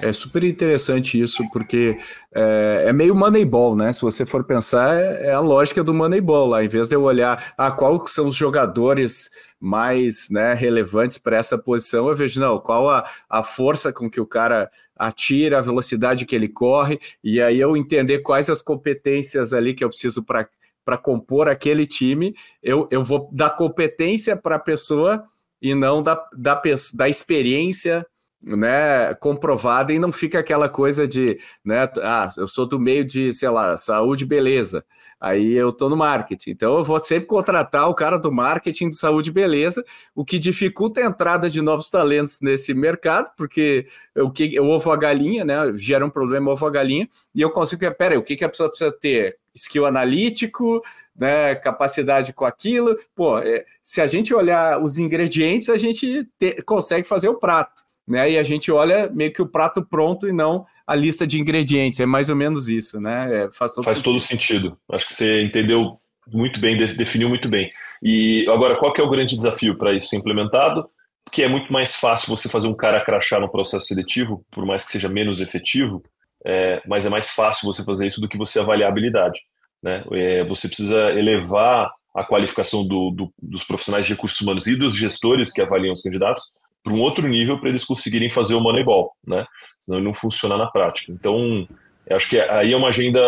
É 0.00 0.12
super 0.12 0.44
interessante 0.44 1.20
isso, 1.20 1.48
porque 1.50 1.96
é, 2.34 2.84
é, 2.86 2.92
meio 2.92 3.14
Moneyball, 3.14 3.74
né? 3.74 3.92
Se 3.92 4.02
você 4.02 4.26
for 4.26 4.44
pensar, 4.44 4.94
é, 4.94 5.28
é, 5.28 5.32
a 5.32 5.40
lógica 5.40 5.82
do 5.82 5.94
Moneyball 5.94 6.48
lá. 6.48 6.62
Em 6.62 6.68
vez 6.68 6.88
de 6.88 6.94
eu 6.94 7.02
olhar 7.02 7.54
ah, 7.56 7.70
qual 7.70 8.04
são 8.06 8.26
os 8.26 8.34
jogadores 8.34 9.30
mais 9.58 10.28
né, 10.28 10.52
relevantes 10.52 11.16
para 11.16 11.38
essa 11.38 11.56
posição, 11.56 12.08
eu 12.08 12.16
vejo, 12.16 12.40
não, 12.40 12.58
qual 12.58 12.90
a, 12.90 13.08
a 13.28 13.42
força 13.42 13.92
com 13.92 14.10
que 14.10 14.20
o 14.20 14.26
cara 14.26 14.70
atira, 14.94 15.58
a 15.58 15.62
velocidade 15.62 16.26
que 16.26 16.34
ele 16.34 16.48
corre, 16.48 16.98
e 17.24 17.40
aí 17.40 17.58
eu 17.58 17.76
entender 17.76 18.18
quais 18.18 18.50
as 18.50 18.60
competências 18.60 19.52
ali 19.52 19.72
que 19.72 19.84
eu 19.84 19.88
preciso 19.88 20.22
para 20.22 20.98
compor 20.98 21.48
aquele 21.48 21.86
time, 21.86 22.34
eu, 22.62 22.86
eu 22.90 23.02
vou 23.02 23.30
dar 23.32 23.50
competência 23.50 24.36
para 24.36 24.56
a 24.56 24.60
pessoa 24.60 25.24
e 25.60 25.74
não 25.74 26.02
da, 26.02 26.22
da, 26.36 26.60
da 26.94 27.08
experiência 27.08 28.06
né, 28.42 29.12
comprovada 29.14 29.92
e 29.92 29.98
não 29.98 30.12
fica 30.12 30.38
aquela 30.38 30.68
coisa 30.68 31.06
de, 31.06 31.38
né, 31.64 31.88
ah, 32.02 32.28
eu 32.36 32.46
sou 32.46 32.66
do 32.66 32.78
meio 32.78 33.04
de, 33.04 33.32
sei 33.32 33.48
lá, 33.48 33.76
saúde, 33.76 34.24
beleza. 34.24 34.84
Aí 35.20 35.52
eu 35.52 35.72
tô 35.72 35.88
no 35.88 35.96
marketing. 35.96 36.50
Então 36.50 36.76
eu 36.76 36.84
vou 36.84 36.98
sempre 37.00 37.26
contratar 37.26 37.88
o 37.88 37.94
cara 37.94 38.18
do 38.18 38.30
marketing 38.30 38.90
de 38.90 38.96
saúde, 38.96 39.32
beleza, 39.32 39.84
o 40.14 40.24
que 40.24 40.38
dificulta 40.38 41.00
a 41.00 41.06
entrada 41.06 41.50
de 41.50 41.60
novos 41.60 41.90
talentos 41.90 42.40
nesse 42.40 42.72
mercado, 42.74 43.32
porque 43.36 43.86
o 44.16 44.30
que 44.30 44.58
o 44.60 44.66
ovo 44.66 44.92
a 44.92 44.96
galinha, 44.96 45.44
né, 45.44 45.56
gera 45.76 46.04
um 46.06 46.10
problema 46.10 46.52
ovo 46.52 46.66
a 46.66 46.70
galinha, 46.70 47.08
e 47.34 47.40
eu 47.40 47.50
consigo, 47.50 47.82
pera, 47.94 48.18
o 48.18 48.22
que 48.22 48.36
que 48.36 48.44
a 48.44 48.48
pessoa 48.48 48.68
precisa 48.68 48.92
ter? 48.92 49.38
Skill 49.56 49.86
analítico, 49.86 50.82
né, 51.16 51.54
capacidade 51.56 52.32
com 52.32 52.44
aquilo. 52.44 52.94
Pô, 53.14 53.38
é, 53.38 53.64
se 53.82 54.00
a 54.00 54.06
gente 54.06 54.34
olhar 54.34 54.82
os 54.82 54.98
ingredientes, 54.98 55.68
a 55.68 55.76
gente 55.76 56.28
te, 56.38 56.62
consegue 56.62 57.08
fazer 57.08 57.28
o 57.28 57.38
prato 57.38 57.86
né? 58.06 58.30
E 58.30 58.38
a 58.38 58.42
gente 58.42 58.70
olha 58.70 59.10
meio 59.10 59.32
que 59.32 59.42
o 59.42 59.46
prato 59.46 59.84
pronto 59.84 60.28
e 60.28 60.32
não 60.32 60.64
a 60.86 60.94
lista 60.94 61.26
de 61.26 61.40
ingredientes. 61.40 61.98
É 61.98 62.06
mais 62.06 62.30
ou 62.30 62.36
menos 62.36 62.68
isso, 62.68 63.00
né? 63.00 63.44
É, 63.44 63.50
faz 63.50 63.72
todo 63.72 63.84
faz 63.84 63.98
sentido. 63.98 64.12
todo 64.12 64.20
sentido. 64.20 64.78
Acho 64.92 65.06
que 65.06 65.14
você 65.14 65.42
entendeu 65.42 65.98
muito 66.32 66.60
bem, 66.60 66.76
definiu 66.76 67.28
muito 67.28 67.48
bem. 67.48 67.68
E 68.02 68.46
agora, 68.48 68.76
qual 68.76 68.92
que 68.92 69.00
é 69.00 69.04
o 69.04 69.10
grande 69.10 69.36
desafio 69.36 69.76
para 69.76 69.94
isso 69.94 70.08
ser 70.08 70.16
implementado? 70.16 70.88
Que 71.32 71.42
é 71.42 71.48
muito 71.48 71.72
mais 71.72 71.96
fácil 71.96 72.28
você 72.28 72.48
fazer 72.48 72.68
um 72.68 72.74
cara 72.74 73.04
crachar 73.04 73.40
no 73.40 73.50
processo 73.50 73.86
seletivo, 73.86 74.44
por 74.50 74.64
mais 74.64 74.84
que 74.84 74.92
seja 74.92 75.08
menos 75.08 75.40
efetivo, 75.40 76.02
é, 76.46 76.80
mas 76.86 77.04
é 77.04 77.10
mais 77.10 77.30
fácil 77.30 77.66
você 77.66 77.84
fazer 77.84 78.06
isso 78.06 78.20
do 78.20 78.28
que 78.28 78.38
você 78.38 78.60
avaliar 78.60 78.88
a 78.88 78.92
habilidade. 78.92 79.40
Né? 79.82 80.04
É, 80.12 80.44
você 80.44 80.68
precisa 80.68 81.10
elevar 81.10 81.92
a 82.14 82.24
qualificação 82.24 82.86
do, 82.86 83.10
do, 83.10 83.32
dos 83.42 83.64
profissionais 83.64 84.06
de 84.06 84.14
recursos 84.14 84.40
humanos 84.40 84.66
e 84.66 84.76
dos 84.76 84.94
gestores 84.94 85.52
que 85.52 85.60
avaliam 85.60 85.92
os 85.92 86.00
candidatos 86.00 86.44
para 86.82 86.94
um 86.94 87.00
outro 87.00 87.26
nível 87.26 87.58
para 87.58 87.68
eles 87.68 87.84
conseguirem 87.84 88.30
fazer 88.30 88.54
o 88.54 88.60
Moneyball, 88.60 89.10
né? 89.26 89.44
Senão 89.80 89.98
ele 89.98 90.06
não 90.06 90.14
funciona 90.14 90.56
na 90.56 90.68
prática. 90.68 91.12
Então, 91.12 91.66
acho 92.08 92.28
que 92.28 92.38
aí 92.38 92.72
é 92.72 92.76
uma 92.76 92.88
agenda 92.88 93.20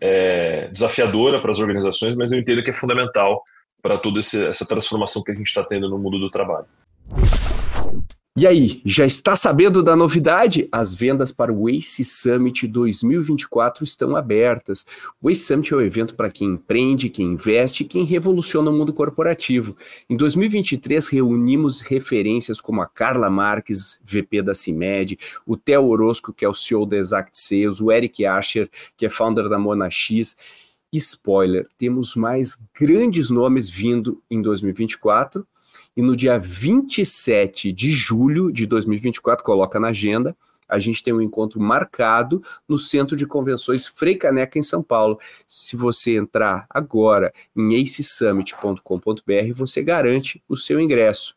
é, 0.00 0.68
desafiadora 0.68 1.40
para 1.40 1.50
as 1.50 1.58
organizações, 1.58 2.16
mas 2.16 2.30
eu 2.30 2.38
entendo 2.38 2.62
que 2.62 2.70
é 2.70 2.72
fundamental 2.72 3.42
para 3.82 3.98
toda 3.98 4.20
essa 4.20 4.64
transformação 4.64 5.22
que 5.24 5.32
a 5.32 5.34
gente 5.34 5.48
está 5.48 5.64
tendo 5.64 5.90
no 5.90 5.98
mundo 5.98 6.18
do 6.20 6.30
trabalho. 6.30 6.66
E 8.36 8.48
aí, 8.48 8.82
já 8.84 9.06
está 9.06 9.36
sabendo 9.36 9.80
da 9.80 9.94
novidade? 9.94 10.68
As 10.72 10.92
vendas 10.92 11.30
para 11.30 11.52
o 11.52 11.68
ACE 11.68 12.04
Summit 12.04 12.66
2024 12.66 13.84
estão 13.84 14.16
abertas. 14.16 14.84
O 15.22 15.30
ACE 15.30 15.44
Summit 15.44 15.72
é 15.72 15.76
o 15.76 15.78
um 15.78 15.82
evento 15.82 16.16
para 16.16 16.28
quem 16.28 16.48
empreende, 16.48 17.08
quem 17.08 17.26
investe, 17.26 17.84
quem 17.84 18.02
revoluciona 18.02 18.72
o 18.72 18.74
mundo 18.74 18.92
corporativo. 18.92 19.76
Em 20.10 20.16
2023, 20.16 21.06
reunimos 21.06 21.80
referências 21.80 22.60
como 22.60 22.82
a 22.82 22.88
Carla 22.88 23.30
Marques, 23.30 24.00
VP 24.02 24.42
da 24.42 24.52
CIMED, 24.52 25.16
o 25.46 25.56
Theo 25.56 25.84
Orozco, 25.84 26.32
que 26.32 26.44
é 26.44 26.48
o 26.48 26.54
CEO 26.54 26.84
da 26.84 26.96
Exact 26.96 27.38
Sales, 27.38 27.80
o 27.80 27.92
Eric 27.92 28.26
Asher, 28.26 28.68
que 28.96 29.06
é 29.06 29.08
founder 29.08 29.48
da 29.48 29.60
Mona 29.60 29.88
X. 29.88 30.36
Spoiler, 30.92 31.68
temos 31.78 32.16
mais 32.16 32.58
grandes 32.76 33.30
nomes 33.30 33.70
vindo 33.70 34.20
em 34.28 34.42
2024 34.42 35.46
e 35.96 36.02
no 36.02 36.16
dia 36.16 36.38
27 36.38 37.72
de 37.72 37.92
julho 37.92 38.52
de 38.52 38.66
2024, 38.66 39.44
coloca 39.44 39.78
na 39.78 39.88
agenda, 39.88 40.36
a 40.68 40.78
gente 40.78 41.02
tem 41.02 41.12
um 41.12 41.20
encontro 41.20 41.60
marcado 41.60 42.42
no 42.68 42.78
Centro 42.78 43.16
de 43.16 43.26
Convenções 43.26 43.86
Frei 43.86 44.16
Caneca, 44.16 44.58
em 44.58 44.62
São 44.62 44.82
Paulo. 44.82 45.18
Se 45.46 45.76
você 45.76 46.16
entrar 46.16 46.66
agora 46.68 47.32
em 47.56 47.80
acesummit.com.br, 47.80 49.52
você 49.54 49.82
garante 49.82 50.42
o 50.48 50.56
seu 50.56 50.80
ingresso. 50.80 51.36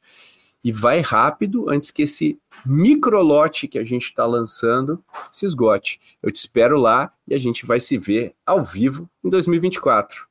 E 0.63 0.72
vai 0.72 1.02
rápido 1.02 1.70
antes 1.70 1.91
que 1.91 2.02
esse 2.02 2.39
microlote 2.65 3.67
que 3.67 3.78
a 3.78 3.84
gente 3.84 4.06
está 4.06 4.26
lançando 4.26 5.04
se 5.32 5.46
esgote. 5.46 6.00
Eu 6.22 6.32
te 6.32 6.38
espero 6.38 6.80
lá 6.80 7.13
e 7.28 7.34
a 7.34 7.38
gente 7.38 7.65
vai 7.65 7.80
se 7.80 7.98
ver 7.98 8.34
ao 8.46 8.63
vivo 8.63 9.08
em 9.24 9.30
2024. 9.30 10.28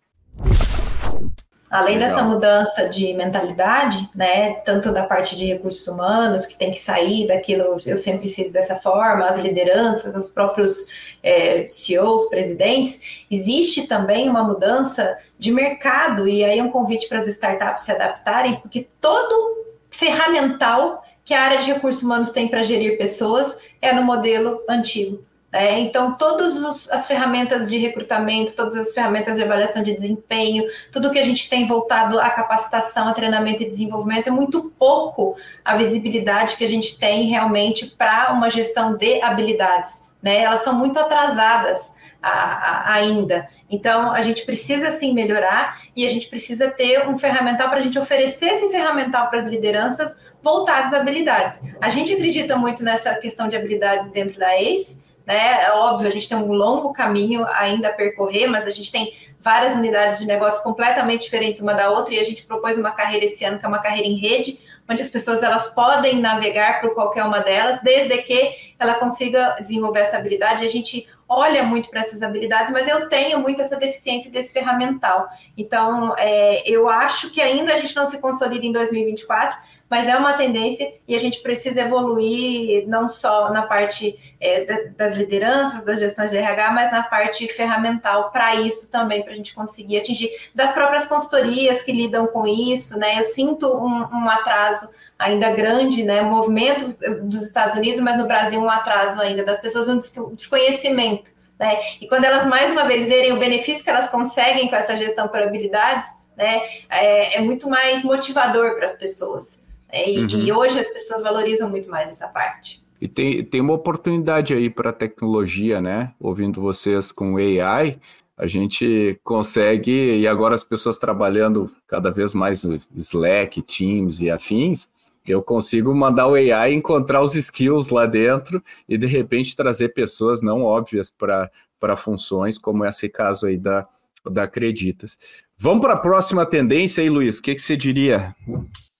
Além 1.76 1.98
Legal. 1.98 2.08
dessa 2.08 2.22
mudança 2.22 2.88
de 2.88 3.12
mentalidade, 3.12 4.08
né, 4.14 4.54
tanto 4.64 4.90
da 4.90 5.04
parte 5.04 5.36
de 5.36 5.44
recursos 5.44 5.86
humanos, 5.86 6.46
que 6.46 6.56
tem 6.56 6.70
que 6.70 6.80
sair 6.80 7.26
daquilo, 7.26 7.78
eu 7.84 7.98
sempre 7.98 8.30
fiz 8.30 8.48
dessa 8.50 8.76
forma, 8.76 9.26
as 9.26 9.36
lideranças, 9.36 10.16
os 10.16 10.30
próprios 10.30 10.86
é, 11.22 11.66
CEOs, 11.68 12.30
presidentes, 12.30 13.26
existe 13.30 13.86
também 13.86 14.26
uma 14.26 14.42
mudança 14.42 15.18
de 15.38 15.52
mercado, 15.52 16.26
e 16.26 16.42
aí 16.42 16.58
é 16.58 16.62
um 16.62 16.70
convite 16.70 17.10
para 17.10 17.18
as 17.18 17.28
startups 17.28 17.84
se 17.84 17.92
adaptarem, 17.92 18.56
porque 18.56 18.88
todo 18.98 19.66
ferramental 19.90 21.04
que 21.26 21.34
a 21.34 21.42
área 21.42 21.58
de 21.58 21.70
recursos 21.70 22.02
humanos 22.02 22.30
tem 22.30 22.48
para 22.48 22.62
gerir 22.62 22.96
pessoas 22.96 23.58
é 23.82 23.92
no 23.92 24.02
modelo 24.02 24.62
antigo. 24.66 25.22
É, 25.56 25.80
então, 25.80 26.12
todas 26.12 26.90
as 26.90 27.06
ferramentas 27.06 27.68
de 27.68 27.78
recrutamento, 27.78 28.52
todas 28.52 28.76
as 28.76 28.92
ferramentas 28.92 29.38
de 29.38 29.42
avaliação 29.42 29.82
de 29.82 29.94
desempenho, 29.94 30.64
tudo 30.92 31.10
que 31.10 31.18
a 31.18 31.24
gente 31.24 31.48
tem 31.48 31.66
voltado 31.66 32.20
à 32.20 32.28
capacitação, 32.28 33.08
a 33.08 33.14
treinamento 33.14 33.62
e 33.62 33.68
desenvolvimento, 33.68 34.26
é 34.26 34.30
muito 34.30 34.70
pouco 34.78 35.34
a 35.64 35.74
visibilidade 35.76 36.56
que 36.56 36.64
a 36.64 36.68
gente 36.68 36.98
tem 36.98 37.24
realmente 37.24 37.86
para 37.86 38.32
uma 38.32 38.50
gestão 38.50 38.96
de 38.96 39.22
habilidades. 39.22 40.04
Né? 40.22 40.42
Elas 40.42 40.60
são 40.60 40.74
muito 40.74 40.98
atrasadas 40.98 41.90
a, 42.22 42.30
a, 42.30 42.92
ainda. 42.92 43.48
Então, 43.70 44.12
a 44.12 44.22
gente 44.22 44.44
precisa 44.44 44.90
sim 44.90 45.14
melhorar 45.14 45.80
e 45.96 46.06
a 46.06 46.10
gente 46.10 46.28
precisa 46.28 46.70
ter 46.70 47.08
um 47.08 47.16
ferramental 47.16 47.70
para 47.70 47.78
a 47.78 47.82
gente 47.82 47.98
oferecer 47.98 48.46
esse 48.46 48.68
ferramental 48.68 49.28
para 49.30 49.38
as 49.38 49.46
lideranças 49.46 50.18
voltadas 50.42 50.92
a 50.92 50.98
habilidades. 50.98 51.58
A 51.80 51.88
gente 51.88 52.12
acredita 52.12 52.56
muito 52.56 52.84
nessa 52.84 53.14
questão 53.14 53.48
de 53.48 53.56
habilidades 53.56 54.10
dentro 54.10 54.38
da 54.38 54.54
ACE 54.60 55.05
né? 55.26 55.64
É 55.64 55.72
óbvio, 55.72 56.08
a 56.08 56.12
gente 56.12 56.28
tem 56.28 56.38
um 56.38 56.52
longo 56.52 56.92
caminho 56.92 57.44
ainda 57.48 57.88
a 57.88 57.92
percorrer, 57.92 58.46
mas 58.46 58.64
a 58.66 58.70
gente 58.70 58.92
tem 58.92 59.12
várias 59.40 59.76
unidades 59.76 60.18
de 60.18 60.26
negócio 60.26 60.62
completamente 60.62 61.22
diferentes 61.22 61.60
uma 61.60 61.74
da 61.74 61.90
outra 61.90 62.14
e 62.14 62.18
a 62.18 62.24
gente 62.24 62.44
propôs 62.44 62.78
uma 62.78 62.92
carreira 62.92 63.26
esse 63.26 63.44
ano 63.44 63.58
que 63.58 63.64
é 63.64 63.68
uma 63.68 63.80
carreira 63.80 64.06
em 64.06 64.16
rede, 64.16 64.60
onde 64.88 65.02
as 65.02 65.08
pessoas 65.08 65.42
elas 65.42 65.68
podem 65.68 66.20
navegar 66.20 66.80
por 66.80 66.94
qualquer 66.94 67.24
uma 67.24 67.40
delas, 67.40 67.80
desde 67.82 68.16
que 68.22 68.54
ela 68.78 68.94
consiga 68.94 69.56
desenvolver 69.60 70.00
essa 70.00 70.16
habilidade. 70.16 70.64
A 70.64 70.68
gente 70.68 71.08
olha 71.28 71.62
muito 71.64 71.88
para 71.90 72.00
essas 72.00 72.22
habilidades, 72.22 72.72
mas 72.72 72.86
eu 72.86 73.08
tenho 73.08 73.40
muito 73.40 73.60
essa 73.60 73.76
deficiência 73.76 74.30
desse 74.30 74.52
ferramental. 74.52 75.28
Então, 75.56 76.14
é, 76.16 76.62
eu 76.68 76.88
acho 76.88 77.30
que 77.30 77.40
ainda 77.40 77.74
a 77.74 77.76
gente 77.76 77.96
não 77.96 78.06
se 78.06 78.20
consolida 78.20 78.64
em 78.64 78.72
2024, 78.72 79.56
mas 79.88 80.08
é 80.08 80.16
uma 80.16 80.32
tendência 80.32 80.92
e 81.06 81.14
a 81.14 81.18
gente 81.18 81.40
precisa 81.40 81.82
evoluir 81.82 82.86
não 82.88 83.08
só 83.08 83.50
na 83.50 83.62
parte 83.62 84.18
é, 84.40 84.88
das 84.96 85.14
lideranças, 85.14 85.84
das 85.84 86.00
gestões 86.00 86.30
de 86.30 86.36
RH, 86.36 86.72
mas 86.72 86.90
na 86.90 87.02
parte 87.02 87.46
ferramental 87.48 88.30
para 88.30 88.56
isso 88.56 88.90
também, 88.90 89.22
para 89.22 89.32
a 89.32 89.36
gente 89.36 89.54
conseguir 89.54 89.98
atingir 89.98 90.30
das 90.54 90.72
próprias 90.72 91.06
consultorias 91.06 91.82
que 91.82 91.92
lidam 91.92 92.26
com 92.26 92.46
isso, 92.46 92.98
né? 92.98 93.18
Eu 93.18 93.24
sinto 93.24 93.68
um, 93.68 94.02
um 94.02 94.28
atraso 94.28 94.88
ainda 95.18 95.50
grande, 95.50 96.02
né? 96.02 96.20
Movimento 96.20 96.96
dos 97.22 97.42
Estados 97.42 97.76
Unidos, 97.76 98.00
mas 98.00 98.18
no 98.18 98.26
Brasil 98.26 98.60
um 98.60 98.70
atraso 98.70 99.20
ainda 99.20 99.44
das 99.44 99.60
pessoas, 99.60 99.88
um 99.88 100.00
desconhecimento 100.34 101.30
Né? 101.58 101.78
E 102.00 102.08
quando 102.08 102.24
elas, 102.24 102.44
mais 102.46 102.72
uma 102.72 102.84
vez, 102.84 103.06
verem 103.06 103.32
o 103.32 103.38
benefício 103.38 103.84
que 103.84 103.88
elas 103.88 104.10
conseguem 104.10 104.68
com 104.68 104.76
essa 104.76 104.96
gestão 104.96 105.28
por 105.28 105.42
habilidades, 105.42 106.08
né, 106.36 106.60
é, 106.90 107.38
é 107.38 107.40
muito 107.40 107.66
mais 107.66 108.04
motivador 108.04 108.74
para 108.74 108.84
as 108.84 108.92
pessoas. 108.92 109.65
Né? 109.92 110.10
E, 110.10 110.18
uhum. 110.18 110.28
e 110.28 110.52
hoje 110.52 110.78
as 110.78 110.88
pessoas 110.88 111.22
valorizam 111.22 111.68
muito 111.70 111.90
mais 111.90 112.10
essa 112.10 112.28
parte. 112.28 112.84
E 113.00 113.06
tem, 113.06 113.44
tem 113.44 113.60
uma 113.60 113.74
oportunidade 113.74 114.54
aí 114.54 114.70
para 114.70 114.90
a 114.90 114.92
tecnologia, 114.92 115.80
né? 115.80 116.14
Ouvindo 116.18 116.60
vocês 116.60 117.12
com 117.12 117.36
AI, 117.36 117.98
a 118.36 118.46
gente 118.46 119.18
consegue, 119.22 120.18
e 120.18 120.26
agora 120.26 120.54
as 120.54 120.64
pessoas 120.64 120.96
trabalhando 120.96 121.70
cada 121.86 122.10
vez 122.10 122.34
mais 122.34 122.64
no 122.64 122.78
Slack, 122.94 123.60
Teams 123.62 124.20
e 124.20 124.30
afins, 124.30 124.88
eu 125.26 125.42
consigo 125.42 125.94
mandar 125.94 126.28
o 126.28 126.34
AI 126.34 126.72
encontrar 126.72 127.22
os 127.22 127.34
skills 127.34 127.88
lá 127.88 128.06
dentro 128.06 128.62
e 128.88 128.96
de 128.96 129.06
repente 129.06 129.56
trazer 129.56 129.88
pessoas 129.88 130.40
não 130.40 130.62
óbvias 130.62 131.10
para 131.10 131.96
funções, 131.96 132.58
como 132.58 132.84
esse 132.84 133.08
caso 133.08 133.46
aí 133.46 133.56
da, 133.56 133.86
da 134.24 134.44
Acreditas. 134.44 135.18
Vamos 135.58 135.80
para 135.80 135.94
a 135.94 135.98
próxima 135.98 136.46
tendência 136.46 137.02
aí, 137.02 137.10
Luiz. 137.10 137.38
O 137.38 137.42
que, 137.42 137.54
que 137.54 137.62
você 137.62 137.76
diria? 137.76 138.36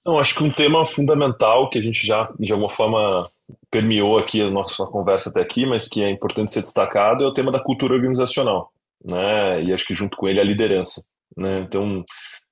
Não, 0.07 0.21
acho 0.21 0.37
que 0.37 0.45
um 0.45 0.53
tema 0.53 0.87
fundamental 0.87 1.69
que 1.69 1.81
a 1.81 1.83
gente 1.83 2.07
já, 2.07 2.33
de 2.39 2.53
alguma 2.53 2.71
forma, 2.71 3.27
permeou 3.69 4.17
aqui 4.17 4.41
a 4.41 4.49
nossa 4.49 4.87
conversa 4.87 5.31
até 5.31 5.41
aqui, 5.41 5.67
mas 5.67 5.89
que 5.89 6.01
é 6.01 6.09
importante 6.09 6.53
ser 6.53 6.61
destacado, 6.61 7.25
é 7.25 7.27
o 7.27 7.33
tema 7.33 7.51
da 7.51 7.59
cultura 7.59 7.95
organizacional, 7.95 8.71
né? 9.05 9.65
E 9.65 9.73
acho 9.73 9.85
que 9.85 9.95
junto 9.95 10.17
com 10.17 10.29
ele 10.29 10.39
a 10.39 10.45
liderança, 10.45 11.03
né? 11.37 11.65
Então, 11.67 12.05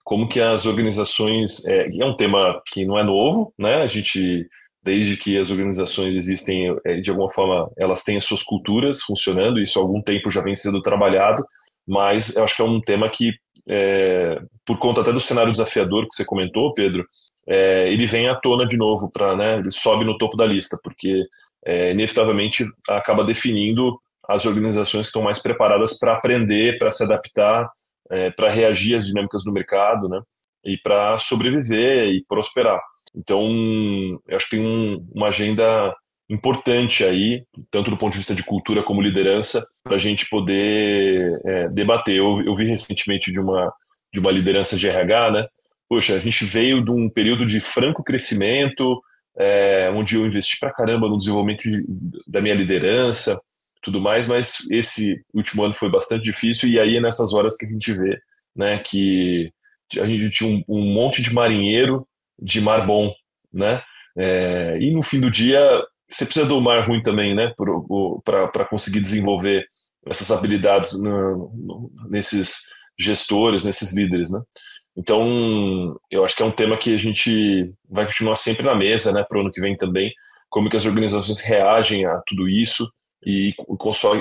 como 0.03 0.29
que 0.29 0.41
as 0.41 0.67
organizações 0.67 1.65
é, 1.67 1.89
é 1.97 2.05
um 2.05 2.17
tema 2.17 2.61
que 2.67 2.85
não 2.85 2.99
é 2.99 3.05
novo, 3.05 3.55
né? 3.57 3.83
A 3.83 3.87
gente 3.87 4.49
desde 4.83 5.17
que 5.17 5.39
as 5.39 5.51
organizações 5.51 6.15
existem, 6.15 6.77
é, 6.85 6.97
de 7.01 7.09
alguma 7.09 7.31
forma, 7.31 7.71
elas 7.79 8.03
têm 8.03 8.19
as 8.19 8.25
suas 8.25 8.43
culturas 8.43 9.01
funcionando, 9.01 9.61
isso 9.61 9.79
há 9.79 9.83
algum 9.83 10.03
tempo 10.03 10.31
já 10.31 10.43
vem 10.43 10.55
sendo 10.55 10.83
trabalhado, 10.83 11.43
mas 11.87 12.37
eu 12.37 12.45
acho 12.45 12.57
que 12.57 12.63
é 12.63 12.65
um 12.67 12.81
tema 12.81 13.09
que, 13.09 13.33
é, 13.69 14.39
por 14.67 14.79
conta 14.79 15.01
até 15.01 15.11
do 15.11 15.21
cenário 15.21 15.53
desafiador 15.53 16.07
que 16.07 16.15
você 16.15 16.25
comentou, 16.25 16.75
Pedro, 16.75 17.07
é, 17.49 17.93
ele 17.93 18.07
vem 18.07 18.29
à 18.29 18.35
tona 18.35 18.67
de 18.67 18.77
novo, 18.77 19.11
para, 19.11 19.37
né, 19.37 19.59
ele 19.59 19.71
sobe 19.71 20.05
no 20.05 20.17
topo 20.17 20.37
da 20.37 20.47
lista, 20.47 20.79
porque 20.83 21.23
é, 21.65 21.93
inevitavelmente 21.93 22.65
acaba 22.89 23.25
definindo 23.25 23.99
as 24.29 24.47
organizações 24.47 25.07
que 25.07 25.09
estão 25.09 25.23
mais 25.23 25.39
preparadas 25.39 25.99
para 25.99 26.15
aprender, 26.15 26.79
para 26.79 26.91
se 26.91 27.03
adaptar 27.03 27.69
é, 28.11 28.31
para 28.31 28.51
reagir 28.51 28.97
às 28.97 29.07
dinâmicas 29.07 29.45
do 29.45 29.53
mercado, 29.53 30.09
né? 30.09 30.21
E 30.65 30.79
para 30.79 31.17
sobreviver 31.19 32.09
e 32.09 32.25
prosperar. 32.27 32.81
Então, 33.15 33.43
eu 34.27 34.37
acho 34.37 34.49
que 34.49 34.57
tem 34.57 34.67
um, 34.67 35.07
uma 35.15 35.29
agenda 35.29 35.95
importante 36.29 37.05
aí, 37.05 37.45
tanto 37.71 37.91
do 37.91 37.99
ponto 37.99 38.13
de 38.13 38.19
vista 38.19 38.35
de 38.35 38.45
cultura 38.45 38.83
como 38.83 39.03
liderança, 39.03 39.65
para 39.83 39.97
a 39.97 39.99
gente 39.99 40.29
poder 40.29 41.41
é, 41.45 41.69
debater. 41.69 42.17
Eu, 42.17 42.43
eu, 42.43 42.55
vi 42.55 42.65
recentemente 42.65 43.31
de 43.31 43.39
uma, 43.39 43.73
de 44.13 44.21
uma 44.21 44.31
liderança 44.31 44.77
de 44.77 44.89
RH, 44.89 45.31
né? 45.33 45.47
Poxa, 45.89 46.15
a 46.15 46.19
gente 46.19 46.45
veio 46.45 46.85
de 46.85 46.91
um 46.91 47.09
período 47.09 47.45
de 47.45 47.61
franco 47.61 48.03
crescimento, 48.03 49.03
é, 49.37 49.91
onde 49.91 50.17
eu 50.17 50.27
investi 50.27 50.59
para 50.59 50.73
caramba 50.73 51.09
no 51.09 51.19
desenvolvimento 51.19 51.63
de, 51.63 51.85
da 52.27 52.41
minha 52.41 52.55
liderança, 52.55 53.41
tudo 53.83 54.01
mais, 54.01 54.27
mas 54.27 54.59
esse 54.71 55.23
último 55.33 55.63
ano 55.63 55.75
foi 55.75 55.91
bastante 55.91 56.25
difícil 56.25 56.71
e 56.71 56.81
aí 56.81 56.97
é 56.97 57.01
nessas 57.01 57.35
horas 57.35 57.57
que 57.57 57.67
a 57.67 57.69
gente 57.69 57.93
vê, 57.93 58.19
né, 58.57 58.79
que 58.79 59.53
a 60.01 60.07
gente 60.07 60.31
tinha 60.31 60.51
um, 60.51 60.65
um 60.67 60.95
monte 60.95 61.21
de 61.21 61.33
marinheiro 61.33 62.07
de 62.41 62.61
mar 62.61 62.87
bom, 62.87 63.13
né, 63.53 63.83
é, 64.17 64.79
e 64.81 64.91
no 64.93 65.03
fim 65.03 65.21
do 65.21 65.31
dia 65.31 65.61
você 66.09 66.25
precisa 66.25 66.47
do 66.47 66.61
mar 66.61 66.89
ruim 66.89 67.03
também, 67.03 67.35
né, 67.35 67.53
para 68.25 68.65
conseguir 68.65 69.01
desenvolver 69.01 69.67
essas 70.07 70.31
habilidades 70.31 71.01
no, 71.01 71.51
no, 71.55 71.93
nesses 72.09 72.63
gestores, 72.99 73.65
nesses 73.65 73.95
líderes, 73.95 74.31
né. 74.31 74.41
Então, 74.97 75.99
eu 76.11 76.25
acho 76.25 76.37
que 76.37 76.43
é 76.43 76.47
um 76.47 76.53
tema 76.53 76.77
que 76.77 76.95
a 76.95 76.99
gente 76.99 77.73
vai 77.89 78.07
continuar 78.07 78.37
sempre 78.37 78.65
na 78.65 78.75
mesa, 78.75 79.13
né, 79.13 79.25
para 79.29 79.39
o 79.39 79.41
ano 79.41 79.51
que 79.51 79.61
vem 79.61 79.77
também, 79.77 80.13
como 80.49 80.71
que 80.71 80.77
as 80.77 80.87
organizações 80.87 81.41
reagem 81.41 82.07
a 82.07 82.23
tudo 82.27 82.49
isso, 82.49 82.89
e, 83.27 83.55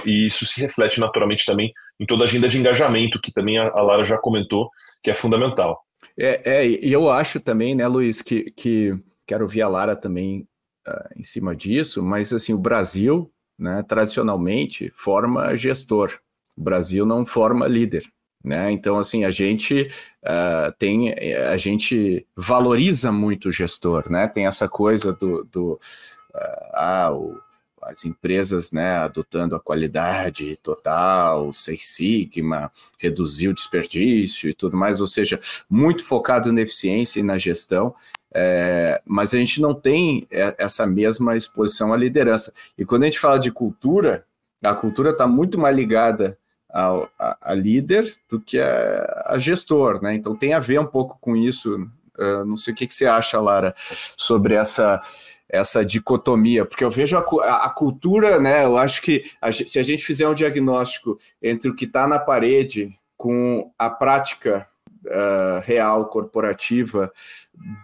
e, 0.05 0.26
isso 0.26 0.45
se 0.45 0.61
reflete 0.61 0.99
naturalmente 0.99 1.45
também 1.45 1.71
em 1.99 2.05
toda 2.05 2.24
a 2.24 2.26
agenda 2.26 2.47
de 2.47 2.57
engajamento, 2.57 3.19
que 3.21 3.32
também 3.32 3.59
a, 3.59 3.82
Lara 3.82 4.03
já 4.03 4.17
comentou, 4.17 4.69
que 5.03 5.11
é 5.11 5.13
fundamental. 5.13 5.80
É, 6.17 6.61
é, 6.61 6.67
e 6.67 6.91
eu 6.91 7.09
acho 7.09 7.39
também, 7.39 7.76
né, 7.76 7.88
Luiz, 7.88 8.21
que, 8.21 8.51
que 8.51 8.97
quero 9.28 9.43
ouvir 9.43 9.61
a 9.61 9.67
Lara 9.67 9.95
também 9.95 10.47
uh, 10.88 11.19
em 11.19 11.24
cima 11.24 11.55
disso, 11.55 12.01
mas 12.01 12.34
assim, 12.34 12.53
o 12.53 12.57
Brasil, 12.57 13.32
né, 13.57 13.84
tradicionalmente, 13.88 14.91
forma 14.95 15.55
gestor. 15.55 16.19
O 16.55 16.63
Brasil 16.63 17.05
não 17.05 17.26
forma 17.26 17.67
líder. 17.67 18.03
Né? 18.44 18.72
Então, 18.72 18.98
assim, 18.98 19.24
a 19.24 19.32
gente 19.32 19.89
uh, 20.22 20.72
tem, 20.78 21.14
a 21.50 21.56
gente 21.56 22.28
valoriza 22.36 23.12
muito 23.12 23.48
o 23.48 23.52
gestor, 23.52 24.12
né? 24.12 24.28
Tem 24.28 24.46
essa 24.46 24.68
coisa 24.68 25.14
do, 25.14 25.46
do 25.46 25.74
uh, 25.74 26.72
ah, 26.74 27.12
o 27.14 27.39
as 27.86 28.06
empresas 28.06 28.72
né, 28.72 28.98
adotando 28.98 29.56
a 29.56 29.60
qualidade 29.60 30.56
total, 30.58 31.52
Six 31.52 31.86
Sigma, 31.86 32.72
reduzir 32.98 33.50
o 33.50 33.54
desperdício 33.54 34.50
e 34.50 34.54
tudo 34.54 34.78
mais, 34.78 35.02
ou 35.02 35.08
seja, 35.08 35.39
muito 35.70 36.04
focado 36.04 36.52
na 36.52 36.62
eficiência 36.62 37.20
e 37.20 37.24
na 37.24 37.38
gestão, 37.38 37.94
é, 38.34 39.02
mas 39.06 39.34
a 39.34 39.38
gente 39.38 39.62
não 39.62 39.74
tem 39.74 40.28
é, 40.32 40.56
essa 40.58 40.88
mesma 40.88 41.36
exposição 41.36 41.94
à 41.94 41.98
liderança. 41.98 42.54
E 42.78 42.86
quando 42.86 43.04
a 43.04 43.06
gente 43.06 43.20
fala 43.20 43.38
de 43.38 43.52
cultura, 43.52 44.26
a 44.64 44.74
cultura 44.74 45.12
está 45.12 45.28
muito 45.28 45.60
mais 45.60 45.76
ligada 45.76 46.38
a, 46.74 47.38
a, 47.39 47.53
líder 47.53 48.03
do 48.28 48.39
que 48.39 48.57
a, 48.57 49.26
a, 49.28 49.38
gestor, 49.38 50.01
né? 50.01 50.15
Então 50.15 50.36
tem 50.36 50.53
a 50.53 50.59
ver 50.59 50.80
um 50.80 50.86
pouco 50.86 51.19
com 51.21 51.36
isso. 51.36 51.76
Uh, 52.17 52.43
não 52.45 52.57
sei 52.57 52.74
o 52.74 52.76
que, 52.76 52.88
que 52.88 52.93
você 52.93 53.05
acha, 53.05 53.39
Lara, 53.39 53.76
sobre 54.17 54.55
essa 54.55 55.01
essa 55.49 55.86
dicotomia, 55.86 56.65
porque 56.65 56.84
eu 56.84 56.89
vejo 56.89 57.15
a, 57.15 57.24
a, 57.43 57.65
a 57.65 57.69
cultura, 57.69 58.39
né? 58.39 58.65
Eu 58.65 58.76
acho 58.76 59.03
que 59.03 59.24
a, 59.39 59.51
se 59.51 59.78
a 59.78 59.84
gente 59.84 60.03
fizer 60.03 60.28
um 60.28 60.34
diagnóstico 60.34 61.15
entre 61.39 61.69
o 61.69 61.76
que 61.76 61.86
está 61.86 62.07
na 62.07 62.17
parede 62.17 62.97
com 63.15 63.71
a 63.78 63.88
prática 63.88 64.67
uh, 65.05 65.61
real 65.63 66.07
corporativa 66.07 67.11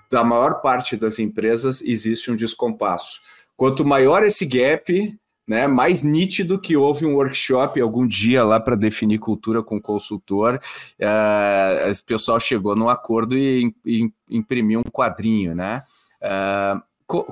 da 0.09 0.23
maior 0.23 0.61
parte 0.61 0.97
das 0.97 1.19
empresas, 1.19 1.79
existe 1.83 2.31
um 2.31 2.35
descompasso. 2.35 3.21
Quanto 3.55 3.85
maior 3.85 4.23
esse 4.23 4.47
gap, 4.47 5.15
né, 5.49 5.65
mais 5.65 6.03
nítido 6.03 6.59
que 6.59 6.77
houve 6.77 7.07
um 7.07 7.15
workshop 7.15 7.81
algum 7.81 8.05
dia 8.05 8.43
lá 8.43 8.59
para 8.59 8.75
definir 8.75 9.17
cultura 9.17 9.63
com 9.63 9.81
consultor, 9.81 10.59
uh, 11.01 11.91
o 11.91 12.05
pessoal 12.05 12.39
chegou 12.39 12.75
num 12.75 12.87
acordo 12.87 13.35
e, 13.35 13.73
e 13.83 14.11
imprimiu 14.29 14.81
um 14.81 14.91
quadrinho, 14.91 15.55
né? 15.55 15.81
Uh, 16.21 16.79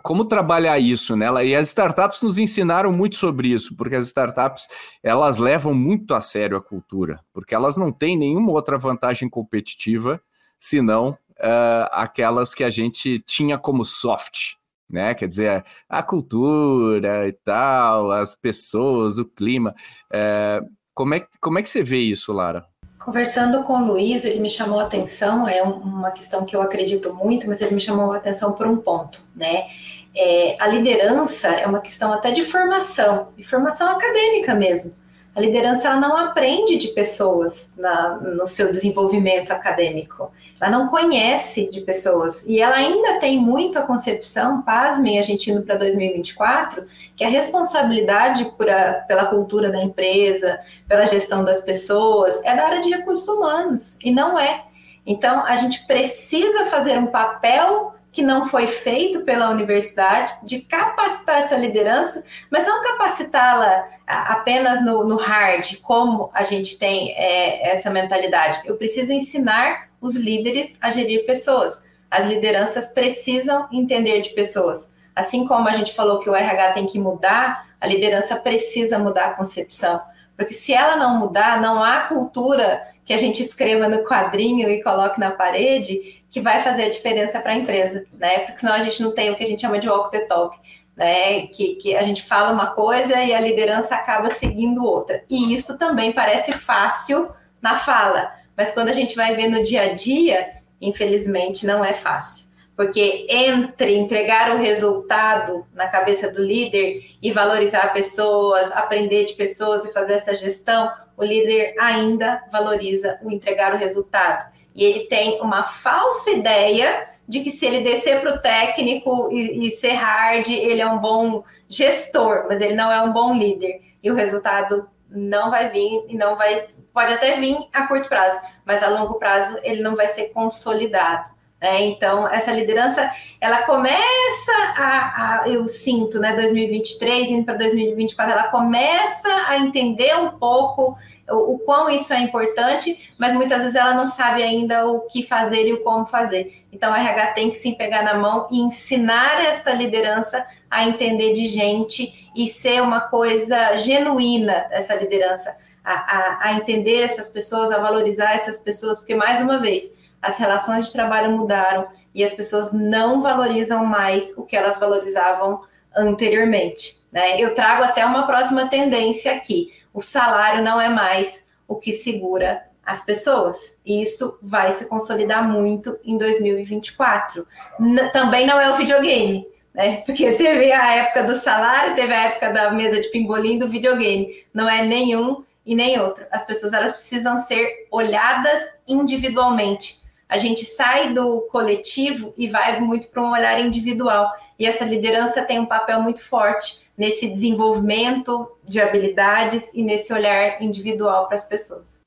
como 0.01 0.25
trabalhar 0.25 0.79
isso, 0.79 1.15
né? 1.15 1.27
E 1.45 1.55
as 1.55 1.67
startups 1.67 2.19
nos 2.23 2.39
ensinaram 2.39 2.91
muito 2.91 3.15
sobre 3.15 3.49
isso, 3.49 3.75
porque 3.75 3.95
as 3.95 4.07
startups 4.07 4.67
elas 5.03 5.37
levam 5.37 5.75
muito 5.75 6.15
a 6.15 6.19
sério 6.19 6.57
a 6.57 6.61
cultura, 6.61 7.19
porque 7.31 7.53
elas 7.53 7.77
não 7.77 7.91
têm 7.91 8.17
nenhuma 8.17 8.51
outra 8.51 8.79
vantagem 8.79 9.29
competitiva 9.29 10.19
senão 10.59 11.11
uh, 11.39 11.87
aquelas 11.91 12.55
que 12.55 12.63
a 12.63 12.71
gente 12.71 13.19
tinha 13.19 13.59
como 13.59 13.85
soft, 13.85 14.55
né? 14.89 15.13
Quer 15.13 15.27
dizer, 15.27 15.63
a 15.87 16.01
cultura 16.01 17.27
e 17.27 17.31
tal, 17.31 18.11
as 18.11 18.35
pessoas, 18.35 19.17
o 19.17 19.25
clima. 19.25 19.75
Uh, 20.11 20.67
como, 20.93 21.13
é, 21.13 21.25
como 21.39 21.59
é 21.59 21.61
que 21.61 21.69
você 21.69 21.83
vê 21.83 21.97
isso, 21.97 22.31
Lara? 22.33 22.65
Conversando 22.99 23.63
com 23.63 23.73
o 23.73 23.85
Luiz, 23.85 24.25
ele 24.25 24.39
me 24.39 24.49
chamou 24.49 24.79
a 24.79 24.83
atenção, 24.83 25.47
é 25.47 25.63
uma 25.63 26.11
questão 26.11 26.43
que 26.45 26.55
eu 26.55 26.61
acredito 26.61 27.13
muito, 27.13 27.47
mas 27.47 27.61
ele 27.61 27.75
me 27.75 27.81
chamou 27.81 28.11
a 28.11 28.17
atenção 28.17 28.51
por 28.51 28.67
um 28.67 28.77
ponto, 28.77 29.21
né? 29.35 29.67
É, 30.15 30.55
a 30.59 30.67
liderança 30.67 31.47
é 31.47 31.65
uma 31.67 31.79
questão 31.79 32.11
até 32.11 32.31
de 32.31 32.43
formação, 32.43 33.29
de 33.37 33.43
formação 33.43 33.87
acadêmica 33.87 34.55
mesmo. 34.55 34.93
A 35.35 35.39
liderança 35.39 35.87
ela 35.87 35.99
não 35.99 36.17
aprende 36.17 36.77
de 36.77 36.87
pessoas 36.87 37.71
na, 37.77 38.15
no 38.17 38.47
seu 38.47 38.73
desenvolvimento 38.73 39.51
acadêmico. 39.51 40.31
Ela 40.59 40.71
não 40.71 40.87
conhece 40.87 41.69
de 41.69 41.81
pessoas. 41.81 42.43
E 42.45 42.59
ela 42.59 42.75
ainda 42.75 43.19
tem 43.19 43.39
muito 43.39 43.77
a 43.77 43.83
concepção, 43.83 44.61
pasmem, 44.61 45.19
a 45.19 45.23
gente 45.23 45.51
indo 45.51 45.61
para 45.61 45.75
2024, 45.75 46.85
que 47.15 47.23
a 47.23 47.29
responsabilidade 47.29 48.51
a, 48.59 48.93
pela 49.07 49.25
cultura 49.25 49.71
da 49.71 49.83
empresa, 49.83 50.59
pela 50.87 51.05
gestão 51.05 51.43
das 51.43 51.61
pessoas, 51.61 52.41
é 52.43 52.55
da 52.55 52.65
área 52.65 52.81
de 52.81 52.89
recursos 52.89 53.27
humanos. 53.27 53.97
E 54.03 54.11
não 54.11 54.39
é. 54.39 54.63
Então, 55.05 55.45
a 55.45 55.55
gente 55.55 55.85
precisa 55.85 56.65
fazer 56.65 56.97
um 56.97 57.07
papel 57.07 57.95
que 58.11 58.23
não 58.23 58.49
foi 58.49 58.65
feito 58.65 59.21
pela 59.21 59.51
universidade, 59.51 60.33
de 60.41 60.61
capacitar 60.61 61.43
essa 61.43 61.55
liderança, 61.55 62.23
mas 62.49 62.65
não 62.65 62.81
capacitá-la 62.81 63.87
apenas 64.07 64.83
no, 64.83 65.03
no, 65.03 65.17
hard, 65.17 65.79
como 65.83 66.31
a 66.33 66.43
gente 66.43 66.79
tem 66.79 67.11
é, 67.11 67.69
essa 67.73 67.91
mentalidade. 67.91 68.61
Eu 68.65 68.75
preciso 68.75 69.13
ensinar 69.13 69.86
os 70.01 70.15
líderes 70.15 70.77
a 70.81 70.91
gerir 70.91 71.25
pessoas. 71.25 71.83
As 72.09 72.25
lideranças 72.25 72.87
precisam 72.87 73.67
entender 73.71 74.21
de 74.21 74.29
pessoas. 74.29 74.89
Assim 75.15 75.47
como 75.47 75.67
a 75.67 75.73
gente 75.73 75.93
falou 75.93 76.19
que 76.19 76.29
o 76.29 76.35
RH 76.35 76.73
tem 76.73 76.87
que 76.87 76.99
mudar, 76.99 77.67
a 77.81 77.87
liderança 77.87 78.35
precisa 78.35 78.99
mudar 78.99 79.25
a 79.25 79.33
concepção. 79.33 80.01
Porque 80.35 80.53
se 80.53 80.73
ela 80.73 80.95
não 80.95 81.17
mudar, 81.17 81.59
não 81.59 81.83
há 81.83 82.01
cultura 82.01 82.87
que 83.03 83.13
a 83.13 83.17
gente 83.17 83.41
escreva 83.41 83.87
no 83.87 84.03
quadrinho 84.03 84.69
e 84.69 84.83
coloque 84.83 85.19
na 85.19 85.31
parede 85.31 86.21
que 86.29 86.41
vai 86.41 86.61
fazer 86.61 86.83
a 86.83 86.89
diferença 86.89 87.39
para 87.39 87.53
a 87.53 87.55
empresa, 87.55 88.05
né? 88.13 88.39
Porque 88.39 88.59
senão 88.59 88.73
a 88.73 88.81
gente 88.81 89.01
não 89.01 89.11
tem 89.13 89.31
o 89.31 89.35
que 89.35 89.43
a 89.43 89.47
gente 89.47 89.61
chama 89.61 89.79
de 89.79 89.89
walk 89.89 90.11
the 90.11 90.25
talk, 90.25 90.57
né? 90.95 91.47
Que, 91.47 91.75
que 91.75 91.95
a 91.95 92.03
gente 92.03 92.23
fala 92.23 92.51
uma 92.51 92.67
coisa 92.67 93.23
e 93.23 93.33
a 93.33 93.39
liderança 93.39 93.95
acaba 93.95 94.29
seguindo 94.29 94.83
outra. 94.83 95.23
E 95.29 95.53
isso 95.53 95.77
também 95.77 96.11
parece 96.11 96.51
fácil 96.51 97.29
na 97.61 97.79
fala, 97.79 98.31
mas 98.57 98.71
quando 98.71 98.89
a 98.89 98.93
gente 98.93 99.15
vai 99.15 99.35
ver 99.35 99.47
no 99.47 99.61
dia 99.61 99.83
a 99.83 99.93
dia, 99.93 100.55
infelizmente 100.81 101.65
não 101.65 101.85
é 101.85 101.93
fácil. 101.93 102.47
Porque 102.75 103.27
entre 103.29 103.95
entregar 103.95 104.55
o 104.55 104.59
resultado 104.59 105.65
na 105.73 105.87
cabeça 105.87 106.31
do 106.31 106.43
líder 106.43 107.03
e 107.21 107.31
valorizar 107.31 107.93
pessoas, 107.93 108.71
aprender 108.71 109.25
de 109.25 109.33
pessoas 109.33 109.85
e 109.85 109.93
fazer 109.93 110.13
essa 110.13 110.35
gestão, 110.35 110.91
o 111.15 111.23
líder 111.23 111.75
ainda 111.79 112.43
valoriza 112.51 113.19
o 113.23 113.31
entregar 113.31 113.73
o 113.73 113.77
resultado. 113.77 114.51
E 114.75 114.83
ele 114.83 115.05
tem 115.05 115.41
uma 115.41 115.63
falsa 115.63 116.29
ideia 116.31 117.09
de 117.27 117.41
que 117.41 117.51
se 117.51 117.65
ele 117.65 117.81
descer 117.81 118.21
para 118.21 118.35
o 118.35 118.39
técnico 118.39 119.29
e, 119.31 119.67
e, 119.67 119.71
ser 119.71 119.93
hard, 119.93 120.47
ele 120.47 120.79
é 120.79 120.87
um 120.87 120.99
bom 120.99 121.43
gestor, 121.67 122.45
mas 122.47 122.61
ele 122.61 122.75
não 122.75 122.91
é 122.91 123.01
um 123.01 123.11
bom 123.11 123.35
líder. 123.35 123.81
E 124.01 124.09
o 124.09 124.15
resultado 124.15 124.87
não 125.09 125.49
vai 125.49 125.69
vir 125.69 126.05
e 126.07 126.17
não 126.17 126.35
vai. 126.35 126.65
Pode 126.93 127.13
até 127.13 127.39
vir 127.39 127.57
a 127.73 127.87
curto 127.87 128.09
prazo, 128.09 128.39
mas 128.65 128.83
a 128.83 128.89
longo 128.89 129.15
prazo 129.15 129.57
ele 129.63 129.81
não 129.81 129.95
vai 129.95 130.07
ser 130.07 130.29
consolidado. 130.29 131.29
Né? 131.61 131.85
Então, 131.85 132.27
essa 132.27 132.51
liderança, 132.51 133.09
ela 133.41 133.63
começa 133.63 134.53
a, 134.75 135.41
a, 135.41 135.49
eu 135.49 135.67
sinto, 135.67 136.19
né, 136.19 136.35
2023, 136.35 137.29
indo 137.29 137.45
para 137.45 137.55
2024, 137.55 138.33
ela 138.33 138.47
começa 138.49 139.29
a 139.47 139.57
entender 139.57 140.15
um 140.17 140.37
pouco 140.37 140.97
o, 141.29 141.53
o 141.53 141.59
quão 141.59 141.89
isso 141.89 142.13
é 142.13 142.19
importante, 142.19 143.11
mas 143.17 143.33
muitas 143.33 143.59
vezes 143.59 143.75
ela 143.75 143.93
não 143.93 144.07
sabe 144.07 144.43
ainda 144.43 144.85
o 144.85 145.01
que 145.01 145.23
fazer 145.23 145.67
e 145.67 145.73
o 145.73 145.83
como 145.83 146.05
fazer. 146.05 146.63
Então, 146.71 146.95
RH 146.95 147.27
tem 147.33 147.49
que 147.49 147.57
se 147.57 147.73
pegar 147.73 148.03
na 148.03 148.13
mão 148.13 148.47
e 148.51 148.59
ensinar 148.59 149.43
essa 149.45 149.71
liderança 149.71 150.45
a 150.69 150.85
entender 150.85 151.33
de 151.33 151.47
gente 151.47 152.26
e 152.37 152.47
ser 152.47 152.81
uma 152.81 153.01
coisa 153.01 153.75
genuína, 153.77 154.67
essa 154.71 154.95
liderança, 154.95 155.57
a, 155.83 155.93
a, 155.93 156.47
a 156.47 156.53
entender 156.53 157.01
essas 157.01 157.27
pessoas, 157.27 157.71
a 157.71 157.79
valorizar 157.79 158.33
essas 158.33 158.59
pessoas, 158.59 158.99
porque, 158.99 159.15
mais 159.15 159.41
uma 159.41 159.59
vez, 159.59 159.91
as 160.21 160.37
relações 160.37 160.87
de 160.87 160.93
trabalho 160.93 161.31
mudaram 161.31 161.87
e 162.13 162.23
as 162.23 162.33
pessoas 162.33 162.71
não 162.71 163.21
valorizam 163.21 163.85
mais 163.85 164.37
o 164.37 164.43
que 164.43 164.55
elas 164.55 164.79
valorizavam 164.79 165.61
anteriormente. 165.95 166.97
Né? 167.11 167.41
Eu 167.41 167.55
trago 167.55 167.83
até 167.83 168.05
uma 168.05 168.25
próxima 168.25 168.67
tendência 168.69 169.33
aqui 169.33 169.71
o 169.97 170.01
salário 170.01 170.63
não 170.63 170.79
é 170.79 170.87
mais 170.87 171.49
o 171.67 171.75
que 171.75 171.91
segura 171.91 172.61
as 172.85 173.03
pessoas. 173.03 173.79
E 173.83 173.99
isso 173.99 174.37
vai 174.43 174.71
se 174.73 174.85
consolidar 174.85 175.43
muito 175.43 175.97
em 176.05 176.19
2024. 176.19 177.47
N 177.79 178.11
também 178.11 178.45
não 178.45 178.61
é 178.61 178.69
o 178.71 178.77
videogame, 178.77 179.47
né? 179.77 179.97
Porque 179.97 180.31
teve 180.31 180.71
a 180.71 180.95
época 180.95 181.23
do 181.23 181.39
salário, 181.39 181.95
teve 181.95 182.11
a 182.11 182.23
época 182.23 182.51
da 182.51 182.71
mesa 182.71 182.99
de 182.99 183.09
pimbolim 183.09 183.59
do 183.59 183.69
videogame. 183.69 184.43
Não 184.51 184.67
é 184.67 184.83
nenhum 184.83 185.43
e 185.63 185.75
nem 185.75 185.99
outro. 185.99 186.25
As 186.31 186.43
pessoas 186.43 186.73
elas 186.73 186.93
precisam 186.93 187.37
ser 187.37 187.87
olhadas 187.91 188.63
individualmente. 188.87 190.01
A 190.27 190.39
gente 190.39 190.65
sai 190.65 191.13
do 191.13 191.41
coletivo 191.51 192.33
e 192.35 192.49
vai 192.49 192.81
muito 192.81 193.07
para 193.09 193.21
um 193.21 193.31
olhar 193.31 193.61
individual. 193.61 194.29
E 194.57 194.65
essa 194.65 194.83
liderança 194.83 195.45
tem 195.45 195.59
um 195.59 195.65
papel 195.67 196.01
muito 196.01 196.23
forte 196.23 196.81
nesse 196.97 197.29
desenvolvimento 197.29 198.51
de 198.67 198.81
habilidades 198.81 199.69
e 199.75 199.83
nesse 199.83 200.11
olhar 200.11 200.61
individual 200.61 201.27
para 201.27 201.35
as 201.35 201.47
pessoas. 201.47 202.01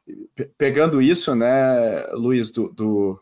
Pegando 0.58 1.00
isso, 1.00 1.36
né, 1.36 2.04
Luiz, 2.14 2.50
do, 2.50 2.68
do, 2.70 3.20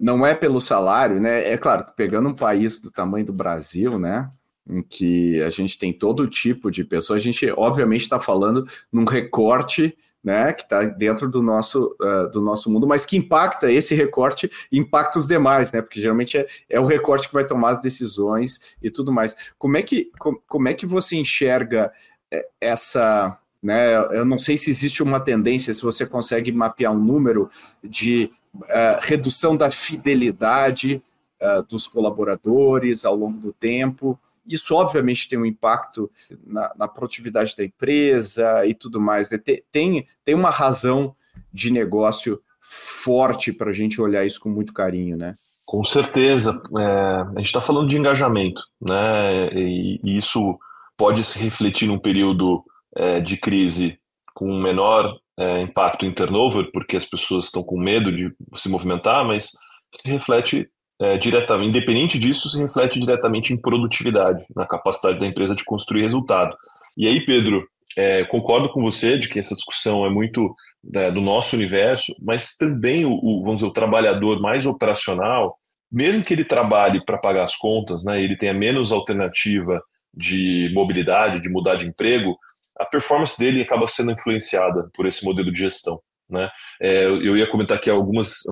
não 0.00 0.26
é 0.26 0.34
pelo 0.34 0.60
salário, 0.60 1.20
né? 1.20 1.50
É 1.50 1.56
claro, 1.56 1.86
pegando 1.96 2.28
um 2.28 2.34
país 2.34 2.80
do 2.80 2.90
tamanho 2.90 3.26
do 3.26 3.32
Brasil, 3.32 3.98
né? 3.98 4.30
Em 4.68 4.82
que 4.82 5.40
a 5.42 5.50
gente 5.50 5.78
tem 5.78 5.92
todo 5.92 6.26
tipo 6.26 6.70
de 6.70 6.84
pessoas, 6.84 7.22
a 7.22 7.24
gente 7.24 7.50
obviamente 7.56 8.02
está 8.02 8.20
falando 8.20 8.66
num 8.92 9.04
recorte 9.04 9.96
né, 10.22 10.52
que 10.52 10.62
está 10.62 10.84
dentro 10.84 11.28
do 11.28 11.42
nosso, 11.42 11.96
uh, 12.00 12.30
do 12.30 12.40
nosso 12.40 12.70
mundo, 12.70 12.86
mas 12.86 13.06
que 13.06 13.16
impacta 13.16 13.70
esse 13.70 13.94
recorte, 13.94 14.50
impacta 14.70 15.18
os 15.18 15.26
demais, 15.26 15.72
né, 15.72 15.80
porque 15.80 16.00
geralmente 16.00 16.36
é, 16.36 16.46
é 16.68 16.80
o 16.80 16.84
recorte 16.84 17.28
que 17.28 17.34
vai 17.34 17.46
tomar 17.46 17.70
as 17.70 17.80
decisões 17.80 18.76
e 18.82 18.90
tudo 18.90 19.12
mais. 19.12 19.34
Como 19.56 19.76
é 19.76 19.82
que, 19.82 20.10
com, 20.18 20.34
como 20.46 20.68
é 20.68 20.74
que 20.74 20.86
você 20.86 21.16
enxerga 21.16 21.92
eh, 22.30 22.46
essa, 22.60 23.38
né, 23.62 23.96
eu 24.12 24.24
não 24.24 24.38
sei 24.38 24.58
se 24.58 24.70
existe 24.70 25.02
uma 25.02 25.20
tendência, 25.20 25.72
se 25.72 25.82
você 25.82 26.04
consegue 26.04 26.50
mapear 26.50 26.92
um 26.92 26.98
número 26.98 27.48
de 27.82 28.30
uh, 28.62 28.98
redução 29.00 29.56
da 29.56 29.70
fidelidade 29.70 31.02
uh, 31.40 31.62
dos 31.64 31.86
colaboradores 31.86 33.04
ao 33.04 33.16
longo 33.16 33.38
do 33.38 33.52
tempo, 33.52 34.18
isso, 34.48 34.74
obviamente, 34.74 35.28
tem 35.28 35.38
um 35.38 35.44
impacto 35.44 36.10
na, 36.46 36.72
na 36.74 36.88
produtividade 36.88 37.54
da 37.54 37.64
empresa 37.64 38.64
e 38.66 38.72
tudo 38.72 38.98
mais. 38.98 39.30
Né? 39.30 39.38
Tem, 39.70 40.06
tem 40.24 40.34
uma 40.34 40.48
razão 40.48 41.14
de 41.52 41.70
negócio 41.70 42.40
forte 42.60 43.52
para 43.52 43.70
a 43.70 43.72
gente 43.74 44.00
olhar 44.00 44.24
isso 44.24 44.40
com 44.40 44.48
muito 44.48 44.72
carinho, 44.72 45.16
né? 45.16 45.36
Com 45.66 45.84
certeza. 45.84 46.62
É, 46.78 46.82
a 46.82 47.34
gente 47.36 47.46
está 47.46 47.60
falando 47.60 47.88
de 47.88 47.98
engajamento, 47.98 48.62
né? 48.80 49.48
E, 49.52 50.00
e, 50.02 50.16
isso 50.16 50.58
pode 50.96 51.22
se 51.22 51.38
refletir 51.42 51.86
num 51.86 51.98
período 51.98 52.64
é, 52.96 53.20
de 53.20 53.36
crise 53.36 53.98
com 54.34 54.60
menor 54.60 55.18
é, 55.38 55.62
impacto 55.62 56.04
em 56.04 56.12
turnover, 56.12 56.68
porque 56.72 56.96
as 56.96 57.04
pessoas 57.04 57.46
estão 57.46 57.62
com 57.62 57.78
medo 57.78 58.12
de 58.12 58.32
se 58.54 58.68
movimentar, 58.68 59.24
mas 59.24 59.52
se 59.92 60.10
reflete 60.10 60.68
é, 61.00 61.16
diretamente, 61.16 61.68
independente 61.68 62.18
disso, 62.18 62.48
se 62.48 62.60
reflete 62.60 62.98
diretamente 62.98 63.52
em 63.52 63.60
produtividade, 63.60 64.42
na 64.54 64.66
capacidade 64.66 65.20
da 65.20 65.26
empresa 65.26 65.54
de 65.54 65.64
construir 65.64 66.02
resultado. 66.02 66.56
E 66.96 67.06
aí, 67.06 67.24
Pedro, 67.24 67.64
é, 67.96 68.24
concordo 68.24 68.68
com 68.70 68.82
você 68.82 69.16
de 69.16 69.28
que 69.28 69.38
essa 69.38 69.54
discussão 69.54 70.04
é 70.04 70.10
muito 70.10 70.52
né, 70.82 71.10
do 71.10 71.20
nosso 71.20 71.54
universo, 71.54 72.12
mas 72.20 72.56
também 72.56 73.04
o, 73.04 73.12
o, 73.12 73.42
vamos 73.42 73.56
dizer, 73.56 73.68
o 73.68 73.72
trabalhador 73.72 74.40
mais 74.40 74.66
operacional, 74.66 75.56
mesmo 75.90 76.24
que 76.24 76.34
ele 76.34 76.44
trabalhe 76.44 77.04
para 77.04 77.16
pagar 77.16 77.44
as 77.44 77.56
contas, 77.56 78.04
né, 78.04 78.20
ele 78.20 78.36
tenha 78.36 78.52
menos 78.52 78.90
alternativa 78.90 79.80
de 80.12 80.70
mobilidade, 80.74 81.40
de 81.40 81.48
mudar 81.48 81.76
de 81.76 81.86
emprego, 81.86 82.36
a 82.78 82.84
performance 82.84 83.38
dele 83.38 83.62
acaba 83.62 83.86
sendo 83.86 84.12
influenciada 84.12 84.88
por 84.94 85.06
esse 85.06 85.24
modelo 85.24 85.50
de 85.50 85.58
gestão. 85.58 86.00
Né? 86.28 86.48
É, 86.80 87.04
eu 87.04 87.36
ia 87.36 87.50
comentar 87.50 87.76
aqui 87.76 87.90
algumas, 87.90 88.42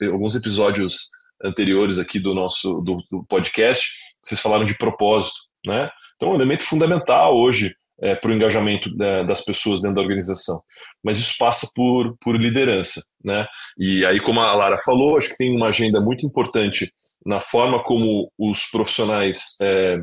alguns 0.00 0.36
episódios 0.36 1.10
anteriores 1.42 1.98
aqui 1.98 2.18
do 2.18 2.34
nosso 2.34 2.80
do, 2.80 2.96
do 3.10 3.24
podcast, 3.28 3.88
vocês 4.24 4.40
falaram 4.40 4.64
de 4.64 4.76
propósito, 4.76 5.36
né? 5.64 5.90
Então, 6.16 6.30
é 6.30 6.32
um 6.32 6.34
elemento 6.34 6.64
fundamental 6.64 7.36
hoje 7.36 7.74
é, 8.00 8.14
para 8.14 8.30
o 8.30 8.34
engajamento 8.34 8.94
das 8.96 9.40
pessoas 9.40 9.80
dentro 9.80 9.96
da 9.96 10.02
organização. 10.02 10.60
Mas 11.02 11.18
isso 11.18 11.36
passa 11.38 11.68
por, 11.74 12.16
por 12.20 12.36
liderança, 12.36 13.02
né? 13.24 13.46
E 13.78 14.04
aí, 14.04 14.20
como 14.20 14.40
a 14.40 14.52
Lara 14.52 14.76
falou, 14.78 15.16
acho 15.16 15.30
que 15.30 15.36
tem 15.36 15.54
uma 15.54 15.68
agenda 15.68 16.00
muito 16.00 16.26
importante 16.26 16.92
na 17.24 17.40
forma 17.40 17.82
como 17.82 18.30
os 18.38 18.66
profissionais, 18.66 19.56
é, 19.62 19.98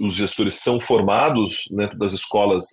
os 0.00 0.14
gestores 0.14 0.54
são 0.54 0.78
formados 0.78 1.64
dentro 1.74 1.98
das 1.98 2.12
escolas 2.12 2.64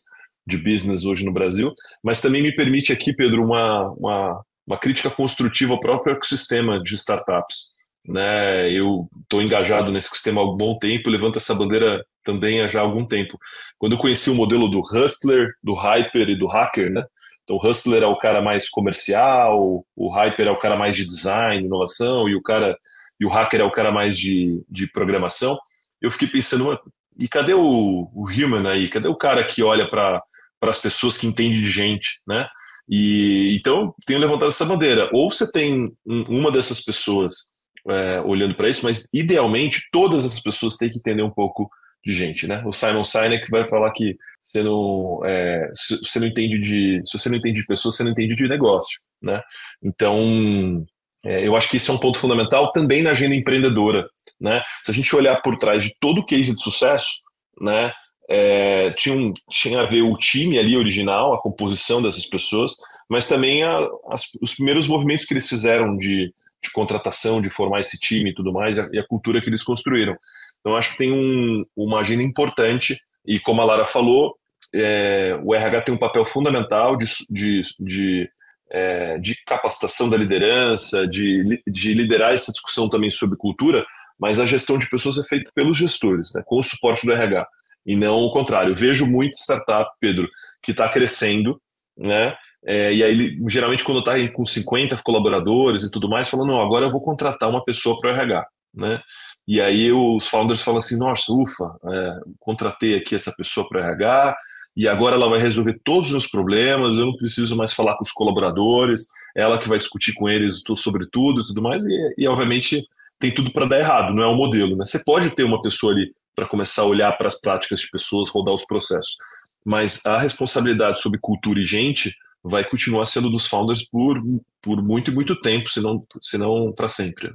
de 0.45 0.57
business 0.57 1.05
hoje 1.05 1.25
no 1.25 1.33
Brasil, 1.33 1.73
mas 2.03 2.21
também 2.21 2.41
me 2.41 2.53
permite 2.53 2.93
aqui, 2.93 3.13
Pedro, 3.13 3.43
uma, 3.43 3.89
uma, 3.91 4.43
uma 4.67 4.77
crítica 4.77 5.09
construtiva 5.09 5.73
ao 5.73 5.79
próprio 5.79 6.13
ecossistema 6.13 6.81
de 6.81 6.93
startups 6.95 7.75
né? 8.07 8.71
Eu 8.71 9.09
estou 9.21 9.41
engajado 9.41 9.91
nesse 9.91 10.09
sistema 10.09 10.41
há 10.41 10.45
um 10.45 10.55
bom 10.55 10.77
tempo, 10.77 11.09
levanto 11.09 11.37
essa 11.37 11.55
bandeira 11.55 12.05
também 12.23 12.61
há 12.61 12.67
já 12.67 12.81
algum 12.81 13.05
tempo. 13.05 13.37
Quando 13.77 13.93
eu 13.93 13.99
conheci 13.99 14.29
o 14.29 14.35
modelo 14.35 14.69
do 14.69 14.79
hustler, 14.79 15.53
do 15.63 15.73
hyper 15.73 16.29
e 16.29 16.37
do 16.37 16.47
hacker, 16.47 16.91
né? 16.91 17.03
Então, 17.43 17.57
o 17.57 17.59
hustler 17.59 18.03
é 18.03 18.07
o 18.07 18.17
cara 18.17 18.41
mais 18.41 18.69
comercial, 18.69 19.85
o 19.95 20.09
hyper 20.09 20.47
é 20.47 20.51
o 20.51 20.57
cara 20.57 20.75
mais 20.75 20.95
de 20.95 21.05
design, 21.05 21.65
inovação, 21.65 22.27
e 22.27 22.35
o 22.35 22.41
cara 22.41 22.77
e 23.19 23.25
o 23.25 23.29
hacker 23.29 23.61
é 23.61 23.63
o 23.63 23.71
cara 23.71 23.91
mais 23.91 24.17
de, 24.17 24.61
de 24.69 24.91
programação. 24.91 25.57
Eu 26.01 26.11
fiquei 26.11 26.27
pensando, 26.27 26.77
e 27.17 27.27
cadê 27.27 27.53
o, 27.53 28.09
o 28.13 28.27
human 28.29 28.69
aí? 28.69 28.89
Cadê 28.89 29.07
o 29.07 29.15
cara 29.15 29.43
que 29.43 29.63
olha 29.63 29.89
para 29.89 30.21
as 30.61 30.77
pessoas 30.77 31.17
que 31.17 31.27
entende 31.27 31.61
de 31.61 31.69
gente, 31.69 32.21
né? 32.27 32.47
E 32.87 33.57
então 33.59 33.93
tenho 34.05 34.19
levantado 34.19 34.49
essa 34.49 34.65
bandeira. 34.65 35.09
Ou 35.11 35.29
você 35.29 35.51
tem 35.51 35.91
um, 36.05 36.21
uma 36.23 36.51
dessas 36.51 36.81
pessoas 36.81 37.49
é, 37.89 38.21
olhando 38.21 38.55
para 38.55 38.69
isso, 38.69 38.83
mas 38.83 39.07
idealmente 39.13 39.87
todas 39.91 40.25
essas 40.25 40.39
pessoas 40.39 40.75
têm 40.75 40.89
que 40.89 40.97
entender 40.97 41.23
um 41.23 41.31
pouco 41.31 41.69
de 42.03 42.13
gente, 42.13 42.47
né? 42.47 42.61
O 42.65 42.71
Simon 42.71 43.03
Sinek 43.03 43.49
vai 43.49 43.67
falar 43.67 43.91
que 43.91 44.15
você 44.41 44.61
não, 44.61 45.21
é, 45.25 45.71
você 45.73 46.19
não 46.19 46.27
entende 46.27 46.59
de, 46.59 47.01
se 47.03 47.17
você 47.17 47.29
não 47.29 47.37
entende 47.37 47.59
de 47.59 47.65
pessoas, 47.65 47.95
você 47.95 48.03
não 48.03 48.11
entende 48.11 48.35
de 48.35 48.47
negócio, 48.47 48.99
né? 49.21 49.41
Então, 49.83 50.85
é, 51.25 51.47
eu 51.47 51.55
acho 51.55 51.69
que 51.69 51.77
isso 51.77 51.91
é 51.91 51.95
um 51.95 51.99
ponto 51.99 52.17
fundamental 52.17 52.71
também 52.71 53.01
na 53.01 53.11
agenda 53.11 53.35
empreendedora, 53.35 54.07
né? 54.39 54.61
Se 54.83 54.91
a 54.91 54.93
gente 54.93 55.13
olhar 55.15 55.41
por 55.41 55.57
trás 55.57 55.83
de 55.83 55.91
todo 55.99 56.19
o 56.19 56.25
case 56.25 56.55
de 56.55 56.61
sucesso, 56.61 57.15
né? 57.59 57.91
é, 58.29 58.91
tinha, 58.91 59.15
um, 59.15 59.33
tinha 59.49 59.81
a 59.81 59.85
ver 59.85 60.01
o 60.01 60.13
time 60.13 60.57
ali 60.57 60.75
original, 60.75 61.33
a 61.33 61.41
composição 61.41 62.01
dessas 62.01 62.25
pessoas, 62.25 62.75
mas 63.09 63.27
também 63.27 63.63
a, 63.63 63.77
as, 64.09 64.23
os 64.41 64.55
primeiros 64.55 64.87
movimentos 64.87 65.25
que 65.25 65.33
eles 65.33 65.47
fizeram 65.47 65.95
de, 65.95 66.33
de 66.63 66.71
contratação, 66.71 67.41
de 67.41 67.49
formar 67.49 67.79
esse 67.79 67.99
time 67.99 68.31
e 68.31 68.33
tudo 68.33 68.51
mais, 68.51 68.77
e 68.77 68.81
a, 68.81 68.89
e 68.93 68.99
a 68.99 69.07
cultura 69.07 69.41
que 69.41 69.49
eles 69.49 69.63
construíram. 69.63 70.15
Então, 70.59 70.75
acho 70.75 70.91
que 70.91 70.97
tem 70.97 71.11
um, 71.11 71.63
uma 71.75 71.99
agenda 71.99 72.23
importante, 72.23 72.99
e 73.25 73.39
como 73.39 73.61
a 73.61 73.65
Lara 73.65 73.85
falou, 73.85 74.35
é, 74.73 75.39
o 75.43 75.53
RH 75.53 75.81
tem 75.81 75.93
um 75.93 75.99
papel 75.99 76.25
fundamental 76.25 76.97
de, 76.97 77.05
de, 77.29 77.61
de, 77.79 78.29
é, 78.71 79.17
de 79.17 79.35
capacitação 79.45 80.09
da 80.09 80.17
liderança, 80.17 81.07
de, 81.07 81.61
de 81.67 81.93
liderar 81.93 82.33
essa 82.33 82.51
discussão 82.51 82.89
também 82.89 83.09
sobre 83.09 83.37
cultura, 83.37 83.85
mas 84.19 84.39
a 84.39 84.45
gestão 84.45 84.77
de 84.77 84.89
pessoas 84.89 85.17
é 85.17 85.23
feita 85.23 85.51
pelos 85.53 85.77
gestores, 85.77 86.31
né, 86.33 86.41
com 86.45 86.57
o 86.57 86.63
suporte 86.63 87.05
do 87.05 87.11
RH, 87.11 87.47
e 87.85 87.95
não 87.95 88.15
o 88.15 88.31
contrário. 88.31 88.71
Eu 88.71 88.75
vejo 88.75 89.05
muito 89.05 89.37
startup, 89.37 89.89
Pedro, 89.99 90.27
que 90.63 90.71
está 90.71 90.89
crescendo, 90.89 91.61
né, 91.97 92.35
é, 92.65 92.91
e 92.91 93.03
aí, 93.03 93.37
geralmente, 93.47 93.83
quando 93.83 93.99
está 93.99 94.13
com 94.33 94.43
50 94.43 94.99
colaboradores 95.03 95.83
e 95.83 95.91
tudo 95.91 96.09
mais, 96.09 96.27
falando, 96.27 96.47
não, 96.47 96.61
agora 96.61 96.85
eu 96.85 96.89
vou 96.89 97.01
contratar 97.01 97.47
uma 97.47 97.63
pessoa 97.63 97.97
para 97.99 98.11
o 98.11 98.13
RH, 98.13 98.47
né? 98.73 99.01
E 99.47 99.61
aí 99.61 99.91
os 99.91 100.27
founders 100.27 100.61
falam 100.61 100.79
assim, 100.79 100.97
nossa, 100.97 101.31
ufa, 101.31 101.77
é, 101.87 102.19
contratei 102.39 102.97
aqui 102.97 103.13
essa 103.13 103.31
pessoa 103.37 103.67
para 103.69 103.81
o 103.81 103.83
RH 103.83 104.35
e 104.75 104.87
agora 104.87 105.15
ela 105.15 105.29
vai 105.29 105.39
resolver 105.39 105.79
todos 105.83 106.13
os 106.13 106.27
problemas, 106.27 106.97
eu 106.97 107.05
não 107.05 107.15
preciso 107.15 107.55
mais 107.55 107.71
falar 107.71 107.95
com 107.95 108.03
os 108.03 108.11
colaboradores, 108.11 109.07
ela 109.35 109.57
que 109.57 109.69
vai 109.69 109.77
discutir 109.77 110.13
com 110.13 110.27
eles 110.27 110.61
sobre 110.75 111.07
tudo 111.09 111.41
e 111.41 111.47
tudo 111.47 111.61
mais, 111.61 111.85
e, 111.85 112.13
e 112.17 112.27
obviamente 112.27 112.85
tem 113.17 113.33
tudo 113.33 113.51
para 113.51 113.65
dar 113.65 113.79
errado, 113.79 114.13
não 114.13 114.23
é 114.23 114.27
um 114.27 114.35
modelo. 114.35 114.75
Né? 114.75 114.85
Você 114.85 114.99
pode 115.03 115.33
ter 115.33 115.43
uma 115.43 115.61
pessoa 115.61 115.93
ali 115.93 116.13
para 116.35 116.47
começar 116.47 116.81
a 116.81 116.85
olhar 116.85 117.11
para 117.13 117.27
as 117.27 117.39
práticas 117.39 117.79
de 117.79 117.89
pessoas, 117.89 118.29
rodar 118.29 118.53
os 118.53 118.65
processos, 118.65 119.15
mas 119.63 120.05
a 120.05 120.19
responsabilidade 120.19 121.01
sobre 121.01 121.19
cultura 121.19 121.59
e 121.59 121.63
gente 121.63 122.13
vai 122.43 122.63
continuar 122.63 123.05
sendo 123.05 123.29
dos 123.29 123.47
founders 123.47 123.83
por, 123.89 124.21
por 124.61 124.83
muito 124.83 125.09
e 125.09 125.13
muito 125.13 125.39
tempo, 125.39 125.69
se 125.69 125.81
não, 125.81 126.05
se 126.21 126.37
não 126.37 126.71
para 126.71 126.87
sempre. 126.87 127.33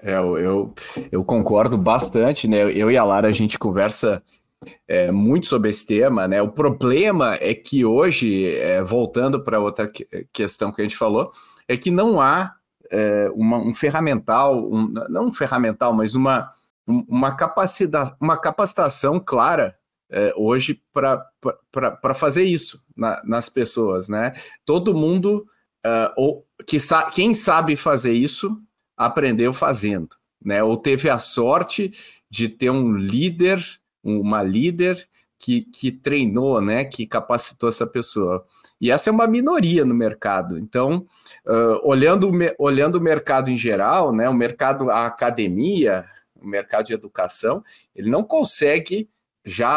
É, 0.00 0.14
eu, 0.14 0.38
eu, 0.38 0.74
eu, 1.12 1.24
concordo 1.24 1.76
bastante, 1.76 2.48
né? 2.48 2.62
Eu 2.72 2.90
e 2.90 2.96
a 2.96 3.04
Lara, 3.04 3.28
a 3.28 3.32
gente 3.32 3.58
conversa 3.58 4.22
é, 4.86 5.10
muito 5.10 5.46
sobre 5.46 5.70
esse 5.70 5.86
tema, 5.86 6.26
né? 6.26 6.42
O 6.42 6.50
problema 6.50 7.36
é 7.40 7.54
que 7.54 7.84
hoje, 7.84 8.54
é, 8.56 8.82
voltando 8.82 9.42
para 9.42 9.60
outra 9.60 9.90
questão 10.32 10.72
que 10.72 10.80
a 10.80 10.84
gente 10.84 10.96
falou, 10.96 11.30
é 11.66 11.76
que 11.76 11.90
não 11.90 12.20
há 12.20 12.54
é, 12.90 13.30
uma, 13.34 13.58
um 13.58 13.74
ferramental, 13.74 14.70
um, 14.70 14.92
não 15.08 15.26
um 15.26 15.32
ferramental, 15.32 15.92
mas 15.92 16.14
uma, 16.14 16.52
uma, 16.86 17.34
capacidade, 17.34 18.14
uma 18.20 18.36
capacitação 18.36 19.20
clara 19.20 19.76
é, 20.10 20.32
hoje 20.36 20.82
para 20.92 22.14
fazer 22.14 22.44
isso 22.44 22.82
na, 22.96 23.22
nas 23.24 23.48
pessoas, 23.48 24.08
né? 24.08 24.32
Todo 24.64 24.94
mundo, 24.94 25.46
uh, 25.86 26.12
ou 26.16 26.46
que 26.66 26.80
sa 26.80 27.10
quem 27.10 27.34
sabe 27.34 27.76
fazer 27.76 28.12
isso, 28.12 28.58
aprendeu 28.96 29.52
fazendo, 29.52 30.16
né? 30.42 30.62
Ou 30.62 30.78
teve 30.78 31.10
a 31.10 31.18
sorte 31.18 31.92
de 32.30 32.48
ter 32.48 32.70
um 32.70 32.96
líder 32.96 33.62
uma 34.02 34.42
líder 34.42 35.08
que, 35.38 35.62
que 35.62 35.92
treinou, 35.92 36.60
né, 36.60 36.84
que 36.84 37.06
capacitou 37.06 37.68
essa 37.68 37.86
pessoa. 37.86 38.44
E 38.80 38.90
essa 38.90 39.10
é 39.10 39.12
uma 39.12 39.26
minoria 39.26 39.84
no 39.84 39.94
mercado. 39.94 40.58
Então, 40.58 41.06
uh, 41.46 41.80
olhando, 41.88 42.30
olhando 42.58 42.96
o 42.96 43.00
mercado 43.00 43.50
em 43.50 43.58
geral, 43.58 44.12
né, 44.12 44.28
o 44.28 44.34
mercado, 44.34 44.90
a 44.90 45.06
academia, 45.06 46.04
o 46.34 46.46
mercado 46.46 46.86
de 46.86 46.94
educação, 46.94 47.62
ele 47.94 48.10
não 48.10 48.22
consegue 48.22 49.08
já 49.44 49.68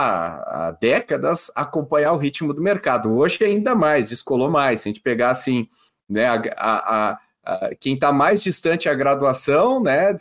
há 0.46 0.78
décadas 0.80 1.50
acompanhar 1.56 2.14
o 2.14 2.18
ritmo 2.18 2.54
do 2.54 2.62
mercado. 2.62 3.12
Hoje 3.14 3.44
ainda 3.44 3.74
mais, 3.74 4.10
descolou 4.10 4.50
mais. 4.50 4.82
Se 4.82 4.90
a 4.90 4.92
gente 4.92 5.02
pegar 5.02 5.30
assim, 5.30 5.68
né, 6.10 6.28
a, 6.28 6.40
a, 6.58 7.20
a 7.44 7.76
quem 7.76 7.94
está 7.94 8.12
mais 8.12 8.44
distante 8.44 8.90
a 8.90 8.94
graduação, 8.94 9.82
né, 9.82 10.16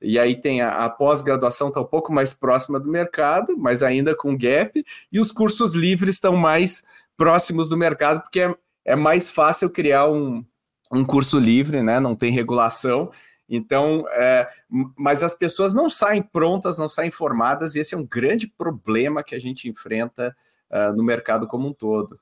e 0.00 0.18
aí 0.18 0.40
tem 0.40 0.60
a, 0.60 0.84
a 0.84 0.90
pós-graduação 0.90 1.68
está 1.68 1.80
um 1.80 1.84
pouco 1.84 2.12
mais 2.12 2.32
próxima 2.32 2.78
do 2.78 2.88
mercado, 2.88 3.56
mas 3.56 3.82
ainda 3.82 4.14
com 4.14 4.36
gap, 4.36 4.84
e 5.10 5.20
os 5.20 5.32
cursos 5.32 5.74
livres 5.74 6.14
estão 6.14 6.36
mais 6.36 6.82
próximos 7.16 7.68
do 7.68 7.76
mercado, 7.76 8.22
porque 8.22 8.40
é, 8.40 8.54
é 8.84 8.96
mais 8.96 9.28
fácil 9.28 9.68
criar 9.68 10.08
um, 10.08 10.44
um 10.92 11.04
curso 11.04 11.38
livre, 11.38 11.82
né? 11.82 11.98
Não 11.98 12.14
tem 12.14 12.30
regulação. 12.30 13.10
Então, 13.48 14.04
é, 14.10 14.48
mas 14.96 15.22
as 15.22 15.34
pessoas 15.34 15.74
não 15.74 15.88
saem 15.88 16.22
prontas, 16.22 16.78
não 16.78 16.88
saem 16.88 17.10
formadas, 17.10 17.74
e 17.74 17.80
esse 17.80 17.94
é 17.94 17.98
um 17.98 18.06
grande 18.06 18.46
problema 18.46 19.24
que 19.24 19.34
a 19.34 19.38
gente 19.38 19.68
enfrenta 19.68 20.36
uh, 20.70 20.94
no 20.94 21.02
mercado 21.02 21.46
como 21.48 21.66
um 21.66 21.72
todo. 21.72 22.20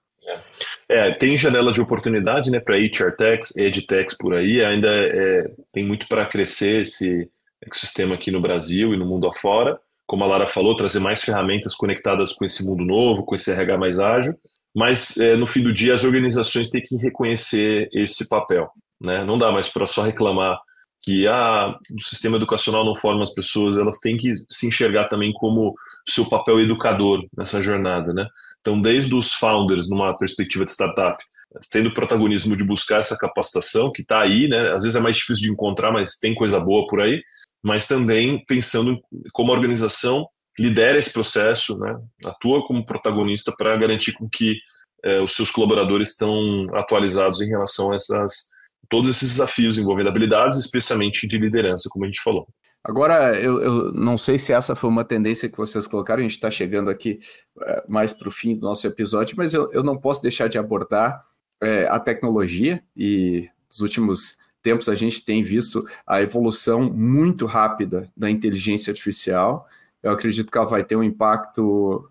É, 0.89 1.11
tem 1.13 1.37
janela 1.37 1.73
de 1.73 1.81
oportunidade 1.81 2.51
né, 2.51 2.61
para 2.61 2.77
HR 2.77 3.17
Techs, 3.17 3.57
EdTechs 3.57 4.17
por 4.17 4.35
aí, 4.35 4.65
ainda 4.65 4.89
é, 4.89 5.51
tem 5.73 5.85
muito 5.85 6.07
para 6.09 6.27
crescer 6.27 6.83
esse, 6.83 7.29
ecossistema 7.63 8.15
aqui 8.15 8.31
no 8.31 8.41
Brasil 8.41 8.93
e 8.93 8.97
no 8.97 9.07
mundo 9.07 9.27
afora. 9.27 9.79
Como 10.07 10.23
a 10.23 10.27
Lara 10.27 10.47
falou, 10.47 10.77
trazer 10.77 11.01
mais 11.01 11.23
ferramentas 11.23 11.75
conectadas 11.75 12.33
com 12.33 12.45
esse 12.45 12.65
mundo 12.65 12.85
novo, 12.85 13.25
com 13.25 13.35
esse 13.35 13.51
RH 13.51 13.79
mais 13.79 13.99
ágil. 13.99 14.35
Mas 14.75 15.17
é, 15.17 15.37
no 15.37 15.47
fim 15.47 15.63
do 15.63 15.73
dia, 15.73 15.95
as 15.95 16.05
organizações 16.05 16.71
têm 16.71 16.83
que 16.83 16.97
reconhecer 16.97 17.89
esse 17.93 18.29
papel. 18.29 18.71
Né? 19.01 19.25
Não 19.25 19.39
dá 19.39 19.51
mais 19.51 19.69
para 19.69 19.87
só 19.87 20.03
reclamar 20.03 20.61
que 21.03 21.27
ah, 21.27 21.77
o 21.91 22.03
sistema 22.03 22.37
educacional 22.37 22.85
não 22.85 22.95
forma 22.95 23.23
as 23.23 23.33
pessoas, 23.33 23.79
elas 23.79 23.99
têm 24.01 24.17
que 24.17 24.33
se 24.49 24.67
enxergar 24.67 25.07
também 25.07 25.33
como 25.33 25.75
seu 26.09 26.25
papel 26.29 26.61
educador 26.61 27.27
nessa 27.37 27.61
jornada, 27.61 28.13
né? 28.13 28.27
Então, 28.61 28.81
desde 28.81 29.15
os 29.15 29.33
founders, 29.33 29.89
numa 29.89 30.17
perspectiva 30.17 30.65
de 30.65 30.71
startup, 30.71 31.23
tendo 31.71 31.93
protagonismo 31.93 32.57
de 32.57 32.65
buscar 32.65 33.01
essa 33.01 33.17
capacitação, 33.17 33.91
que 33.93 34.03
está 34.03 34.21
aí, 34.21 34.49
né? 34.49 34.73
Às 34.73 34.85
vezes 34.85 34.97
é 34.97 35.01
mais 35.01 35.17
difícil 35.17 35.45
de 35.45 35.53
encontrar, 35.53 35.93
mas 35.93 36.17
tem 36.17 36.35
coisa 36.35 36.61
boa 36.61 36.87
por 36.87 37.01
aí, 37.01 37.23
mas 37.63 37.87
também 37.87 38.45
pensando 38.47 39.01
como 39.33 39.53
a 39.53 39.55
organização 39.55 40.29
lidera 40.59 40.99
esse 40.99 41.13
processo, 41.13 41.79
né? 41.79 41.97
Atua 42.25 42.67
como 42.67 42.85
protagonista 42.85 43.53
para 43.57 43.77
garantir 43.77 44.13
com 44.13 44.29
que 44.29 44.59
é, 45.05 45.21
os 45.21 45.33
seus 45.33 45.51
colaboradores 45.51 46.11
estão 46.11 46.67
atualizados 46.75 47.41
em 47.41 47.49
relação 47.49 47.93
a 47.93 47.97
essas 47.97 48.55
todos 48.89 49.11
esses 49.11 49.31
desafios 49.31 49.79
envolvendo 49.79 50.09
habilidades, 50.09 50.59
especialmente 50.59 51.27
de 51.27 51.39
liderança, 51.39 51.89
como 51.91 52.05
a 52.05 52.09
gente 52.09 52.21
falou. 52.21 52.47
Agora, 52.89 53.37
eu, 53.41 53.61
eu 53.61 53.93
não 53.93 54.17
sei 54.17 54.39
se 54.39 54.53
essa 54.53 54.77
foi 54.77 54.89
uma 54.89 55.05
tendência 55.05 55.49
que 55.49 55.57
vocês 55.57 55.89
colocaram, 55.89 56.21
a 56.21 56.23
gente 56.23 56.37
está 56.37 56.49
chegando 56.53 56.89
aqui 56.89 57.19
é, 57.63 57.85
mais 57.89 58.13
para 58.13 58.29
o 58.29 58.31
fim 58.31 58.55
do 58.55 58.63
nosso 58.63 58.87
episódio, 58.87 59.37
mas 59.37 59.53
eu, 59.53 59.69
eu 59.73 59.83
não 59.83 59.97
posso 59.99 60.23
deixar 60.23 60.49
de 60.49 60.57
abordar 60.57 61.27
é, 61.61 61.89
a 61.89 61.99
tecnologia 61.99 62.81
e 62.97 63.49
nos 63.69 63.81
últimos 63.81 64.37
tempos 64.63 64.89
a 64.89 64.95
gente 64.95 65.25
tem 65.25 65.43
visto 65.43 65.85
a 66.07 66.23
evolução 66.23 66.89
muito 66.89 67.45
rápida 67.45 68.09
da 68.17 68.31
inteligência 68.31 68.93
artificial. 68.93 69.67
Eu 70.01 70.13
acredito 70.13 70.49
que 70.49 70.57
ela 70.57 70.69
vai 70.69 70.85
ter 70.85 70.95
um 70.95 71.03
impacto, 71.03 72.09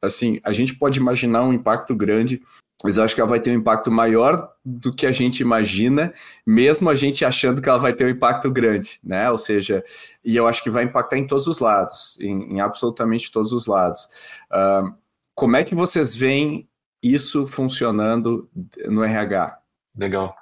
assim, 0.00 0.38
a 0.44 0.52
gente 0.52 0.76
pode 0.76 1.00
imaginar 1.00 1.42
um 1.42 1.52
impacto 1.52 1.96
grande 1.96 2.40
mas 2.82 2.96
eu 2.96 3.04
acho 3.04 3.14
que 3.14 3.20
ela 3.20 3.28
vai 3.28 3.40
ter 3.40 3.50
um 3.50 3.60
impacto 3.60 3.90
maior 3.90 4.50
do 4.64 4.94
que 4.94 5.06
a 5.06 5.12
gente 5.12 5.40
imagina, 5.40 6.12
mesmo 6.46 6.88
a 6.88 6.94
gente 6.94 7.24
achando 7.24 7.60
que 7.60 7.68
ela 7.68 7.78
vai 7.78 7.92
ter 7.92 8.06
um 8.06 8.10
impacto 8.10 8.50
grande, 8.50 8.98
né? 9.04 9.30
Ou 9.30 9.36
seja, 9.36 9.84
e 10.24 10.34
eu 10.34 10.46
acho 10.46 10.62
que 10.62 10.70
vai 10.70 10.84
impactar 10.84 11.18
em 11.18 11.26
todos 11.26 11.46
os 11.46 11.58
lados, 11.58 12.18
em, 12.20 12.54
em 12.54 12.60
absolutamente 12.60 13.30
todos 13.30 13.52
os 13.52 13.66
lados. 13.66 14.08
Uh, 14.50 14.94
como 15.34 15.56
é 15.56 15.64
que 15.64 15.74
vocês 15.74 16.16
veem 16.16 16.66
isso 17.02 17.46
funcionando 17.46 18.48
no 18.86 19.02
RH? 19.04 19.58
Legal. 19.96 20.34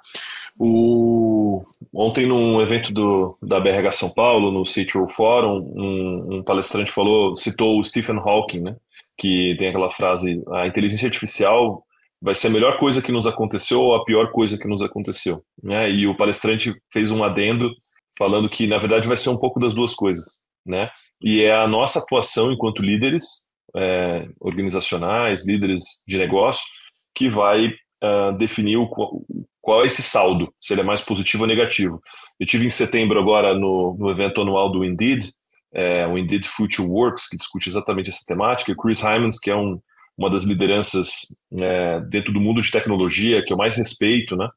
O... 0.57 1.63
Ontem, 1.93 2.25
num 2.25 2.61
evento 2.61 2.93
do, 2.93 3.37
da 3.41 3.59
BRH 3.59 3.91
São 3.91 4.09
Paulo, 4.09 4.51
no 4.51 4.65
City 4.65 4.93
Forum, 5.09 5.73
um, 5.75 6.37
um 6.37 6.43
palestrante 6.43 6.91
falou, 6.91 7.35
citou 7.35 7.79
o 7.79 7.83
Stephen 7.83 8.17
Hawking, 8.17 8.61
né? 8.61 8.75
que 9.17 9.55
tem 9.59 9.69
aquela 9.69 9.89
frase: 9.89 10.41
a 10.51 10.65
inteligência 10.65 11.05
artificial 11.05 11.85
vai 12.21 12.35
ser 12.35 12.47
a 12.47 12.51
melhor 12.51 12.77
coisa 12.77 13.01
que 13.01 13.11
nos 13.11 13.25
aconteceu 13.25 13.81
ou 13.81 13.95
a 13.95 14.03
pior 14.03 14.31
coisa 14.31 14.57
que 14.57 14.67
nos 14.67 14.81
aconteceu. 14.81 15.41
Né? 15.61 15.89
E 15.89 16.07
o 16.07 16.15
palestrante 16.15 16.75
fez 16.91 17.11
um 17.11 17.23
adendo 17.23 17.73
falando 18.17 18.49
que, 18.49 18.67
na 18.67 18.77
verdade, 18.77 19.07
vai 19.07 19.17
ser 19.17 19.29
um 19.29 19.37
pouco 19.37 19.59
das 19.59 19.73
duas 19.73 19.95
coisas. 19.95 20.25
Né? 20.65 20.89
E 21.21 21.41
é 21.43 21.55
a 21.55 21.67
nossa 21.67 21.99
atuação 21.99 22.51
enquanto 22.51 22.81
líderes 22.81 23.47
é, 23.75 24.27
organizacionais, 24.39 25.47
líderes 25.47 26.03
de 26.07 26.17
negócio, 26.17 26.65
que 27.15 27.29
vai 27.29 27.67
uh, 27.67 28.37
definir 28.37 28.77
o, 28.77 28.89
qual 29.61 29.83
é 29.83 29.87
esse 29.87 30.01
saldo, 30.01 30.53
se 30.59 30.73
ele 30.73 30.81
é 30.81 30.83
mais 30.83 31.01
positivo 31.01 31.43
ou 31.43 31.47
negativo. 31.47 32.01
Eu 32.39 32.45
tive 32.45 32.65
em 32.65 32.69
setembro 32.69 33.19
agora 33.19 33.53
no, 33.53 33.95
no 33.97 34.09
evento 34.09 34.41
anual 34.41 34.71
do 34.71 34.83
Indeed, 34.83 35.31
é, 35.73 36.07
o 36.07 36.17
Indeed 36.17 36.47
Future 36.47 36.87
Works, 36.87 37.27
que 37.27 37.37
discute 37.37 37.69
exatamente 37.69 38.09
essa 38.09 38.25
temática, 38.27 38.71
e 38.71 38.73
o 38.73 38.77
Chris 38.77 39.01
Hymans, 39.01 39.39
que 39.39 39.51
é 39.51 39.55
um 39.55 39.79
uma 40.19 40.29
das 40.29 40.43
lideranças 40.43 41.27
é, 41.57 42.01
dentro 42.01 42.33
do 42.33 42.41
mundo 42.41 42.61
de 42.61 42.69
tecnologia 42.69 43.41
que 43.41 43.53
eu 43.53 43.57
mais 43.57 43.77
respeito, 43.77 44.35
né? 44.35 44.49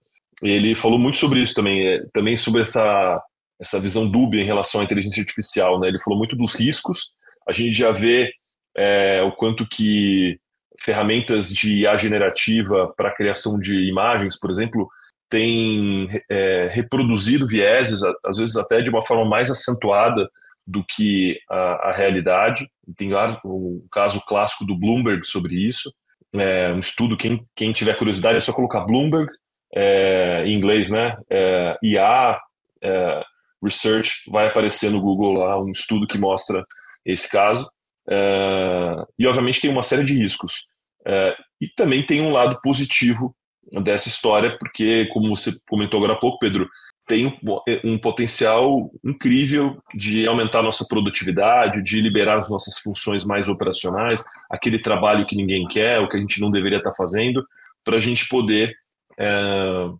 Ele 0.42 0.74
falou 0.74 0.98
muito 0.98 1.18
sobre 1.18 1.38
isso 1.38 1.54
também, 1.54 1.86
é, 1.86 2.04
também 2.12 2.34
sobre 2.36 2.62
essa 2.62 3.22
essa 3.60 3.78
visão 3.78 4.08
dúbia 4.08 4.42
em 4.42 4.44
relação 4.44 4.80
à 4.80 4.84
inteligência 4.84 5.20
artificial, 5.20 5.78
né? 5.78 5.86
Ele 5.86 6.00
falou 6.00 6.18
muito 6.18 6.34
dos 6.34 6.54
riscos. 6.56 7.12
A 7.48 7.52
gente 7.52 7.70
já 7.70 7.92
vê 7.92 8.32
é, 8.76 9.22
o 9.22 9.30
quanto 9.30 9.64
que 9.68 10.36
ferramentas 10.80 11.48
de 11.48 11.82
IA 11.82 11.96
generativa 11.96 12.92
para 12.96 13.14
criação 13.14 13.60
de 13.60 13.88
imagens, 13.88 14.36
por 14.36 14.50
exemplo, 14.50 14.88
têm 15.30 16.08
é, 16.28 16.66
reproduzido 16.72 17.46
vieses, 17.46 18.00
às 18.24 18.36
vezes 18.36 18.56
até 18.56 18.82
de 18.82 18.90
uma 18.90 19.00
forma 19.00 19.24
mais 19.24 19.48
acentuada 19.48 20.28
do 20.66 20.84
que 20.84 21.38
a, 21.50 21.90
a 21.90 21.92
realidade. 21.92 22.66
Tem 22.96 23.12
um 23.44 23.86
caso 23.90 24.20
clássico 24.26 24.64
do 24.64 24.78
Bloomberg 24.78 25.26
sobre 25.26 25.54
isso. 25.54 25.92
É, 26.34 26.72
um 26.72 26.78
estudo, 26.78 27.16
quem, 27.16 27.46
quem 27.54 27.72
tiver 27.72 27.96
curiosidade, 27.96 28.38
é 28.38 28.40
só 28.40 28.52
colocar 28.52 28.80
Bloomberg, 28.80 29.30
é, 29.74 30.44
em 30.46 30.56
inglês, 30.56 30.90
né? 30.90 31.16
É, 31.30 31.76
IA 31.82 32.38
é, 32.82 33.22
Research, 33.62 34.22
vai 34.30 34.46
aparecer 34.46 34.90
no 34.90 35.00
Google 35.00 35.34
lá 35.34 35.60
um 35.60 35.70
estudo 35.70 36.06
que 36.06 36.18
mostra 36.18 36.64
esse 37.04 37.30
caso. 37.30 37.70
É, 38.08 39.04
e, 39.18 39.26
obviamente, 39.26 39.60
tem 39.60 39.70
uma 39.70 39.82
série 39.82 40.04
de 40.04 40.14
riscos. 40.14 40.66
É, 41.06 41.36
e 41.60 41.68
também 41.68 42.04
tem 42.04 42.20
um 42.20 42.32
lado 42.32 42.58
positivo 42.62 43.34
dessa 43.82 44.08
história, 44.08 44.56
porque, 44.58 45.06
como 45.12 45.34
você 45.34 45.52
comentou 45.68 45.98
agora 45.98 46.14
há 46.14 46.18
pouco, 46.18 46.38
Pedro, 46.38 46.68
tem 47.12 47.26
um, 47.26 47.36
um 47.84 47.98
potencial 47.98 48.90
incrível 49.04 49.76
de 49.94 50.26
aumentar 50.26 50.60
a 50.60 50.62
nossa 50.62 50.86
produtividade, 50.88 51.82
de 51.82 52.00
liberar 52.00 52.38
as 52.38 52.48
nossas 52.48 52.78
funções 52.78 53.22
mais 53.22 53.50
operacionais, 53.50 54.24
aquele 54.48 54.78
trabalho 54.78 55.26
que 55.26 55.36
ninguém 55.36 55.68
quer, 55.68 56.00
o 56.00 56.08
que 56.08 56.16
a 56.16 56.20
gente 56.20 56.40
não 56.40 56.50
deveria 56.50 56.78
estar 56.78 56.94
fazendo, 56.94 57.46
para 57.84 57.98
a 57.98 58.00
gente 58.00 58.26
poder 58.28 58.74
é, 59.20 59.28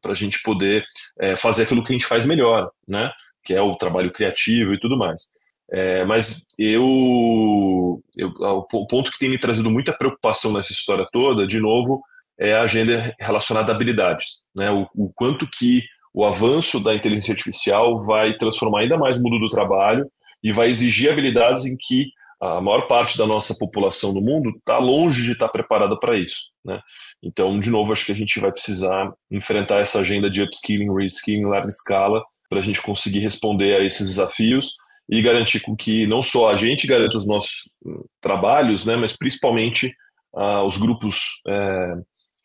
para 0.00 0.12
a 0.12 0.14
gente 0.14 0.40
poder 0.42 0.82
é, 1.20 1.36
fazer 1.36 1.64
aquilo 1.64 1.84
que 1.84 1.92
a 1.92 1.96
gente 1.96 2.06
faz 2.06 2.24
melhor, 2.24 2.70
né? 2.88 3.12
Que 3.44 3.52
é 3.52 3.60
o 3.60 3.76
trabalho 3.76 4.10
criativo 4.10 4.72
e 4.72 4.80
tudo 4.80 4.96
mais. 4.96 5.24
É, 5.70 6.06
mas 6.06 6.46
eu, 6.58 8.02
eu, 8.16 8.32
o 8.72 8.86
ponto 8.86 9.12
que 9.12 9.18
tem 9.18 9.28
me 9.28 9.36
trazido 9.36 9.70
muita 9.70 9.92
preocupação 9.92 10.50
nessa 10.54 10.72
história 10.72 11.06
toda, 11.12 11.46
de 11.46 11.60
novo, 11.60 12.02
é 12.40 12.54
a 12.54 12.62
agenda 12.62 13.14
relacionada 13.20 13.70
a 13.70 13.74
habilidades, 13.74 14.46
né? 14.56 14.70
O, 14.70 14.88
o 14.94 15.12
quanto 15.14 15.46
que 15.46 15.82
o 16.14 16.24
avanço 16.24 16.78
da 16.78 16.94
inteligência 16.94 17.32
artificial 17.32 18.04
vai 18.04 18.36
transformar 18.36 18.80
ainda 18.80 18.98
mais 18.98 19.18
o 19.18 19.22
mundo 19.22 19.38
do 19.38 19.48
trabalho 19.48 20.06
e 20.42 20.52
vai 20.52 20.68
exigir 20.68 21.10
habilidades 21.10 21.64
em 21.64 21.76
que 21.78 22.10
a 22.40 22.60
maior 22.60 22.88
parte 22.88 23.16
da 23.16 23.24
nossa 23.24 23.54
população 23.54 24.12
no 24.12 24.20
mundo 24.20 24.50
está 24.58 24.78
longe 24.78 25.22
de 25.22 25.32
estar 25.32 25.46
tá 25.46 25.52
preparada 25.52 25.96
para 25.98 26.16
isso. 26.16 26.50
Né? 26.64 26.80
Então, 27.22 27.58
de 27.60 27.70
novo, 27.70 27.92
acho 27.92 28.04
que 28.04 28.10
a 28.10 28.16
gente 28.16 28.40
vai 28.40 28.50
precisar 28.50 29.12
enfrentar 29.30 29.78
essa 29.78 30.00
agenda 30.00 30.28
de 30.28 30.42
upskilling, 30.42 30.92
reskilling, 30.92 31.46
larga 31.46 31.68
escala, 31.68 32.20
para 32.50 32.58
a 32.58 32.62
gente 32.62 32.82
conseguir 32.82 33.20
responder 33.20 33.76
a 33.76 33.84
esses 33.84 34.08
desafios 34.08 34.74
e 35.08 35.22
garantir 35.22 35.60
com 35.60 35.76
que 35.76 36.06
não 36.06 36.20
só 36.20 36.50
a 36.50 36.56
gente 36.56 36.86
garanta 36.86 37.16
os 37.16 37.26
nossos 37.26 37.76
hum, 37.86 38.04
trabalhos, 38.20 38.84
né, 38.84 38.96
mas 38.96 39.16
principalmente 39.16 39.94
ah, 40.34 40.64
os 40.64 40.76
grupos 40.76 41.40
é, 41.46 41.94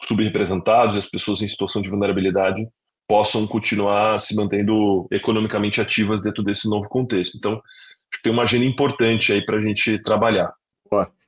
subrepresentados 0.04 0.96
as 0.96 1.08
pessoas 1.08 1.42
em 1.42 1.48
situação 1.48 1.82
de 1.82 1.90
vulnerabilidade 1.90 2.62
possam 3.08 3.48
continuar 3.48 4.20
se 4.20 4.36
mantendo 4.36 5.08
economicamente 5.12 5.80
ativas 5.80 6.22
dentro 6.22 6.44
desse 6.44 6.70
novo 6.70 6.90
contexto. 6.90 7.38
Então, 7.38 7.54
acho 7.54 8.18
que 8.18 8.24
tem 8.24 8.32
uma 8.32 8.44
agenda 8.44 8.66
importante 8.66 9.32
aí 9.32 9.44
para 9.46 9.58
a 9.58 9.62
gente 9.62 9.98
trabalhar. 10.00 10.54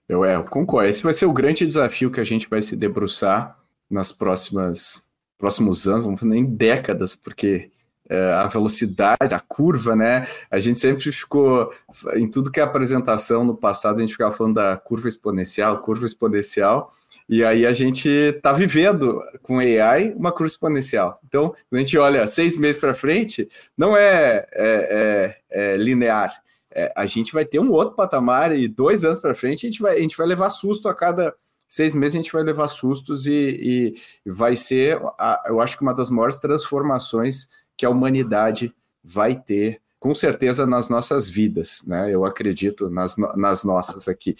Eu, 0.09 0.25
é, 0.25 0.35
eu 0.35 0.43
concordo. 0.43 0.89
Esse 0.89 1.03
vai 1.03 1.13
ser 1.13 1.27
o 1.27 1.33
grande 1.33 1.65
desafio 1.67 2.09
que 2.11 2.19
a 2.19 2.23
gente 2.23 2.49
vai 2.49 2.61
se 2.63 2.75
debruçar 2.75 3.57
nas 3.89 4.11
próximas 4.11 5.03
próximos 5.37 5.87
anos, 5.87 6.05
não 6.05 6.17
nem 6.23 6.43
décadas, 6.43 7.15
porque 7.15 7.71
é, 8.09 8.33
a 8.33 8.47
velocidade, 8.47 9.33
a 9.33 9.39
curva, 9.39 9.95
né? 9.95 10.27
A 10.51 10.59
gente 10.59 10.79
sempre 10.79 11.11
ficou 11.13 11.71
em 12.15 12.29
tudo 12.29 12.51
que 12.51 12.59
é 12.59 12.63
apresentação 12.63 13.45
no 13.45 13.55
passado, 13.55 13.97
a 13.97 14.01
gente 14.01 14.11
ficava 14.11 14.35
falando 14.35 14.55
da 14.55 14.75
curva 14.75 15.07
exponencial, 15.07 15.81
curva 15.81 16.05
exponencial, 16.05 16.91
e 17.29 17.43
aí 17.43 17.65
a 17.65 17.71
gente 17.71 18.09
está 18.09 18.51
vivendo 18.51 19.21
com 19.43 19.59
AI 19.59 20.13
uma 20.13 20.31
curva 20.31 20.47
exponencial. 20.47 21.19
Então, 21.25 21.49
quando 21.69 21.75
a 21.75 21.79
gente 21.79 21.97
olha 21.97 22.27
seis 22.27 22.57
meses 22.57 22.81
para 22.81 22.93
frente, 22.93 23.47
não 23.77 23.95
é, 23.95 24.47
é, 24.51 25.35
é, 25.51 25.73
é 25.73 25.77
linear 25.77 26.33
é, 26.71 26.93
a 26.95 27.05
gente 27.05 27.33
vai 27.33 27.45
ter 27.45 27.59
um 27.59 27.71
outro 27.71 27.95
patamar 27.95 28.55
e 28.55 28.67
dois 28.67 29.03
anos 29.03 29.19
para 29.19 29.33
frente 29.33 29.65
a 29.65 29.69
gente, 29.69 29.81
vai, 29.81 29.97
a 29.97 30.01
gente 30.01 30.15
vai 30.15 30.27
levar 30.27 30.49
susto 30.49 30.87
a 30.87 30.93
cada 30.93 31.35
seis 31.67 31.93
meses, 31.95 32.15
a 32.15 32.21
gente 32.21 32.31
vai 32.31 32.43
levar 32.43 32.67
sustos 32.67 33.27
e, 33.27 33.93
e 34.25 34.29
vai 34.29 34.55
ser, 34.55 34.99
a, 35.17 35.43
eu 35.47 35.61
acho 35.61 35.77
que 35.77 35.83
uma 35.83 35.93
das 35.93 36.09
maiores 36.09 36.39
transformações 36.39 37.47
que 37.75 37.85
a 37.85 37.89
humanidade 37.89 38.73
vai 39.03 39.35
ter, 39.35 39.81
com 39.99 40.13
certeza, 40.15 40.65
nas 40.65 40.89
nossas 40.89 41.29
vidas, 41.29 41.83
né? 41.85 42.13
Eu 42.13 42.23
acredito 42.23 42.89
nas, 42.89 43.17
nas 43.17 43.63
nossas 43.63 44.07
aqui. 44.07 44.35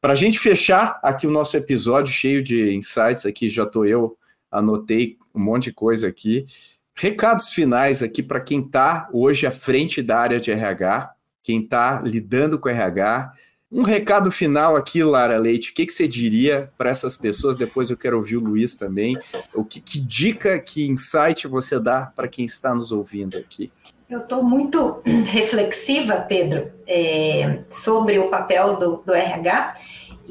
Para 0.00 0.14
a 0.14 0.16
gente 0.16 0.38
fechar 0.38 0.98
aqui 1.02 1.26
o 1.26 1.30
nosso 1.30 1.54
episódio 1.58 2.10
cheio 2.10 2.42
de 2.42 2.74
insights 2.74 3.26
aqui, 3.26 3.50
já 3.50 3.64
estou 3.64 3.84
eu, 3.84 4.16
anotei 4.50 5.18
um 5.34 5.40
monte 5.40 5.64
de 5.64 5.72
coisa 5.72 6.08
aqui. 6.08 6.46
Recados 6.94 7.50
finais 7.50 8.02
aqui 8.02 8.22
para 8.22 8.40
quem 8.40 8.60
está 8.60 9.10
hoje 9.12 9.46
à 9.46 9.50
frente 9.50 10.02
da 10.02 10.18
área 10.18 10.40
de 10.40 10.50
RH, 10.50 11.12
quem 11.42 11.60
está 11.60 12.00
lidando 12.00 12.58
com 12.58 12.70
RH. 12.70 13.30
Um 13.70 13.82
recado 13.82 14.30
final 14.30 14.74
aqui, 14.74 15.04
Lara 15.04 15.36
Leite, 15.36 15.70
o 15.70 15.74
que, 15.74 15.84
que 15.84 15.92
você 15.92 16.08
diria 16.08 16.72
para 16.78 16.88
essas 16.88 17.14
pessoas? 17.14 17.58
Depois 17.58 17.90
eu 17.90 17.96
quero 17.96 18.16
ouvir 18.16 18.38
o 18.38 18.40
Luiz 18.40 18.74
também. 18.74 19.18
O 19.54 19.62
que, 19.62 19.82
que 19.82 20.00
dica, 20.00 20.58
que 20.58 20.88
insight 20.88 21.46
você 21.46 21.78
dá 21.78 22.06
para 22.06 22.26
quem 22.26 22.46
está 22.46 22.74
nos 22.74 22.90
ouvindo 22.90 23.36
aqui? 23.36 23.70
Eu 24.08 24.20
estou 24.20 24.42
muito 24.42 25.02
reflexiva, 25.26 26.16
Pedro, 26.22 26.72
é, 26.86 27.62
sobre 27.70 28.18
o 28.18 28.28
papel 28.28 28.76
do, 28.76 28.96
do 29.06 29.14
RH 29.14 29.76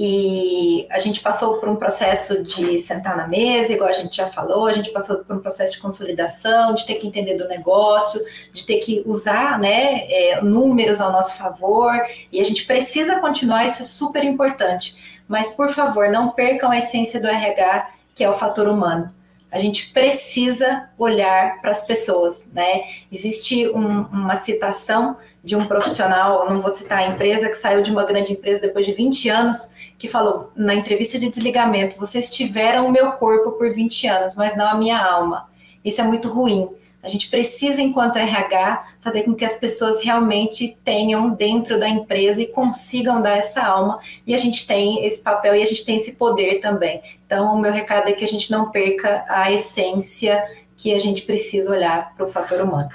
e 0.02 0.88
a 0.89 0.97
gente 0.97 1.20
passou 1.20 1.60
por 1.60 1.68
um 1.68 1.76
processo 1.76 2.41
de 2.41 2.80
sentar 2.80 3.18
na 3.18 3.28
mesa, 3.28 3.74
igual 3.74 3.89
a 3.89 3.93
gente 3.93 4.16
já 4.16 4.28
falou, 4.28 4.66
a 4.66 4.72
gente 4.72 4.91
passou 4.91 5.26
por 5.26 5.36
um 5.36 5.39
processo 5.39 5.74
de 5.74 5.80
consolidação, 5.80 6.74
de 6.74 6.86
ter 6.86 6.95
que 6.95 7.06
entender 7.06 7.34
do 7.36 7.50
negócio, 7.50 8.24
de 8.54 8.66
ter 8.66 8.78
que 8.78 9.04
usar 9.06 9.60
né, 9.60 10.10
é, 10.10 10.41
números 10.41 11.02
ao 11.02 11.12
nosso 11.12 11.38
favor, 11.38 12.02
e 12.32 12.39
a 12.39 12.45
gente 12.45 12.66
precisa 12.66 13.20
continuar, 13.20 13.66
isso 13.66 13.82
é 13.82 13.86
super 13.86 14.24
importante. 14.24 14.95
Mas, 15.28 15.50
por 15.50 15.70
favor, 15.70 16.10
não 16.10 16.30
percam 16.30 16.72
a 16.72 16.80
essência 16.80 17.20
do 17.20 17.28
RH, 17.28 17.89
que 18.16 18.24
é 18.24 18.30
o 18.30 18.38
fator 18.38 18.70
humano. 18.70 19.14
A 19.52 19.60
gente 19.60 19.88
precisa 19.88 20.89
olhar 20.97 21.60
para 21.60 21.72
as 21.72 21.86
pessoas, 21.86 22.47
né? 22.54 22.84
Existe 23.12 23.68
um, 23.68 24.04
uma 24.04 24.38
citação 24.38 25.18
de 25.43 25.55
um 25.55 25.65
profissional, 25.65 26.49
não 26.49 26.61
vou 26.61 26.71
citar 26.71 26.99
a 26.99 27.07
empresa, 27.07 27.49
que 27.49 27.55
saiu 27.55 27.81
de 27.81 27.91
uma 27.91 28.05
grande 28.05 28.33
empresa 28.33 28.61
depois 28.61 28.85
de 28.85 28.93
20 28.93 29.29
anos, 29.29 29.73
que 29.97 30.07
falou 30.07 30.51
na 30.55 30.75
entrevista 30.75 31.17
de 31.17 31.29
desligamento: 31.29 31.97
vocês 31.97 32.29
tiveram 32.29 32.87
o 32.87 32.91
meu 32.91 33.13
corpo 33.13 33.51
por 33.51 33.73
20 33.73 34.07
anos, 34.07 34.35
mas 34.35 34.55
não 34.57 34.67
a 34.67 34.75
minha 34.75 34.99
alma. 34.99 35.49
Isso 35.83 36.01
é 36.01 36.03
muito 36.03 36.29
ruim. 36.29 36.69
A 37.01 37.07
gente 37.07 37.29
precisa, 37.29 37.81
enquanto 37.81 38.17
RH, 38.17 38.85
fazer 38.99 39.23
com 39.23 39.33
que 39.33 39.45
as 39.45 39.55
pessoas 39.55 40.03
realmente 40.03 40.77
tenham 40.83 41.29
dentro 41.29 41.79
da 41.79 41.87
empresa 41.87 42.41
e 42.41 42.47
consigam 42.47 43.21
dar 43.21 43.37
essa 43.37 43.63
alma. 43.63 43.99
E 44.27 44.35
a 44.35 44.37
gente 44.37 44.67
tem 44.67 45.05
esse 45.05 45.21
papel 45.21 45.55
e 45.55 45.63
a 45.63 45.65
gente 45.65 45.85
tem 45.85 45.95
esse 45.95 46.17
poder 46.17 46.59
também. 46.59 47.01
Então, 47.25 47.55
o 47.55 47.59
meu 47.59 47.71
recado 47.71 48.09
é 48.09 48.11
que 48.11 48.25
a 48.25 48.27
gente 48.27 48.51
não 48.51 48.69
perca 48.69 49.23
a 49.29 49.49
essência 49.49 50.45
que 50.75 50.93
a 50.93 50.99
gente 50.99 51.21
precisa 51.21 51.71
olhar 51.71 52.13
para 52.15 52.25
o 52.25 52.29
fator 52.29 52.59
humano. 52.61 52.89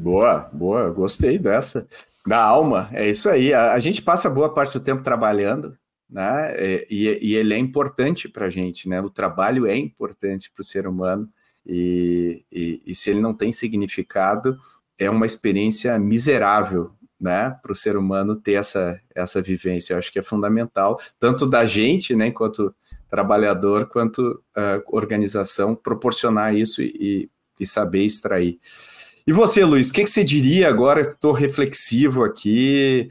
Boa, 0.00 0.48
boa, 0.50 0.88
gostei 0.90 1.38
dessa. 1.38 1.86
Da 2.26 2.42
alma, 2.42 2.88
é 2.92 3.08
isso 3.08 3.28
aí. 3.28 3.52
A, 3.52 3.74
a 3.74 3.78
gente 3.78 4.00
passa 4.00 4.30
boa 4.30 4.52
parte 4.52 4.72
do 4.72 4.82
tempo 4.82 5.02
trabalhando, 5.02 5.76
né? 6.08 6.54
E, 6.88 7.18
e 7.20 7.34
ele 7.34 7.52
é 7.52 7.58
importante 7.58 8.26
para 8.26 8.46
a 8.46 8.48
gente, 8.48 8.88
né? 8.88 9.02
O 9.02 9.10
trabalho 9.10 9.66
é 9.66 9.76
importante 9.76 10.50
para 10.50 10.62
o 10.62 10.64
ser 10.64 10.86
humano 10.86 11.28
e, 11.66 12.42
e, 12.50 12.82
e, 12.86 12.94
se 12.94 13.10
ele 13.10 13.20
não 13.20 13.34
tem 13.34 13.52
significado, 13.52 14.58
é 14.98 15.10
uma 15.10 15.26
experiência 15.26 15.98
miserável, 15.98 16.92
né? 17.20 17.50
Para 17.62 17.72
o 17.72 17.74
ser 17.74 17.94
humano 17.94 18.36
ter 18.36 18.54
essa, 18.54 18.98
essa 19.14 19.42
vivência. 19.42 19.92
Eu 19.92 19.98
acho 19.98 20.10
que 20.10 20.18
é 20.18 20.22
fundamental, 20.22 20.98
tanto 21.18 21.46
da 21.46 21.66
gente, 21.66 22.16
né? 22.16 22.28
Enquanto 22.28 22.74
trabalhador, 23.06 23.86
quanto 23.86 24.42
uh, 24.56 24.82
organização, 24.86 25.74
proporcionar 25.74 26.54
isso 26.54 26.80
e, 26.80 27.28
e 27.58 27.66
saber 27.66 28.04
extrair. 28.04 28.58
E 29.26 29.32
você, 29.32 29.64
Luiz, 29.64 29.90
o 29.90 29.92
que, 29.92 30.04
que, 30.04 30.10
você 30.10 30.24
diria 30.24 30.68
agora? 30.68 31.00
Estou 31.00 31.32
reflexivo 31.32 32.24
aqui, 32.24 33.10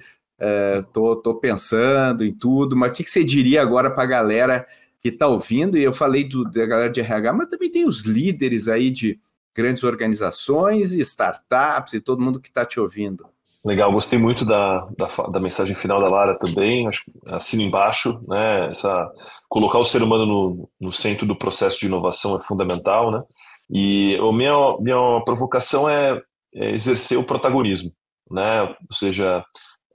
Estou 0.80 1.22
é, 1.38 1.42
pensando 1.42 2.24
em 2.24 2.34
tudo, 2.34 2.76
mas 2.76 2.92
o 2.92 2.94
que, 2.94 3.04
que 3.04 3.10
você 3.10 3.24
diria 3.24 3.62
agora 3.62 3.92
para 3.92 4.04
a 4.04 4.08
galera 4.08 4.66
que 5.02 5.10
está 5.10 5.28
ouvindo? 5.28 5.78
E 5.78 5.84
eu 5.84 5.92
falei 5.92 6.24
do, 6.24 6.46
da 6.46 6.66
galera 6.66 6.90
de 6.90 7.02
RH, 7.02 7.34
mas 7.34 7.48
também 7.48 7.70
tem 7.70 7.86
os 7.86 8.04
líderes 8.06 8.70
aí 8.70 8.90
de 8.90 9.20
grandes 9.54 9.84
organizações 9.84 10.94
e 10.94 11.02
startups 11.02 11.94
e 11.94 12.00
todo 12.00 12.22
mundo 12.22 12.40
que 12.40 12.48
está 12.48 12.64
te 12.64 12.80
ouvindo. 12.80 13.26
Legal, 13.66 13.92
gostei 13.92 14.18
muito 14.18 14.46
da, 14.46 14.88
da, 14.98 15.28
da, 15.28 15.40
mensagem 15.40 15.76
final 15.76 16.00
da 16.00 16.08
Lara 16.08 16.40
também, 16.40 16.88
acho 16.88 17.04
assino 17.28 17.62
embaixo, 17.62 18.24
né, 18.26 18.70
essa, 18.70 19.12
colocar 19.50 19.78
o 19.78 19.84
ser 19.84 20.02
humano 20.02 20.26
no, 20.26 20.70
no 20.80 20.92
centro 20.94 21.28
do 21.28 21.36
processo 21.36 21.78
de 21.78 21.88
inovação 21.88 22.38
é 22.38 22.40
fundamental, 22.40 23.12
né, 23.12 23.22
e 23.70 24.18
a 24.18 24.34
minha, 24.34 24.78
minha 24.80 25.22
provocação 25.24 25.88
é, 25.88 26.22
é 26.56 26.72
exercer 26.72 27.18
o 27.18 27.24
protagonismo, 27.24 27.92
né, 28.30 28.64
ou 28.64 28.94
seja, 28.94 29.44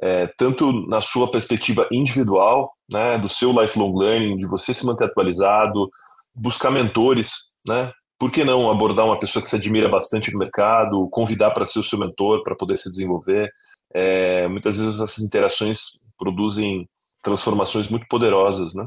é, 0.01 0.27
tanto 0.37 0.72
na 0.87 1.01
sua 1.01 1.31
perspectiva 1.31 1.89
individual, 1.91 2.72
né, 2.91 3.18
do 3.18 3.29
seu 3.29 3.53
lifelong 3.53 3.93
learning, 3.97 4.37
de 4.37 4.47
você 4.47 4.75
se 4.75 4.85
manter 4.85 5.05
atualizado, 5.05 5.89
buscar 6.35 6.70
mentores, 6.70 7.51
né? 7.66 7.93
Por 8.18 8.31
que 8.31 8.45
não 8.45 8.70
abordar 8.70 9.07
uma 9.07 9.18
pessoa 9.18 9.43
que 9.43 9.49
se 9.49 9.57
admira 9.57 9.89
bastante 9.89 10.33
no 10.33 10.39
mercado, 10.39 11.09
convidar 11.11 11.51
para 11.51 11.66
ser 11.66 11.79
o 11.79 11.83
seu 11.83 11.99
mentor, 11.99 12.43
para 12.43 12.55
poder 12.55 12.77
se 12.77 12.91
desenvolver? 12.91 13.51
É, 13.95 14.49
muitas 14.49 14.79
vezes 14.79 15.01
essas 15.01 15.25
interações 15.25 16.03
produzem 16.18 16.89
transformações 17.22 17.89
muito 17.89 18.07
poderosas, 18.09 18.75
né? 18.75 18.87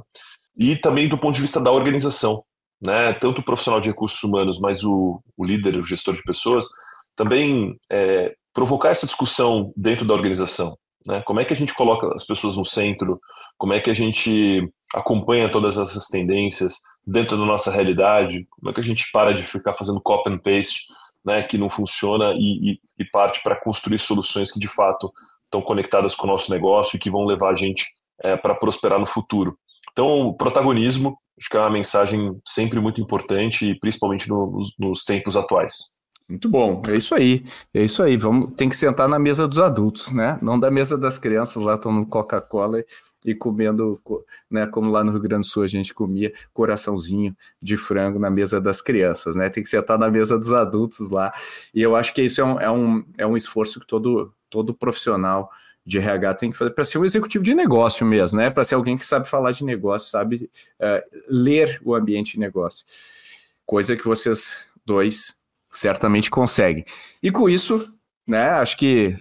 E 0.57 0.75
também 0.75 1.07
do 1.07 1.17
ponto 1.17 1.35
de 1.35 1.41
vista 1.41 1.59
da 1.59 1.71
organização, 1.71 2.43
né? 2.81 3.13
Tanto 3.13 3.41
o 3.41 3.43
profissional 3.43 3.81
de 3.81 3.89
recursos 3.89 4.23
humanos, 4.23 4.59
mas 4.59 4.83
o, 4.83 5.21
o 5.35 5.45
líder, 5.45 5.75
o 5.75 5.85
gestor 5.85 6.13
de 6.15 6.23
pessoas, 6.23 6.65
também 7.15 7.75
é, 7.91 8.33
provocar 8.53 8.89
essa 8.89 9.05
discussão 9.05 9.71
dentro 9.75 10.05
da 10.05 10.13
organização. 10.13 10.77
Né? 11.07 11.21
Como 11.25 11.39
é 11.39 11.45
que 11.45 11.53
a 11.53 11.55
gente 11.55 11.73
coloca 11.73 12.07
as 12.13 12.25
pessoas 12.25 12.57
no 12.57 12.65
centro? 12.65 13.19
Como 13.57 13.73
é 13.73 13.79
que 13.79 13.89
a 13.89 13.93
gente 13.93 14.69
acompanha 14.93 15.51
todas 15.51 15.77
essas 15.77 16.07
tendências 16.07 16.75
dentro 17.05 17.37
da 17.37 17.45
nossa 17.45 17.71
realidade? 17.71 18.45
Como 18.51 18.69
é 18.69 18.73
que 18.73 18.79
a 18.79 18.83
gente 18.83 19.09
para 19.11 19.33
de 19.33 19.41
ficar 19.41 19.73
fazendo 19.73 20.01
copy 20.01 20.29
and 20.29 20.39
paste, 20.39 20.81
né, 21.25 21.41
que 21.43 21.57
não 21.57 21.69
funciona 21.69 22.33
e, 22.33 22.71
e, 22.71 22.79
e 22.99 23.05
parte 23.05 23.41
para 23.41 23.55
construir 23.55 23.99
soluções 23.99 24.51
que 24.51 24.59
de 24.59 24.67
fato 24.67 25.11
estão 25.43 25.61
conectadas 25.61 26.15
com 26.15 26.27
o 26.27 26.31
nosso 26.31 26.51
negócio 26.51 26.95
e 26.95 26.99
que 26.99 27.09
vão 27.09 27.25
levar 27.25 27.51
a 27.51 27.55
gente 27.55 27.85
é, 28.23 28.35
para 28.35 28.55
prosperar 28.55 28.99
no 28.99 29.07
futuro. 29.07 29.57
Então, 29.91 30.33
protagonismo, 30.37 31.17
acho 31.37 31.49
que 31.49 31.57
é 31.57 31.59
uma 31.59 31.69
mensagem 31.69 32.39
sempre 32.45 32.79
muito 32.79 32.99
importante, 32.99 33.75
principalmente 33.79 34.27
no, 34.27 34.51
nos, 34.51 34.75
nos 34.79 35.03
tempos 35.03 35.37
atuais. 35.37 35.97
Muito 36.29 36.49
bom, 36.49 36.81
é 36.89 36.97
isso 36.97 37.15
aí, 37.15 37.45
é 37.73 37.83
isso 37.83 38.03
aí. 38.03 38.17
Vamos, 38.17 38.53
tem 38.53 38.67
que 38.67 38.75
sentar 38.75 39.07
na 39.07 39.17
mesa 39.17 39.47
dos 39.47 39.59
adultos, 39.59 40.11
né? 40.11 40.37
Não 40.41 40.59
da 40.59 40.69
mesa 40.69 40.97
das 40.97 41.17
crianças 41.17 41.63
lá 41.63 41.77
tomando 41.77 42.05
Coca-Cola 42.05 42.83
e 43.23 43.33
comendo, 43.33 44.01
né? 44.51 44.67
Como 44.67 44.91
lá 44.91 45.05
no 45.05 45.11
Rio 45.11 45.21
Grande 45.21 45.47
do 45.47 45.49
Sul 45.49 45.63
a 45.63 45.67
gente 45.67 45.93
comia 45.93 46.33
coraçãozinho 46.53 47.33
de 47.61 47.77
frango 47.77 48.19
na 48.19 48.29
mesa 48.29 48.59
das 48.59 48.81
crianças, 48.81 49.37
né? 49.37 49.49
Tem 49.49 49.63
que 49.63 49.69
sentar 49.69 49.97
na 49.97 50.09
mesa 50.09 50.37
dos 50.37 50.51
adultos 50.51 51.09
lá. 51.09 51.33
E 51.73 51.81
eu 51.81 51.95
acho 51.95 52.13
que 52.13 52.21
isso 52.21 52.41
é 52.41 52.43
um, 52.43 52.59
é 52.59 52.71
um, 52.71 53.05
é 53.17 53.25
um 53.25 53.37
esforço 53.37 53.79
que 53.79 53.87
todo, 53.87 54.33
todo 54.49 54.73
profissional 54.73 55.49
de 55.87 55.99
RH 55.99 56.33
tem 56.33 56.51
que 56.51 56.57
fazer 56.57 56.71
para 56.71 56.83
ser 56.83 56.97
um 56.97 57.05
executivo 57.05 57.41
de 57.41 57.55
negócio 57.55 58.05
mesmo, 58.05 58.37
né? 58.37 58.49
Para 58.49 58.65
ser 58.65 58.75
alguém 58.75 58.97
que 58.97 59.05
sabe 59.05 59.25
falar 59.25 59.53
de 59.53 59.63
negócio, 59.63 60.09
sabe 60.09 60.51
uh, 60.81 61.21
ler 61.29 61.79
o 61.81 61.95
ambiente 61.95 62.33
de 62.33 62.39
negócio. 62.39 62.85
Coisa 63.65 63.95
que 63.95 64.03
vocês 64.03 64.57
dois 64.85 65.37
certamente 65.71 66.29
conseguem. 66.29 66.83
E 67.23 67.31
com 67.31 67.47
isso, 67.47 67.89
né, 68.27 68.49
acho 68.49 68.75
que 68.75 69.15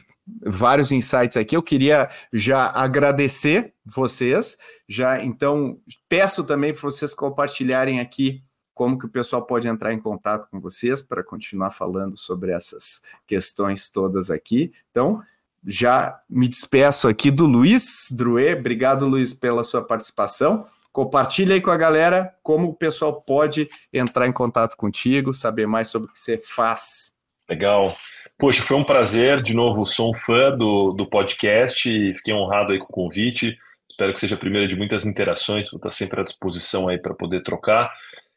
vários 0.44 0.90
insights 0.90 1.36
aqui. 1.36 1.56
Eu 1.56 1.62
queria 1.62 2.08
já 2.32 2.66
agradecer 2.66 3.72
vocês, 3.84 4.58
já 4.88 5.22
então 5.22 5.78
peço 6.08 6.42
também 6.42 6.72
para 6.72 6.82
vocês 6.82 7.14
compartilharem 7.14 8.00
aqui 8.00 8.42
como 8.74 8.98
que 8.98 9.06
o 9.06 9.10
pessoal 9.10 9.46
pode 9.46 9.68
entrar 9.68 9.92
em 9.92 10.00
contato 10.00 10.48
com 10.50 10.60
vocês 10.60 11.00
para 11.00 11.22
continuar 11.22 11.70
falando 11.70 12.16
sobre 12.16 12.50
essas 12.50 13.00
questões 13.24 13.88
todas 13.88 14.32
aqui. 14.32 14.72
Então, 14.90 15.22
já 15.66 16.16
me 16.30 16.46
despeço 16.46 17.08
aqui 17.08 17.30
do 17.30 17.44
Luiz 17.44 18.06
Druê. 18.12 18.54
Obrigado, 18.54 19.06
Luiz, 19.06 19.34
pela 19.34 19.64
sua 19.64 19.82
participação. 19.82 20.64
Compartilha 20.92 21.54
aí 21.54 21.60
com 21.60 21.70
a 21.70 21.76
galera 21.76 22.32
como 22.42 22.68
o 22.68 22.74
pessoal 22.74 23.20
pode 23.20 23.68
entrar 23.92 24.26
em 24.26 24.32
contato 24.32 24.76
contigo, 24.76 25.34
saber 25.34 25.66
mais 25.66 25.88
sobre 25.88 26.08
o 26.08 26.12
que 26.12 26.18
você 26.18 26.38
faz. 26.38 27.12
Legal. 27.50 27.92
Poxa, 28.38 28.62
foi 28.62 28.76
um 28.76 28.84
prazer. 28.84 29.42
De 29.42 29.54
novo, 29.54 29.84
sou 29.84 30.10
um 30.10 30.14
fã 30.14 30.56
do, 30.56 30.92
do 30.92 31.06
podcast 31.06 31.88
e 31.88 32.14
fiquei 32.14 32.32
honrado 32.32 32.72
aí 32.72 32.78
com 32.78 32.86
o 32.86 32.92
convite. 32.92 33.58
Espero 33.90 34.14
que 34.14 34.20
seja 34.20 34.36
a 34.36 34.38
primeira 34.38 34.68
de 34.68 34.76
muitas 34.76 35.04
interações. 35.04 35.70
Vou 35.70 35.78
estar 35.78 35.90
sempre 35.90 36.20
à 36.20 36.24
disposição 36.24 36.88
aí 36.88 36.98
para 36.98 37.14
poder 37.14 37.42
trocar. 37.42 37.92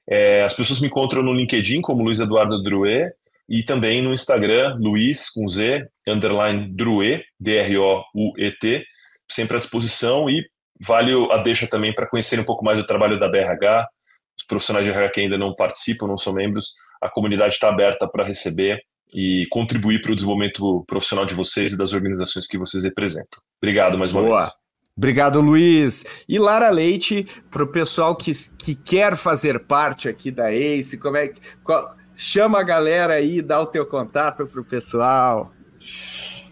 É, 0.09 0.43
as 0.43 0.53
pessoas 0.53 0.81
me 0.81 0.87
encontram 0.87 1.21
no 1.21 1.33
LinkedIn 1.33 1.81
como 1.81 2.03
Luiz 2.03 2.19
Eduardo 2.19 2.61
Druê 2.63 3.11
e 3.49 3.63
também 3.63 4.01
no 4.01 4.13
Instagram, 4.13 4.77
Luiz 4.79 5.29
com 5.29 5.47
Z, 5.49 5.87
underline 6.07 6.71
Druê, 6.73 7.23
D-R-O-U-E-T, 7.39 8.85
sempre 9.27 9.57
à 9.57 9.59
disposição 9.59 10.29
e 10.29 10.43
Vale 10.81 11.11
a 11.31 11.37
deixa 11.37 11.67
também 11.67 11.93
para 11.93 12.07
conhecer 12.07 12.39
um 12.39 12.43
pouco 12.43 12.63
mais 12.63 12.79
do 12.79 12.87
trabalho 12.87 13.19
da 13.19 13.27
BRH, 13.27 13.85
os 14.37 14.45
profissionais 14.45 14.85
de 14.85 14.91
RH 14.91 15.09
que 15.11 15.21
ainda 15.21 15.37
não 15.37 15.53
participam, 15.53 16.07
não 16.07 16.17
são 16.17 16.33
membros, 16.33 16.73
a 17.01 17.09
comunidade 17.09 17.53
está 17.53 17.67
aberta 17.67 18.07
para 18.07 18.23
receber 18.23 18.79
e 19.13 19.45
contribuir 19.49 20.01
para 20.01 20.13
o 20.13 20.15
desenvolvimento 20.15 20.85
profissional 20.87 21.25
de 21.25 21.33
vocês 21.33 21.73
e 21.73 21.77
das 21.77 21.91
organizações 21.91 22.47
que 22.47 22.57
vocês 22.57 22.83
representam. 22.83 23.41
Obrigado 23.61 23.97
mais 23.97 24.13
uma 24.13 24.21
Boa. 24.21 24.39
vez. 24.39 24.51
Obrigado, 24.95 25.41
Luiz. 25.41 26.03
E 26.27 26.37
Lara 26.37 26.69
Leite, 26.69 27.25
para 27.49 27.63
o 27.63 27.67
pessoal 27.67 28.15
que, 28.15 28.31
que 28.57 28.75
quer 28.75 29.17
fazer 29.17 29.59
parte 29.65 30.07
aqui 30.07 30.29
da 30.29 30.51
ACE, 30.51 30.97
como 30.97 31.17
é 31.17 31.29
que. 31.29 31.39
Qual, 31.63 31.95
chama 32.19 32.59
a 32.59 32.63
galera 32.63 33.13
aí, 33.13 33.41
dá 33.41 33.61
o 33.61 33.65
teu 33.65 33.85
contato 33.85 34.45
para 34.45 34.59
o 34.59 34.65
pessoal. 34.65 35.53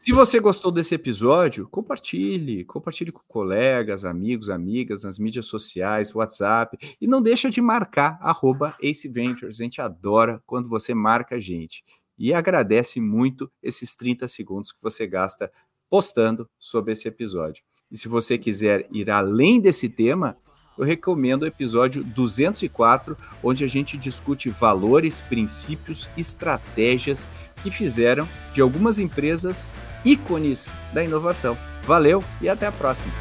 Se 0.02 0.10
você 0.10 0.40
gostou 0.40 0.72
desse 0.72 0.96
episódio, 0.96 1.68
compartilhe, 1.68 2.64
compartilhe 2.64 3.12
com 3.12 3.22
colegas, 3.28 4.04
amigos, 4.04 4.50
amigas, 4.50 5.04
nas 5.04 5.16
mídias 5.16 5.46
sociais, 5.46 6.12
WhatsApp, 6.12 6.76
e 7.00 7.06
não 7.06 7.22
deixa 7.22 7.48
de 7.48 7.62
marcar 7.62 8.18
arroba 8.20 8.76
Ace 8.82 9.06
Ventures. 9.06 9.60
A 9.60 9.62
gente 9.62 9.80
adora 9.80 10.42
quando 10.44 10.68
você 10.68 10.92
marca 10.92 11.36
a 11.36 11.38
gente. 11.38 11.84
E 12.18 12.34
agradece 12.34 13.00
muito 13.00 13.48
esses 13.62 13.94
30 13.94 14.26
segundos 14.26 14.72
que 14.72 14.82
você 14.82 15.06
gasta 15.06 15.52
postando 15.88 16.50
sobre 16.58 16.94
esse 16.94 17.06
episódio. 17.06 17.62
E 17.88 17.96
se 17.96 18.08
você 18.08 18.36
quiser 18.36 18.88
ir 18.90 19.08
além 19.08 19.60
desse 19.60 19.88
tema, 19.88 20.36
eu 20.82 20.86
recomendo 20.86 21.42
o 21.42 21.46
episódio 21.46 22.02
204, 22.02 23.16
onde 23.42 23.64
a 23.64 23.68
gente 23.68 23.96
discute 23.96 24.50
valores, 24.50 25.20
princípios, 25.20 26.08
estratégias 26.16 27.28
que 27.62 27.70
fizeram 27.70 28.28
de 28.52 28.60
algumas 28.60 28.98
empresas 28.98 29.68
ícones 30.04 30.74
da 30.92 31.04
inovação. 31.04 31.56
Valeu 31.86 32.22
e 32.40 32.48
até 32.48 32.66
a 32.66 32.72
próxima! 32.72 33.12